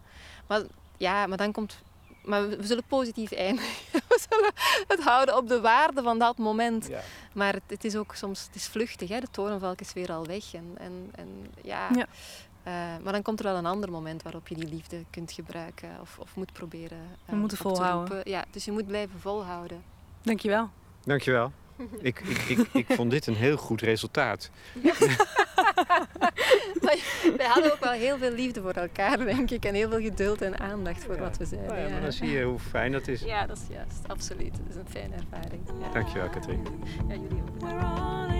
Maar 0.48 0.62
ja, 0.98 1.28
maar 1.28 1.38
dan 1.38 1.52
komt. 1.52 1.78
Maar 2.24 2.50
we, 2.50 2.66
zullen 2.66 2.84
positief 2.88 3.32
eindigen. 3.32 3.76
We 4.08 4.26
zullen 4.30 4.52
het 4.88 5.04
houden 5.04 5.38
op 5.38 5.48
de 5.48 5.62
waarde 5.62 6.02
van 6.02 6.20
dat 6.20 6.38
moment. 6.38 6.88
Ja. 6.88 7.02
Maar 7.34 7.54
het, 7.54 7.64
het, 7.68 7.86
is 7.86 7.96
ook 7.96 8.16
soms 8.16 8.46
het 8.46 8.56
is 8.56 8.68
vluchtig. 8.68 9.10
Hè? 9.10 9.20
De 9.20 9.32
torenvalk 9.32 9.80
is 9.80 9.94
weer 9.94 10.12
al 10.12 10.26
weg. 10.26 10.54
En, 10.54 10.76
en, 10.78 11.12
en 11.16 11.54
ja. 11.62 11.90
ja. 11.96 12.08
Uh, 12.68 12.74
maar 13.04 13.14
dan 13.14 13.22
komt 13.22 13.40
er 13.40 13.46
wel 13.46 13.56
een 13.56 13.66
ander 13.66 13.92
moment 13.92 14.24
waarop 14.24 14.48
je 14.48 14.56
die 14.56 14.68
liefde 14.68 15.04
kunt 15.10 15.32
gebruiken 15.32 15.90
of, 16.02 16.20
of 16.20 16.36
moet 16.36 16.54
proberen. 16.54 16.98
Uh, 16.98 17.30
we 17.30 17.36
moeten 17.36 17.58
volhouden. 17.58 18.22
Ja, 18.24 18.46
dus 18.52 18.66
je 18.66 18.72
moet 18.72 18.88
blijven 18.88 19.20
volhouden. 19.20 19.84
Dankjewel. 20.22 20.70
Dankjewel. 21.04 21.52
Ik, 22.02 22.20
ik, 22.20 22.38
ik, 22.38 22.68
ik 22.74 22.86
vond 22.90 23.12
dit 23.12 23.28
een 23.28 23.36
heel 23.36 23.58
goed 23.58 23.82
resultaat. 23.82 24.50
Wij 27.38 27.48
hadden 27.48 27.72
ook 27.72 27.80
wel 27.80 27.92
heel 27.92 28.18
veel 28.18 28.32
liefde 28.32 28.62
voor 28.62 28.72
elkaar, 28.72 29.18
denk 29.18 29.52
ik. 29.52 29.66
En 29.66 29.74
heel 29.74 29.90
veel 29.90 30.02
geduld 30.02 30.42
en 30.42 30.60
aandacht 30.60 31.04
voor 31.04 31.18
wat 31.18 31.38
we 31.38 31.46
zeiden. 31.46 31.70
Nou 31.70 31.82
ja, 31.82 31.90
maar 31.90 32.02
dan 32.02 32.12
zie 32.12 32.30
je 32.30 32.44
hoe 32.44 32.60
fijn 32.60 32.92
dat 32.92 33.08
is. 33.08 33.22
Ja, 33.22 33.46
dat 33.46 33.58
is 33.58 33.76
juist. 33.76 34.08
Absoluut. 34.08 34.58
Het 34.58 34.70
is 34.70 34.76
een 34.76 34.90
fijne 34.90 35.16
ervaring. 35.16 35.62
Ja. 35.82 35.92
Dankjewel, 35.92 36.30
Katrien. 36.30 36.68
Ja, 37.08 37.16
jullie 37.16 37.42
ook. 37.62 38.37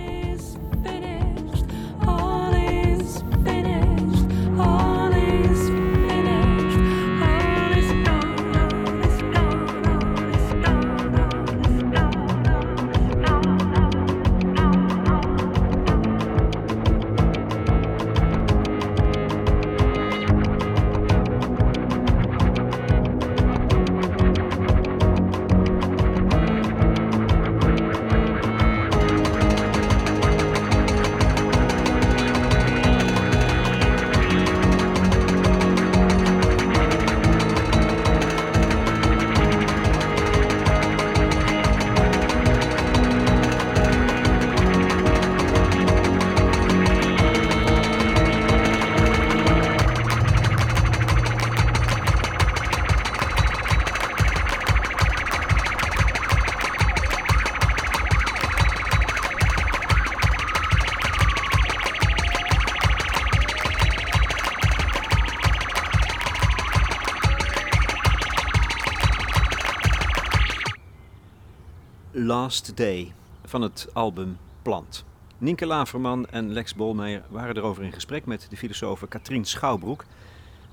Last 72.38 72.76
Day 72.76 73.12
van 73.44 73.62
het 73.62 73.88
album 73.92 74.38
Plant. 74.62 75.04
Nienke 75.38 75.66
Laverman 75.66 76.26
en 76.26 76.52
Lex 76.52 76.74
Bolmeijer 76.74 77.22
waren 77.28 77.56
erover 77.56 77.82
in 77.82 77.92
gesprek 77.92 78.26
met 78.26 78.46
de 78.50 78.56
filosoof 78.56 79.04
Katrien 79.08 79.44
Schouwbroek 79.44 80.04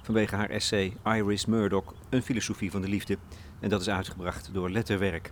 vanwege 0.02 0.36
haar 0.36 0.50
essay 0.50 0.98
Iris 1.06 1.46
Murdoch, 1.46 1.94
een 2.10 2.22
filosofie 2.22 2.72
van 2.72 2.82
de 2.82 2.88
liefde. 2.88 3.18
En 3.60 3.70
dat 3.70 3.82
is 3.82 3.90
uitgebracht 3.90 4.50
door 4.54 4.70
Letterwerk. 4.70 5.32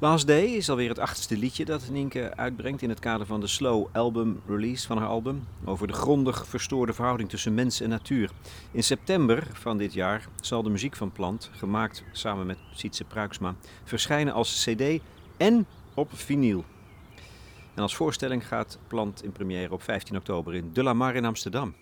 Last 0.00 0.26
Day 0.26 0.44
is 0.44 0.70
alweer 0.70 0.88
het 0.88 0.98
achtste 0.98 1.36
liedje 1.36 1.64
dat 1.64 1.88
Nienke 1.90 2.36
uitbrengt 2.36 2.82
in 2.82 2.88
het 2.88 2.98
kader 2.98 3.26
van 3.26 3.40
de 3.40 3.46
Slow 3.46 3.86
Album 3.92 4.40
release 4.46 4.86
van 4.86 4.98
haar 4.98 5.08
album. 5.08 5.46
Over 5.64 5.86
de 5.86 5.92
grondig 5.92 6.46
verstoorde 6.46 6.92
verhouding 6.92 7.28
tussen 7.28 7.54
mens 7.54 7.80
en 7.80 7.88
natuur. 7.88 8.30
In 8.70 8.82
september 8.82 9.46
van 9.52 9.78
dit 9.78 9.92
jaar 9.92 10.28
zal 10.40 10.62
de 10.62 10.70
muziek 10.70 10.96
van 10.96 11.12
Plant, 11.12 11.50
gemaakt 11.52 12.04
samen 12.12 12.46
met 12.46 12.58
Sietse 12.74 13.04
Pruiksma, 13.04 13.54
verschijnen 13.84 14.34
als 14.34 14.64
cd 14.64 15.00
en 15.36 15.66
op 15.94 16.10
vinyl. 16.12 16.64
En 17.74 17.82
als 17.82 17.96
voorstelling 17.96 18.46
gaat 18.46 18.78
Plant 18.86 19.24
in 19.24 19.32
première 19.32 19.72
op 19.72 19.82
15 19.82 20.16
oktober 20.16 20.54
in 20.54 20.70
De 20.72 20.82
La 20.82 20.92
Mar 20.92 21.14
in 21.14 21.24
Amsterdam. 21.24 21.74